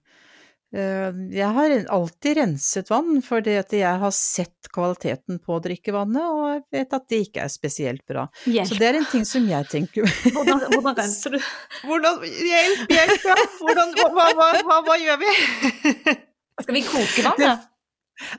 Eh, 0.74 1.18
jeg 1.30 1.46
har 1.56 1.74
alltid 1.94 2.40
renset 2.40 2.90
vann, 2.90 3.20
fordi 3.22 3.54
at 3.60 3.70
jeg 3.76 4.00
har 4.02 4.14
sett 4.14 4.70
kvaliteten 4.74 5.38
på 5.42 5.60
drikkevannet, 5.62 6.24
og 6.26 6.48
jeg 6.50 6.62
vet 6.74 6.96
at 6.98 7.06
det 7.12 7.20
ikke 7.28 7.44
er 7.44 7.52
spesielt 7.52 8.02
bra. 8.08 8.26
Hjelp. 8.44 8.72
Så 8.72 8.80
det 8.80 8.88
er 8.88 8.98
en 8.98 9.08
ting 9.12 9.24
som 9.28 9.46
jeg 9.46 9.70
tenker 9.70 10.08
Hvordan, 10.34 10.66
hvordan 10.74 10.98
renser 10.98 11.36
du? 11.36 11.38
Hvordan, 11.86 12.20
hjelp, 12.26 12.92
hjelp, 12.98 13.30
ja! 13.30 13.38
Hvordan, 13.62 13.94
hva, 14.00 14.28
hva, 14.34 14.50
hva, 14.66 14.82
hva, 14.88 14.98
gjør 15.04 15.22
vi? 15.22 15.32
Skal 16.64 16.78
vi 16.80 16.84
koke 16.88 17.26
vannet? 17.28 17.72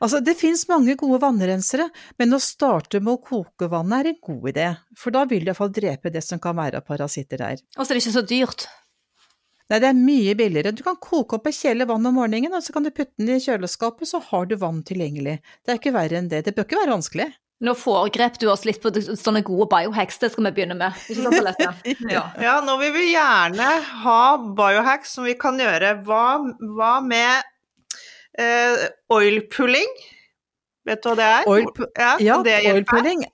Altså, 0.02 0.20
det 0.26 0.34
finnes 0.40 0.64
mange 0.70 0.96
gode 0.98 1.20
vannrensere, 1.22 1.86
men 2.18 2.34
å 2.34 2.42
starte 2.42 3.00
med 3.00 3.14
å 3.14 3.22
koke 3.22 3.70
vannet 3.70 4.00
er 4.00 4.12
en 4.12 4.20
god 4.26 4.50
idé, 4.52 4.72
for 4.98 5.14
da 5.14 5.22
vil 5.30 5.46
det 5.46 5.54
iallfall 5.54 5.74
drepe 5.74 6.12
det 6.14 6.24
som 6.26 6.42
kan 6.42 6.58
være 6.58 6.82
av 6.82 6.88
parasitter 6.88 7.44
der. 7.44 7.62
Og 7.78 7.86
så 7.86 7.94
er 7.94 8.00
det 8.00 8.04
ikke 8.04 8.16
så 8.18 8.26
dyrt? 8.26 8.66
Nei, 9.68 9.82
det 9.84 9.90
er 9.90 9.98
mye 10.00 10.36
billigere. 10.40 10.72
Du 10.72 10.84
kan 10.86 10.96
koke 11.04 11.36
opp 11.38 11.50
en 11.50 11.56
kjele 11.56 11.88
vann 11.90 12.08
om 12.08 12.16
morgenen, 12.16 12.54
og 12.56 12.64
så 12.64 12.76
kan 12.76 12.86
du 12.86 12.92
putte 12.94 13.12
den 13.20 13.34
i 13.36 13.42
kjøleskapet, 13.44 14.08
så 14.08 14.22
har 14.30 14.48
du 14.48 14.56
vann 14.62 14.80
tilgjengelig. 14.88 15.42
Det 15.66 15.74
er 15.74 15.82
ikke 15.82 15.96
verre 15.96 16.22
enn 16.22 16.32
det. 16.32 16.46
Det 16.46 16.56
bør 16.56 16.68
ikke 16.70 16.80
være 16.80 16.96
vanskelig. 16.96 17.28
Nå 17.68 17.74
foregrep 17.74 18.38
du 18.40 18.46
oss 18.54 18.68
litt 18.70 18.80
på 18.84 18.92
sånne 18.94 19.42
gode 19.44 19.66
biohacks, 19.72 20.20
det 20.22 20.30
skal 20.32 20.46
vi 20.48 20.54
begynne 20.60 20.78
med. 20.78 20.98
Ikke? 21.10 22.06
Ja. 22.14 22.24
ja, 22.40 22.58
nå 22.64 22.78
vil 22.80 22.94
vi 22.96 23.08
gjerne 23.16 23.70
ha 24.06 24.22
biohacks 24.38 25.18
som 25.18 25.28
vi 25.28 25.34
kan 25.40 25.58
gjøre. 25.60 25.98
Hva, 26.08 26.38
hva 26.78 26.92
med 27.04 27.42
eh, 28.40 28.86
oilpulling? 29.12 29.98
Vet 30.88 31.02
du 31.04 31.10
hva 31.10 31.18
det 31.20 31.32
er? 31.34 31.50
Oil, 31.52 31.68
ja, 31.98 32.14
ja 32.24 32.38
oilpulling 32.46 33.26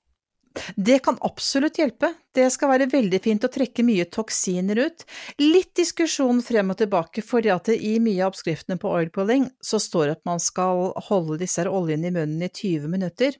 det 0.76 1.00
kan 1.06 1.18
absolutt 1.22 1.80
hjelpe. 1.80 2.14
Det 2.34 2.46
skal 2.54 2.72
være 2.74 2.90
veldig 2.92 3.20
fint 3.24 3.46
å 3.46 3.52
trekke 3.52 3.86
mye 3.86 4.06
toksiner 4.12 4.82
ut. 4.86 5.06
Litt 5.42 5.74
diskusjon 5.80 6.42
frem 6.46 6.74
og 6.74 6.80
tilbake, 6.82 7.24
fordi 7.26 7.52
at 7.54 7.72
i 7.74 7.96
mye 8.04 8.22
av 8.24 8.34
oppskriftene 8.34 8.80
på 8.82 8.92
oil 8.94 9.10
pulling 9.14 9.50
så 9.64 9.82
står 9.82 10.06
det 10.06 10.18
at 10.20 10.30
man 10.30 10.44
skal 10.44 10.92
holde 11.10 11.40
disse 11.42 11.66
oljene 11.70 12.10
i 12.10 12.16
munnen 12.16 12.46
i 12.46 12.52
20 12.52 12.90
minutter. 12.92 13.38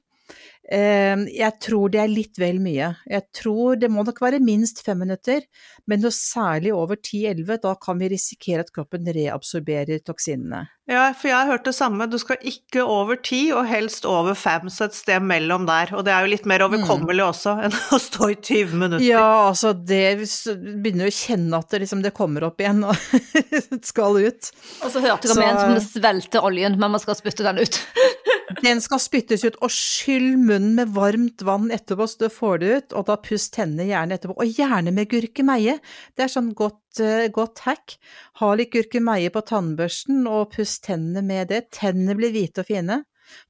Ehm, 0.72 1.26
jeg 1.28 1.58
tror 1.60 1.90
det 1.92 2.00
er 2.00 2.12
litt 2.12 2.38
vel 2.40 2.60
mye. 2.62 2.94
Jeg 3.10 3.26
tror 3.36 3.76
det 3.80 3.90
må 3.92 4.04
nok 4.06 4.20
være 4.24 4.40
minst 4.40 4.80
fem 4.84 5.02
minutter, 5.04 5.44
men 5.90 6.00
noe 6.00 6.14
særlig 6.14 6.72
over 6.72 6.96
10-11, 6.96 7.58
da 7.66 7.74
kan 7.80 8.00
vi 8.00 8.08
risikere 8.14 8.64
at 8.64 8.72
kroppen 8.72 9.04
reabsorberer 9.12 10.00
toksinene. 10.06 10.64
Ja, 10.88 11.06
for 11.16 11.30
jeg 11.30 11.36
har 11.36 11.48
hørt 11.48 11.64
det 11.64 11.72
samme, 11.76 12.04
du 12.12 12.18
skal 12.20 12.40
ikke 12.44 12.82
over 12.84 13.16
ti, 13.16 13.46
og 13.56 13.64
helst 13.68 14.04
over 14.08 14.36
fem, 14.36 14.68
så 14.72 14.88
et 14.88 14.96
sted 14.96 15.24
mellom 15.24 15.64
der. 15.68 15.94
Og 15.96 16.04
det 16.04 16.12
er 16.12 16.24
jo 16.24 16.32
litt 16.32 16.48
mer 16.48 16.64
overkommelig 16.66 17.24
mm. 17.24 17.28
også 17.28 17.54
enn 17.64 17.76
å 17.96 18.00
stå 18.00 18.28
i 18.32 18.36
20 18.36 18.74
minutter. 18.82 19.04
Ja, 19.04 19.28
altså 19.48 19.72
det 19.76 20.02
begynner 20.20 21.08
å 21.08 21.14
kjenne 21.14 21.60
at 21.60 21.72
det, 21.72 21.84
liksom, 21.84 22.04
det 22.04 22.12
kommer 22.16 22.48
opp 22.48 22.60
igjen 22.60 22.84
og 22.88 22.96
skal 23.92 24.20
ut. 24.20 24.52
Og 24.84 24.92
så 24.92 25.04
hørte 25.04 25.28
jeg 25.28 25.36
om 25.36 25.44
en 25.44 25.60
som 25.60 25.92
svelter 25.92 26.44
oljen, 26.44 26.76
men 26.80 26.96
man 26.96 27.04
skal 27.04 27.16
spytte 27.20 27.44
den 27.48 27.64
ut. 27.64 27.80
Den 28.64 28.80
skal 28.80 29.00
spyttes 29.02 29.42
ut, 29.44 29.58
og 29.60 29.72
skyll 29.72 30.38
munnen 30.40 30.72
med 30.78 30.92
varmt 30.96 31.42
vann 31.44 31.68
etterpå, 31.74 32.06
så 32.08 32.24
du 32.24 32.32
får 32.32 32.60
det 32.62 32.70
ut, 32.70 32.94
og 32.96 33.06
da 33.10 33.18
puss 33.20 33.50
tennene 33.52 33.90
gjerne 33.90 34.16
etterpå, 34.16 34.36
og 34.40 34.60
gjerne 34.60 34.94
med 34.94 35.10
gurkemeie. 35.10 35.76
Det 36.16 36.24
er 36.24 36.32
sånn 36.32 36.52
godt, 36.56 36.80
uh, 37.02 37.26
godt 37.34 37.64
hack. 37.66 37.98
Ha 38.40 38.52
litt 38.56 38.72
gurkemeie 38.72 39.32
på 39.34 39.44
tannbørsten, 39.50 40.24
og 40.30 40.54
puss 40.56 40.78
tennene 40.84 41.24
med 41.26 41.52
det. 41.52 41.66
Tennene 41.76 42.16
blir 42.16 42.32
hvite 42.32 42.64
og 42.64 42.70
fine. 42.70 43.02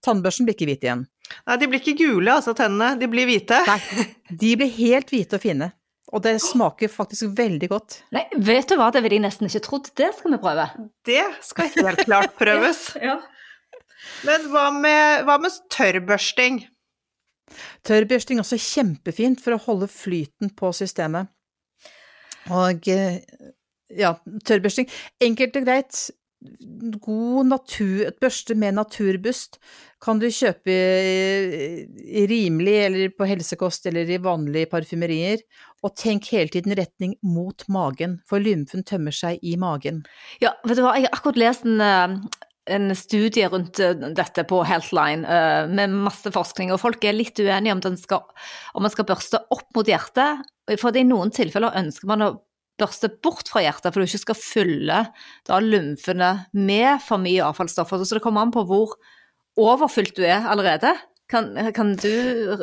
Tannbørsten 0.05 0.49
blir 0.49 0.59
ikke 0.59 0.71
hvit 0.73 0.87
igjen. 0.89 1.07
Nei, 1.47 1.57
de 1.61 1.69
blir 1.71 1.83
ikke 1.83 1.97
gule, 2.01 2.35
altså, 2.35 2.55
tennene. 2.59 2.95
De 2.99 3.09
blir 3.11 3.29
hvite. 3.31 3.61
Nei, 3.71 4.07
de 4.43 4.55
blir 4.59 4.73
helt 4.81 5.15
hvite 5.15 5.39
og 5.39 5.45
fine. 5.45 5.71
Og 6.15 6.23
det 6.23 6.37
smaker 6.43 6.91
faktisk 6.93 7.33
veldig 7.39 7.69
godt. 7.71 8.01
Nei, 8.15 8.27
vet 8.35 8.69
du 8.71 8.77
hva, 8.79 8.91
det 8.95 9.03
ville 9.03 9.19
jeg 9.19 9.25
nesten 9.25 9.49
ikke 9.49 9.63
trodd. 9.67 9.89
Det 9.99 10.11
skal 10.15 10.35
vi 10.35 10.41
prøve. 10.43 10.67
Det 11.07 11.23
skal 11.43 11.73
helt 11.75 12.05
klart 12.07 12.37
prøves. 12.39 12.85
ja. 13.09 13.17
Men 14.27 14.49
hva 14.53 14.69
med, 14.75 15.25
hva 15.29 15.39
med 15.43 15.59
tørrbørsting? 15.73 16.63
Tørrbørsting 17.87 18.41
er 18.41 18.45
også 18.45 18.61
kjempefint 18.61 19.43
for 19.45 19.57
å 19.57 19.63
holde 19.67 19.91
flyten 19.93 20.53
på 20.57 20.73
systemet. 20.77 21.31
Og 22.53 22.89
eh, 22.93 23.21
ja, 23.95 24.15
tørrbørsting 24.45 24.91
Enkelt 25.25 25.57
og 25.61 25.67
greit, 25.67 26.01
god 27.01 27.49
natur, 27.49 28.05
et 28.09 28.21
børste 28.21 28.57
med 28.59 28.77
naturbust 28.77 29.57
kan 30.05 30.19
du 30.21 30.27
kjøpe 30.29 30.73
i 30.75 32.25
rimelig 32.29 32.75
eller 32.83 33.13
på 33.17 33.29
helsekost 33.29 33.87
eller 33.89 34.11
i 34.11 34.21
vanlige 34.21 34.69
parfymerier, 34.73 35.41
og 35.85 35.95
tenk 36.01 36.29
hele 36.35 36.53
tiden 36.53 36.77
retning 36.77 37.15
mot 37.25 37.65
magen, 37.73 38.19
for 38.29 38.43
lymfen 38.43 38.85
tømmer 38.85 39.15
seg 39.17 39.41
i 39.41 39.57
magen. 39.61 40.03
Ja, 40.45 40.53
vet 40.67 40.77
du 40.77 40.85
hva, 40.85 40.97
jeg 40.99 41.09
har 41.09 41.17
akkurat 41.17 41.41
lest 41.41 41.65
en, 41.69 41.81
eh, 41.81 42.19
en 42.71 42.95
studie 42.97 43.49
rundt 43.53 43.81
eh, 43.83 43.93
dette 44.17 44.45
på 44.49 44.63
Healthline 44.67 45.29
eh, 45.29 45.69
med 45.69 45.95
masse 46.07 46.33
forskning, 46.33 46.73
og 46.73 46.81
folk 46.83 47.05
er 47.05 47.17
litt 47.17 47.39
uenige 47.41 47.77
om, 47.77 47.85
skal, 48.01 48.25
man 48.81 48.93
skal 48.93 49.09
børste 49.09 49.43
opp 49.55 49.69
mot 49.77 49.89
hjertet, 49.89 50.45
for 50.81 50.97
i 50.97 51.05
noen 51.07 51.33
tilfeller 51.35 51.77
ønsker 51.83 52.09
man 52.09 52.25
å 52.25 52.35
børste 52.81 53.11
bort 53.23 53.51
fra 53.53 53.63
hjertet, 53.63 53.93
for 53.93 54.03
du 54.03 54.09
ikke 54.09 54.23
skal 54.25 54.39
fylle 54.39 55.01
da 55.47 55.59
lymfene 55.63 56.31
med 56.57 57.03
for 57.05 57.23
mye 57.23 57.45
avfallsstoffer. 57.47 58.03
Så 58.03 58.19
det 58.19 58.25
kommer 58.25 58.43
an 58.43 58.55
på 58.55 58.65
hvor 58.67 58.97
overfylt 59.61 60.17
du 60.17 60.25
er 60.27 60.49
allerede. 60.51 60.91
Kan, 61.35 61.49
kan, 61.75 61.89
du 61.99 62.11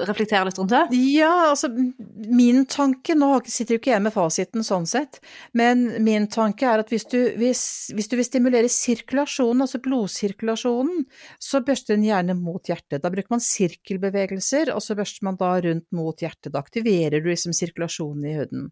reflektere 0.08 0.46
litt 0.48 0.60
rundt 0.60 0.72
det? 0.72 0.98
Ja, 1.12 1.50
altså 1.50 1.68
min 1.72 2.64
tanke 2.72 3.18
Nå 3.18 3.34
sitter 3.44 3.76
jo 3.76 3.82
ikke 3.82 3.92
jeg 3.92 4.04
med 4.06 4.14
fasiten 4.16 4.64
sånn 4.64 4.88
sett, 4.88 5.20
men 5.58 5.84
min 6.06 6.30
tanke 6.32 6.70
er 6.70 6.84
at 6.84 6.94
hvis 6.94 7.04
du, 7.12 7.18
hvis, 7.40 7.64
hvis 7.96 8.08
du 8.08 8.16
vil 8.20 8.28
stimulere 8.28 8.72
sirkulasjonen, 8.72 9.66
altså 9.66 9.82
blodsirkulasjonen, 9.84 11.04
så 11.42 11.60
børster 11.68 11.98
den 11.98 12.08
gjerne 12.08 12.38
mot 12.40 12.72
hjertet. 12.72 13.02
Da 13.04 13.12
bruker 13.12 13.36
man 13.36 13.44
sirkelbevegelser, 13.44 14.72
og 14.72 14.80
så 14.86 14.96
børster 14.96 15.28
man 15.28 15.40
da 15.42 15.52
rundt 15.66 15.90
mot 15.96 16.24
hjertet. 16.24 16.54
Da 16.54 16.64
aktiverer 16.64 17.20
du 17.20 17.28
liksom 17.32 17.56
sirkulasjonen 17.58 18.30
i 18.32 18.38
huden. 18.40 18.72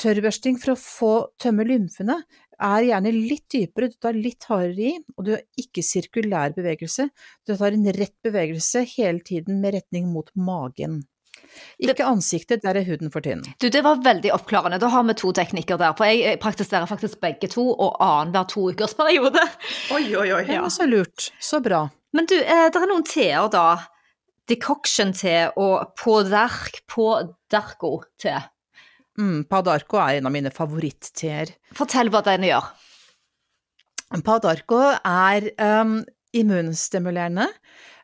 Tørrbørsting 0.00 0.56
for 0.58 0.74
å 0.74 0.80
få 0.80 1.12
tømme 1.38 1.66
lymfene 1.68 2.16
er 2.58 2.84
gjerne 2.88 3.12
litt 3.14 3.46
dypere, 3.52 3.88
du 3.90 3.96
tar 4.00 4.16
litt 4.18 4.46
hardere 4.50 4.90
i, 4.90 4.92
og 5.16 5.26
du 5.26 5.32
har 5.36 5.42
ikke 5.60 5.84
sirkulær 5.84 6.54
bevegelse. 6.56 7.08
Du 7.46 7.56
tar 7.56 7.74
en 7.74 7.90
rett 7.96 8.16
bevegelse 8.24 8.84
hele 8.96 9.24
tiden 9.24 9.60
med 9.62 9.76
retning 9.78 10.10
mot 10.12 10.30
magen. 10.34 11.02
Ikke 11.78 12.06
ansiktet, 12.06 12.62
der 12.64 12.78
er 12.78 12.86
huden 12.86 13.10
for 13.14 13.24
tynn. 13.24 13.42
Du, 13.60 13.68
Det 13.70 13.82
var 13.84 14.02
veldig 14.02 14.32
oppklarende. 14.34 14.78
Da 14.82 14.90
har 14.90 15.04
vi 15.06 15.14
to 15.18 15.32
teknikker 15.36 15.78
der. 15.78 15.94
For 15.98 16.08
jeg 16.08 16.38
praktiserer 16.42 16.88
faktisk 16.90 17.20
begge 17.22 17.50
to, 17.50 17.66
og 17.72 17.98
annenhver 18.02 18.48
to 18.50 18.68
ukers 18.70 18.94
periode. 18.98 19.42
Oi, 19.94 20.04
oi, 20.16 20.28
oi. 20.38 20.44
Ja, 20.50 20.64
så 20.70 20.86
lurt. 20.88 21.30
Så 21.40 21.60
bra. 21.62 21.88
Men 22.14 22.26
du, 22.30 22.36
eh, 22.38 22.70
det 22.70 22.80
er 22.80 22.90
noen 22.90 23.06
teer, 23.06 23.48
da. 23.50 23.84
Decoction-te 24.50 25.52
og 25.56 25.94
podark, 25.98 26.82
podarco-te. 26.90 28.36
Mm, 29.20 29.44
Padarco 29.46 30.00
er 30.02 30.18
en 30.18 30.28
av 30.28 30.34
mine 30.34 30.50
favoritt-teer. 30.54 31.52
Fortell 31.76 32.10
hva 32.10 32.22
den 32.26 32.46
gjør. 32.48 32.70
Padarco 34.24 34.80
er 34.94 35.48
um, 35.58 35.98
immunstimulerende, 36.34 37.46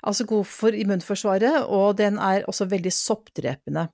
altså 0.06 0.26
god 0.26 0.46
for 0.48 0.74
immunforsvaret, 0.74 1.66
og 1.66 1.98
den 1.98 2.18
er 2.22 2.46
også 2.50 2.66
veldig 2.70 2.92
soppdrepende. 2.94 3.88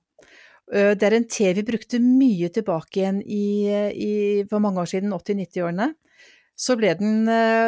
Det 0.67 1.05
er 1.07 1.13
en 1.15 1.27
te 1.31 1.53
vi 1.55 1.63
brukte 1.63 1.99
mye 2.03 2.49
tilbake 2.51 2.99
igjen 2.99 3.21
i, 3.23 3.69
i 3.95 4.15
for 4.49 4.59
mange 4.59 4.81
år 4.83 4.89
siden, 4.91 5.13
80-90-årene. 5.15 5.93
Så 6.59 6.75
ble 6.75 6.91
den, 6.99 7.21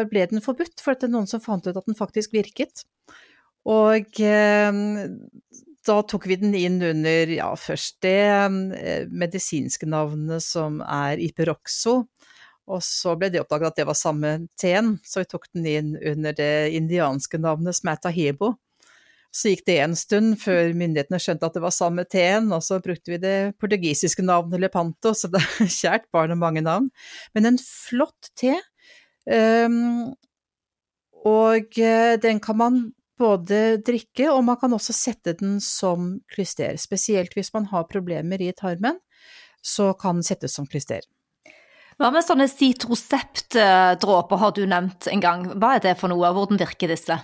ble 0.10 0.26
den, 0.28 0.42
forbudt, 0.44 0.82
for 0.84 0.98
det 0.98 1.08
er 1.08 1.14
noen 1.14 1.30
som 1.30 1.40
fant 1.40 1.64
ut 1.70 1.78
at 1.78 1.88
den 1.88 1.96
faktisk 1.96 2.36
virket. 2.36 2.84
Og 3.70 4.20
da 5.90 6.00
tok 6.06 6.28
vi 6.30 6.38
den 6.38 6.54
inn 6.58 6.78
under 6.86 7.32
ja, 7.34 7.50
først 7.58 7.98
det 8.06 8.22
eh, 8.78 9.10
medisinske 9.10 9.90
navnet 9.90 10.46
som 10.46 10.80
er 10.86 11.22
Iperoxo, 11.24 12.04
og 12.70 12.82
så 12.86 13.16
ble 13.18 13.32
det 13.34 13.42
oppdaget 13.42 13.72
at 13.72 13.80
det 13.82 13.88
var 13.90 13.98
samme 13.98 14.34
teen, 14.60 14.98
så 15.02 15.24
vi 15.24 15.30
tok 15.32 15.48
den 15.56 15.66
inn 15.66 15.94
under 15.98 16.36
det 16.38 16.70
indianske 16.78 17.40
navnet 17.42 17.80
som 17.80 17.90
er 17.90 18.02
Tahebo. 18.04 18.54
Så 19.34 19.52
gikk 19.52 19.66
det 19.68 19.78
en 19.82 19.96
stund 19.98 20.38
før 20.42 20.72
myndighetene 20.78 21.20
skjønte 21.22 21.50
at 21.50 21.58
det 21.58 21.64
var 21.66 21.74
samme 21.74 22.06
teen, 22.10 22.50
og 22.54 22.64
så 22.66 22.80
brukte 22.82 23.14
vi 23.14 23.20
det 23.22 23.36
portugisiske 23.62 24.26
navnet 24.26 24.62
Lepanto, 24.62 25.14
så 25.18 25.30
det 25.34 25.42
er 25.42 25.74
kjært 25.80 26.08
barn 26.14 26.34
og 26.34 26.42
mange 26.42 26.66
navn. 26.66 26.90
Men 27.38 27.50
en 27.50 27.60
flott 27.62 28.32
te, 28.38 28.56
um, 29.30 30.10
og 31.30 31.78
eh, 31.82 32.16
den 32.22 32.42
kan 32.42 32.58
man 32.58 32.80
både 33.20 33.80
drikke, 33.86 34.30
og 34.32 34.44
man 34.48 34.60
kan 34.62 34.74
også 34.76 34.96
sette 34.96 35.36
den 35.40 35.60
som 35.64 36.16
klyster. 36.34 36.80
Spesielt 36.82 37.36
hvis 37.38 37.54
man 37.56 37.68
har 37.74 37.90
problemer 37.92 38.42
i 38.42 38.54
tarmen, 38.56 39.00
så 39.62 39.92
kan 40.00 40.20
den 40.20 40.28
settes 40.28 40.56
som 40.56 40.68
klyster. 40.70 41.04
Hva 42.00 42.14
med 42.16 42.24
sånne 42.24 42.48
citrosept-dråper 42.48 44.40
har 44.40 44.54
du 44.56 44.64
nevnt 44.72 45.10
en 45.12 45.24
gang? 45.24 45.44
Hva 45.60 45.76
er 45.76 45.84
det 45.84 45.98
for 46.00 46.12
noe, 46.12 46.32
hvordan 46.32 46.62
virker 46.62 46.92
disse? 46.94 47.18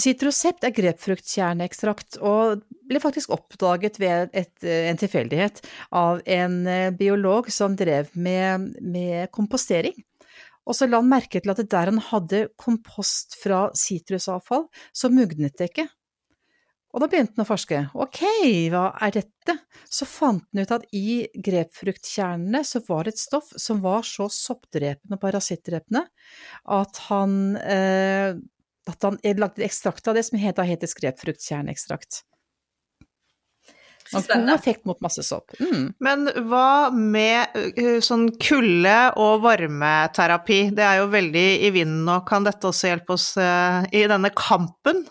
Citrosept 0.00 0.64
er 0.64 0.72
grepfruktkjerneekstrakt, 0.74 2.16
og 2.24 2.62
ble 2.88 3.00
faktisk 3.02 3.34
oppdaget 3.36 4.00
ved 4.00 4.32
et, 4.32 4.54
en 4.64 4.98
tilfeldighet 4.98 5.60
av 5.94 6.22
en 6.24 6.56
eh, 6.70 6.88
biolog 6.96 7.50
som 7.52 7.76
drev 7.78 8.08
med, 8.16 8.72
med 8.80 9.28
kompostering. 9.36 9.94
Og 10.66 10.74
så 10.74 10.88
la 10.88 10.98
han 11.00 11.10
merke 11.10 11.40
til 11.40 11.52
at 11.52 11.62
der 11.62 11.92
han 11.92 12.02
hadde 12.08 12.48
kompost 12.58 13.38
fra 13.38 13.68
sitrusavfall, 13.76 14.66
så 14.92 15.12
mugnet 15.12 15.54
det 15.58 15.70
ikke. 15.70 15.86
Og 16.96 17.02
da 17.02 17.10
begynte 17.12 17.36
han 17.36 17.44
å 17.44 17.48
forske. 17.50 17.78
Ok, 18.00 18.22
hva 18.72 18.86
er 19.04 19.18
dette? 19.18 19.54
Så 19.84 20.08
fant 20.08 20.46
han 20.48 20.64
ut 20.64 20.70
at 20.78 20.86
i 20.96 21.26
grepfruktkjernene 21.44 22.62
så 22.64 22.80
var 22.86 23.04
det 23.04 23.12
et 23.12 23.20
stoff 23.20 23.50
som 23.60 23.82
var 23.84 24.06
så 24.08 24.30
soppdrepende 24.32 25.18
og 25.18 25.20
parasittdrepende 25.20 26.06
at 26.78 27.02
han, 27.10 27.34
eh, 27.60 28.32
at 28.88 29.04
han 29.04 29.20
lagde 29.36 29.66
ekstrakt 29.66 30.08
av 30.08 30.16
det 30.16 30.24
som 30.30 30.40
het 30.40 30.56
heter 30.56 30.96
grepfruktkjerneekstrakt. 31.02 32.22
God 34.12 34.54
effekt 34.54 34.84
mot 34.88 35.00
masse 35.04 35.24
sopp. 35.26 35.54
Mm. 35.60 35.90
Men 36.02 36.28
hva 36.50 36.92
med 36.94 37.56
uh, 37.56 37.98
sånn 38.04 38.28
kulde- 38.42 39.12
og 39.22 39.42
varmeterapi? 39.46 40.60
Det 40.76 40.86
er 40.86 41.02
jo 41.02 41.10
veldig 41.12 41.46
i 41.66 41.72
vinden 41.74 42.06
nå. 42.08 42.20
Kan 42.28 42.46
dette 42.46 42.70
også 42.70 42.92
hjelpe 42.92 43.16
oss 43.16 43.32
uh, 43.40 43.82
i 43.90 44.06
denne 44.10 44.32
kampen? 44.36 45.04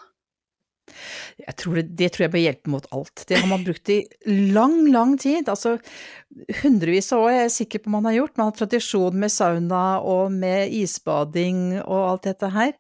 Jeg 1.36 1.56
tror 1.60 1.80
det, 1.80 1.84
det, 2.00 2.08
tror 2.14 2.26
jeg 2.26 2.32
bør 2.32 2.44
hjelpe 2.44 2.72
mot 2.72 2.86
alt. 2.96 3.24
Det 3.28 3.40
har 3.42 3.50
man 3.50 3.64
brukt 3.66 3.92
i 3.92 3.98
lang, 4.56 4.78
lang 4.94 5.16
tid. 5.20 5.50
Altså 5.52 5.76
hundrevis 6.62 7.12
av 7.16 7.26
år 7.26 7.34
er 7.34 7.42
jeg 7.44 7.56
sikker 7.58 7.84
på 7.84 7.92
man 7.92 8.08
har 8.08 8.16
gjort. 8.20 8.36
Man 8.40 8.52
har 8.52 8.60
tradisjon 8.60 9.18
med 9.20 9.34
sauna 9.34 9.84
og 10.00 10.32
med 10.34 10.72
isbading 10.76 11.82
og 11.82 12.00
alt 12.00 12.30
dette 12.30 12.52
her. 12.56 12.72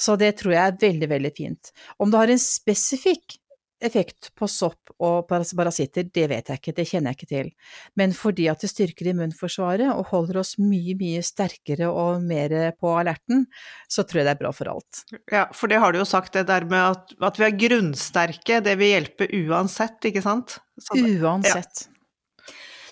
Så 0.00 0.18
det 0.20 0.32
tror 0.40 0.56
jeg 0.56 0.64
er 0.64 0.80
veldig, 0.82 1.10
veldig 1.14 1.32
fint. 1.36 1.72
Om 2.02 2.10
du 2.10 2.18
har 2.18 2.32
en 2.32 2.42
spesifikk 2.42 3.38
effekt 3.84 4.30
på 4.36 4.48
sopp 4.50 4.92
og 5.00 5.28
parasitter, 5.28 6.08
det 6.12 6.26
vet 6.30 6.50
jeg 6.52 6.60
ikke, 6.60 6.74
det 6.76 6.86
kjenner 6.88 7.12
jeg 7.12 7.18
ikke 7.18 7.30
til. 7.30 7.50
Men 7.98 8.14
fordi 8.16 8.48
at 8.52 8.62
det 8.62 8.70
styrker 8.72 9.10
immunforsvaret 9.12 9.88
og 9.92 10.10
holder 10.12 10.40
oss 10.42 10.56
mye, 10.60 10.96
mye 11.00 11.22
sterkere 11.24 11.88
og 11.90 12.24
mer 12.24 12.54
på 12.80 12.94
alerten, 13.00 13.46
så 13.90 14.04
tror 14.04 14.22
jeg 14.22 14.28
det 14.28 14.34
er 14.36 14.42
bra 14.42 14.52
for 14.56 14.72
alt. 14.74 15.04
Ja, 15.32 15.46
for 15.56 15.72
det 15.72 15.80
har 15.82 15.94
du 15.94 16.02
jo 16.02 16.08
sagt, 16.08 16.34
det 16.36 16.48
der 16.50 16.68
med 16.68 16.96
at, 16.96 17.16
at 17.30 17.40
vi 17.40 17.48
er 17.48 17.56
grunnsterke, 17.66 18.60
det 18.64 18.76
vil 18.80 18.94
hjelpe 18.94 19.30
uansett, 19.46 19.98
ikke 20.10 20.24
sant? 20.24 20.60
Så, 20.80 21.00
uansett. 21.00 21.86
Ja. 21.86 21.96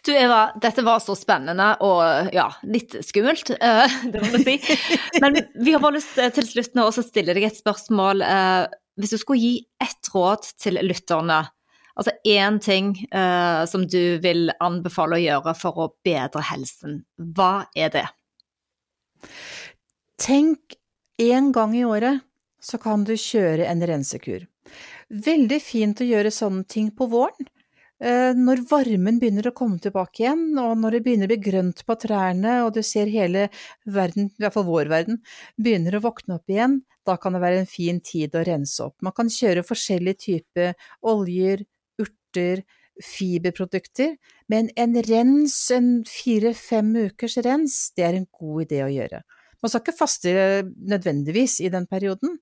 Du 0.07 0.12
Eva, 0.16 0.53
dette 0.62 0.80
var 0.86 1.03
så 1.05 1.12
spennende 1.18 1.72
og 1.84 2.30
ja, 2.32 2.47
litt 2.70 2.95
skummelt, 3.05 3.51
uh, 3.61 3.97
det 4.09 4.22
må 4.22 4.30
vi 4.39 4.45
si. 4.47 4.76
Men 5.22 5.36
vi 5.59 5.74
har 5.74 5.82
bare 5.82 5.99
lyst 5.99 6.14
til 6.16 6.47
slutt 6.47 6.78
nå 6.78 6.86
å 6.89 6.95
stille 6.95 7.34
deg 7.36 7.49
et 7.51 7.59
spørsmål. 7.59 8.24
Hvis 8.99 9.14
du 9.14 9.20
skulle 9.20 9.40
gi 9.40 9.55
ett 9.82 10.11
råd 10.14 10.49
til 10.59 10.80
lytterne, 10.82 11.42
altså 11.99 12.14
én 12.26 12.59
ting 12.62 12.92
uh, 13.14 13.62
som 13.70 13.86
du 13.86 14.18
vil 14.22 14.51
anbefale 14.64 15.18
å 15.18 15.22
gjøre 15.22 15.55
for 15.59 15.82
å 15.84 15.90
bedre 16.07 16.42
helsen, 16.51 17.03
hva 17.16 17.68
er 17.78 17.94
det? 17.94 18.07
Tenk 20.18 20.78
en 21.22 21.53
gang 21.55 21.76
i 21.78 21.86
året 21.86 22.24
så 22.62 22.78
kan 22.82 23.05
du 23.07 23.14
kjøre 23.14 23.66
en 23.70 23.82
rensekur. 23.86 24.46
Veldig 25.09 25.61
fint 25.62 26.03
å 26.03 26.07
gjøre 26.07 26.34
sånne 26.34 26.66
ting 26.68 26.90
på 26.94 27.07
våren. 27.11 27.46
Eh, 27.99 28.30
når 28.38 28.62
varmen 28.70 29.16
begynner 29.18 29.49
å 29.49 29.55
komme 29.59 29.80
tilbake 29.82 30.22
igjen, 30.22 30.53
og 30.62 30.76
når 30.78 30.96
det 30.96 31.01
begynner 31.07 31.26
å 31.26 31.32
bli 31.32 31.51
grønt 31.51 31.82
på 31.86 31.96
trærne, 31.99 32.61
og 32.62 32.76
du 32.76 32.82
ser 32.86 33.11
hele 33.11 33.49
verden, 33.90 34.28
i 34.30 34.44
hvert 34.44 34.55
fall 34.55 34.68
vår 34.68 34.90
verden, 34.92 35.18
begynner 35.59 35.99
å 35.99 36.05
våkne 36.05 36.36
opp 36.38 36.53
igjen, 36.53 36.78
da 37.09 37.16
kan 37.18 37.34
det 37.34 37.42
være 37.42 37.64
en 37.64 37.70
fin 37.70 37.99
tid 38.05 38.36
å 38.38 38.44
rense 38.46 38.84
opp. 38.84 38.94
Man 39.03 39.16
kan 39.16 39.32
kjøre 39.32 39.66
forskjellige 39.66 40.22
typer 40.28 40.76
oljer, 41.11 41.66
urter, 41.99 42.62
fiberprodukter, 43.03 44.14
men 44.53 44.70
en 44.78 44.94
rens, 45.09 45.59
en 45.74 45.90
fire-fem 46.07 46.94
ukers 47.09 47.38
rens, 47.46 47.80
det 47.99 48.07
er 48.07 48.20
en 48.20 48.30
god 48.30 48.68
idé 48.68 48.84
å 48.86 48.92
gjøre. 48.94 49.24
Man 49.59 49.72
skal 49.72 49.82
ikke 49.82 49.99
faste 49.99 50.32
nødvendigvis 50.86 51.59
i 51.66 51.70
den 51.74 51.90
perioden, 51.90 52.38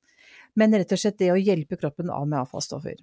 men 0.56 0.76
rett 0.76 0.92
og 0.92 1.00
slett 1.00 1.20
det 1.20 1.32
å 1.32 1.40
hjelpe 1.40 1.80
kroppen 1.80 2.12
av 2.12 2.28
med 2.28 2.42
avfallsstoffer. 2.42 3.00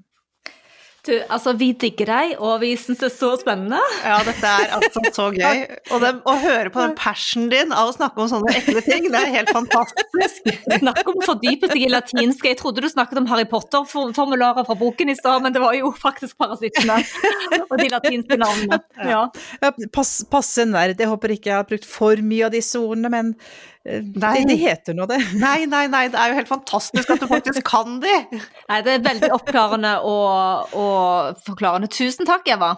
Du, 1.03 1.11
altså, 1.27 1.51
vi 1.59 1.73
digger 1.75 2.07
deg, 2.07 2.33
og 2.39 2.61
vi 2.61 2.69
syns 2.79 3.01
det 3.01 3.09
er 3.09 3.11
så 3.11 3.33
spennende. 3.35 3.79
Ja, 4.05 4.21
dette 4.23 4.47
er 4.47 4.69
altså 4.77 5.01
så 5.11 5.25
gøy. 5.35 5.65
Og 5.91 5.99
det, 5.99 6.11
å 6.23 6.35
høre 6.39 6.71
på 6.71 6.79
den 6.79 6.93
passionen 6.95 7.49
din 7.51 7.73
av 7.75 7.89
å 7.89 7.95
snakke 7.95 8.23
om 8.23 8.29
sånne 8.31 8.53
ekle 8.55 8.79
ting, 8.85 9.09
det 9.11 9.19
er 9.19 9.33
helt 9.33 9.51
fantastisk. 9.51 10.47
Snakk 10.79 11.01
om 11.11 11.19
å 11.19 11.25
fordype 11.27 11.67
seg 11.73 11.83
i 11.83 11.89
latinsk. 11.91 12.47
Jeg 12.47 12.59
trodde 12.61 12.85
du 12.85 12.87
snakket 12.87 13.19
om 13.19 13.27
Harry 13.33 13.43
Potter-formularer 13.51 14.63
fra 14.63 14.77
boken 14.79 15.11
i 15.11 15.17
stad, 15.19 15.43
men 15.43 15.51
det 15.51 15.59
var 15.63 15.75
jo 15.75 15.91
faktisk 15.99 16.39
parasittene 16.39 17.01
og 17.65 17.75
de 17.81 17.89
latinske 17.91 18.39
navnene. 18.39 18.79
Ja. 19.03 19.25
Ja, 19.59 19.73
pass, 19.91 20.21
passe 20.31 20.63
nerd. 20.69 20.95
Jeg 21.03 21.11
håper 21.11 21.35
ikke 21.35 21.51
jeg 21.51 21.59
har 21.59 21.67
brukt 21.67 21.89
for 21.89 22.23
mye 22.23 22.47
av 22.47 22.55
disse 22.55 22.79
ordene, 22.79 23.11
men 23.11 23.35
Nei. 23.83 24.45
Det, 24.47 24.55
heter 24.55 24.95
nå 24.95 25.05
det. 25.09 25.19
Nei, 25.41 25.65
nei, 25.67 25.89
nei, 25.91 26.05
det 26.11 26.19
er 26.19 26.31
jo 26.31 26.37
helt 26.37 26.47
fantastisk 26.47 27.09
at 27.11 27.19
du 27.19 27.27
faktisk 27.27 27.65
kan 27.67 27.97
de! 28.03 28.15
Nei, 28.69 28.79
det 28.85 28.93
er 28.95 29.03
veldig 29.03 29.29
oppklarende 29.35 29.97
og, 30.07 30.75
og 30.79 31.43
forklarende. 31.43 31.91
Tusen 31.91 32.29
takk, 32.29 32.47
Eva. 32.55 32.77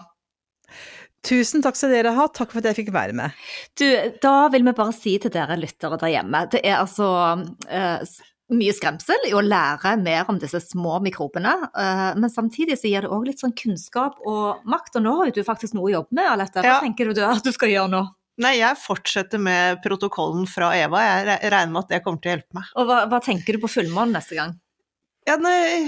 Tusen 1.26 1.62
takk 1.62 1.78
skal 1.78 1.94
dere 1.94 2.14
ha, 2.16 2.26
takk 2.30 2.50
for 2.52 2.62
at 2.62 2.70
jeg 2.70 2.80
fikk 2.82 2.94
være 2.94 3.14
med. 3.16 3.34
Du, 3.78 3.86
da 4.22 4.48
vil 4.50 4.66
vi 4.66 4.74
bare 4.76 4.94
si 4.94 5.16
til 5.22 5.32
dere 5.34 5.58
lyttere 5.58 5.98
der 6.02 6.12
hjemme, 6.16 6.42
det 6.50 6.62
er 6.66 6.80
altså 6.80 7.08
uh, 7.38 8.18
mye 8.54 8.74
skremsel 8.74 9.30
i 9.30 9.34
å 9.34 9.42
lære 9.42 9.96
mer 10.02 10.26
om 10.30 10.38
disse 10.42 10.60
små 10.62 11.00
mikrobene, 11.06 11.54
uh, 11.70 12.12
men 12.18 12.30
samtidig 12.30 12.78
så 12.78 12.90
gir 12.90 13.06
det 13.06 13.14
òg 13.14 13.30
litt 13.30 13.42
sånn 13.42 13.54
kunnskap 13.58 14.18
og 14.26 14.66
makt. 14.66 14.98
Og 14.98 15.06
nå 15.06 15.16
har 15.20 15.30
jo 15.30 15.38
du 15.38 15.46
faktisk 15.46 15.78
noe 15.78 15.90
å 15.90 15.96
jobbe 16.00 16.18
med, 16.18 16.30
Alette. 16.34 16.62
Hva 16.62 16.78
ja. 16.78 16.84
tenker 16.84 17.10
du 17.10 17.22
at 17.26 17.46
du 17.46 17.54
skal 17.54 17.74
gjøre 17.74 17.94
nå? 17.94 18.06
Nei, 18.42 18.58
jeg 18.58 18.76
fortsetter 18.76 19.40
med 19.40 19.80
protokollen 19.84 20.44
fra 20.50 20.74
Eva. 20.76 21.00
Jeg 21.06 21.38
regner 21.54 21.72
med 21.72 21.86
at 21.86 21.94
det 21.94 22.02
kommer 22.04 22.20
til 22.20 22.32
å 22.32 22.36
hjelpe 22.36 22.58
meg. 22.58 22.68
Og 22.76 22.90
hva, 22.90 23.00
hva 23.08 23.20
tenker 23.24 23.56
du 23.56 23.62
på 23.62 23.72
fullmånen 23.78 24.18
neste 24.18 24.36
gang? 24.36 24.52
Ja, 25.26 25.38
nei, 25.42 25.86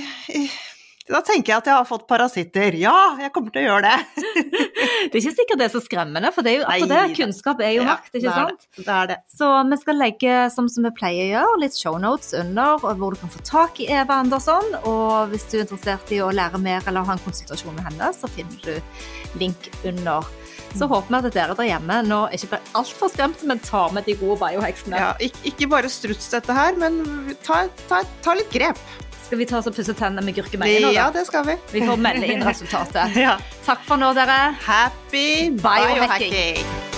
da 1.08 1.20
tenker 1.24 1.52
jeg 1.52 1.62
at 1.62 1.68
jeg 1.70 1.76
har 1.76 1.86
fått 1.88 2.06
parasitter. 2.08 2.74
Ja, 2.76 2.94
jeg 3.20 3.30
kommer 3.32 3.52
til 3.52 3.62
å 3.62 3.68
gjøre 3.70 3.92
det. 3.92 4.24
det 5.08 5.12
er 5.12 5.20
ikke 5.20 5.34
sikkert 5.36 5.60
det 5.60 5.68
er 5.68 5.72
så 5.72 5.82
skremmende, 5.84 6.32
for 6.34 6.44
det 6.44 6.52
er 6.52 6.58
jo 6.58 6.66
Nei, 6.68 6.88
det. 6.90 7.02
kunnskap 7.16 7.62
er 7.64 7.72
jo 7.76 7.84
ja, 7.84 7.94
makt, 7.94 8.10
ikke 8.18 8.34
sant? 8.34 8.66
Det, 8.66 8.84
det 8.84 8.96
er 8.96 9.10
det. 9.12 9.18
Så 9.32 9.48
vi 9.70 9.78
skal 9.80 10.00
legge, 10.02 10.34
som, 10.54 10.68
som 10.72 10.88
vi 10.88 10.92
pleier 10.98 11.24
å 11.24 11.30
gjøre, 11.30 11.62
litt 11.64 11.78
shownotes 11.78 12.34
under 12.40 12.84
hvor 12.84 13.16
du 13.16 13.20
kan 13.22 13.32
få 13.32 13.44
tak 13.46 13.80
i 13.84 13.88
Eva 13.92 14.20
Andersson. 14.24 14.68
Og 14.82 15.32
hvis 15.32 15.48
du 15.48 15.58
er 15.58 15.64
interessert 15.64 16.12
i 16.12 16.20
å 16.24 16.32
lære 16.34 16.60
mer 16.64 16.84
eller 16.84 17.08
ha 17.08 17.16
en 17.16 17.24
konsultasjon 17.24 17.76
med 17.78 17.88
henne, 17.88 18.12
så 18.16 18.28
finner 18.32 18.60
du 18.64 19.40
link 19.40 19.72
under 19.88 20.28
så 20.76 20.88
håper 20.90 21.14
vi 21.14 21.18
at 21.18 21.34
dere 21.34 21.56
der 21.58 21.70
hjemme 21.70 22.00
nå 22.06 22.20
ikke 22.36 22.52
blir 22.54 22.72
altfor 22.78 23.12
skremt, 23.12 23.44
men 23.48 23.60
tar 23.64 23.92
med 23.96 24.08
de 24.08 24.16
gode 24.20 24.38
bioheksene. 24.42 24.98
Ja, 25.00 25.12
ikke, 25.22 25.44
ikke, 25.52 25.70
bare 25.74 25.92
struts 25.92 26.30
dette 26.34 26.56
her, 26.56 26.78
men 26.80 27.00
ta, 27.46 27.64
ta, 27.88 28.02
ta 28.24 28.36
litt 28.38 28.52
grep. 28.54 28.80
Skal 29.28 29.42
vi 29.42 29.48
ta 29.48 29.58
oss 29.60 29.68
og 29.68 29.76
pusse 29.76 29.92
tennene 29.92 30.24
med 30.24 30.38
gurkemeie 30.38 30.78
nå, 30.80 30.88
da? 30.88 30.94
Ja, 30.96 31.08
det 31.12 31.26
skal 31.28 31.44
vi. 31.48 31.58
Vi 31.74 31.84
får 31.84 32.00
melde 32.00 32.30
inn 32.32 32.44
resultatet. 32.46 33.16
ja. 33.26 33.36
Takk 33.66 33.84
for 33.88 34.00
nå, 34.00 34.14
dere. 34.16 34.38
Happy 34.64 35.50
biohacking. 35.52 36.32
biohacking. 36.32 36.97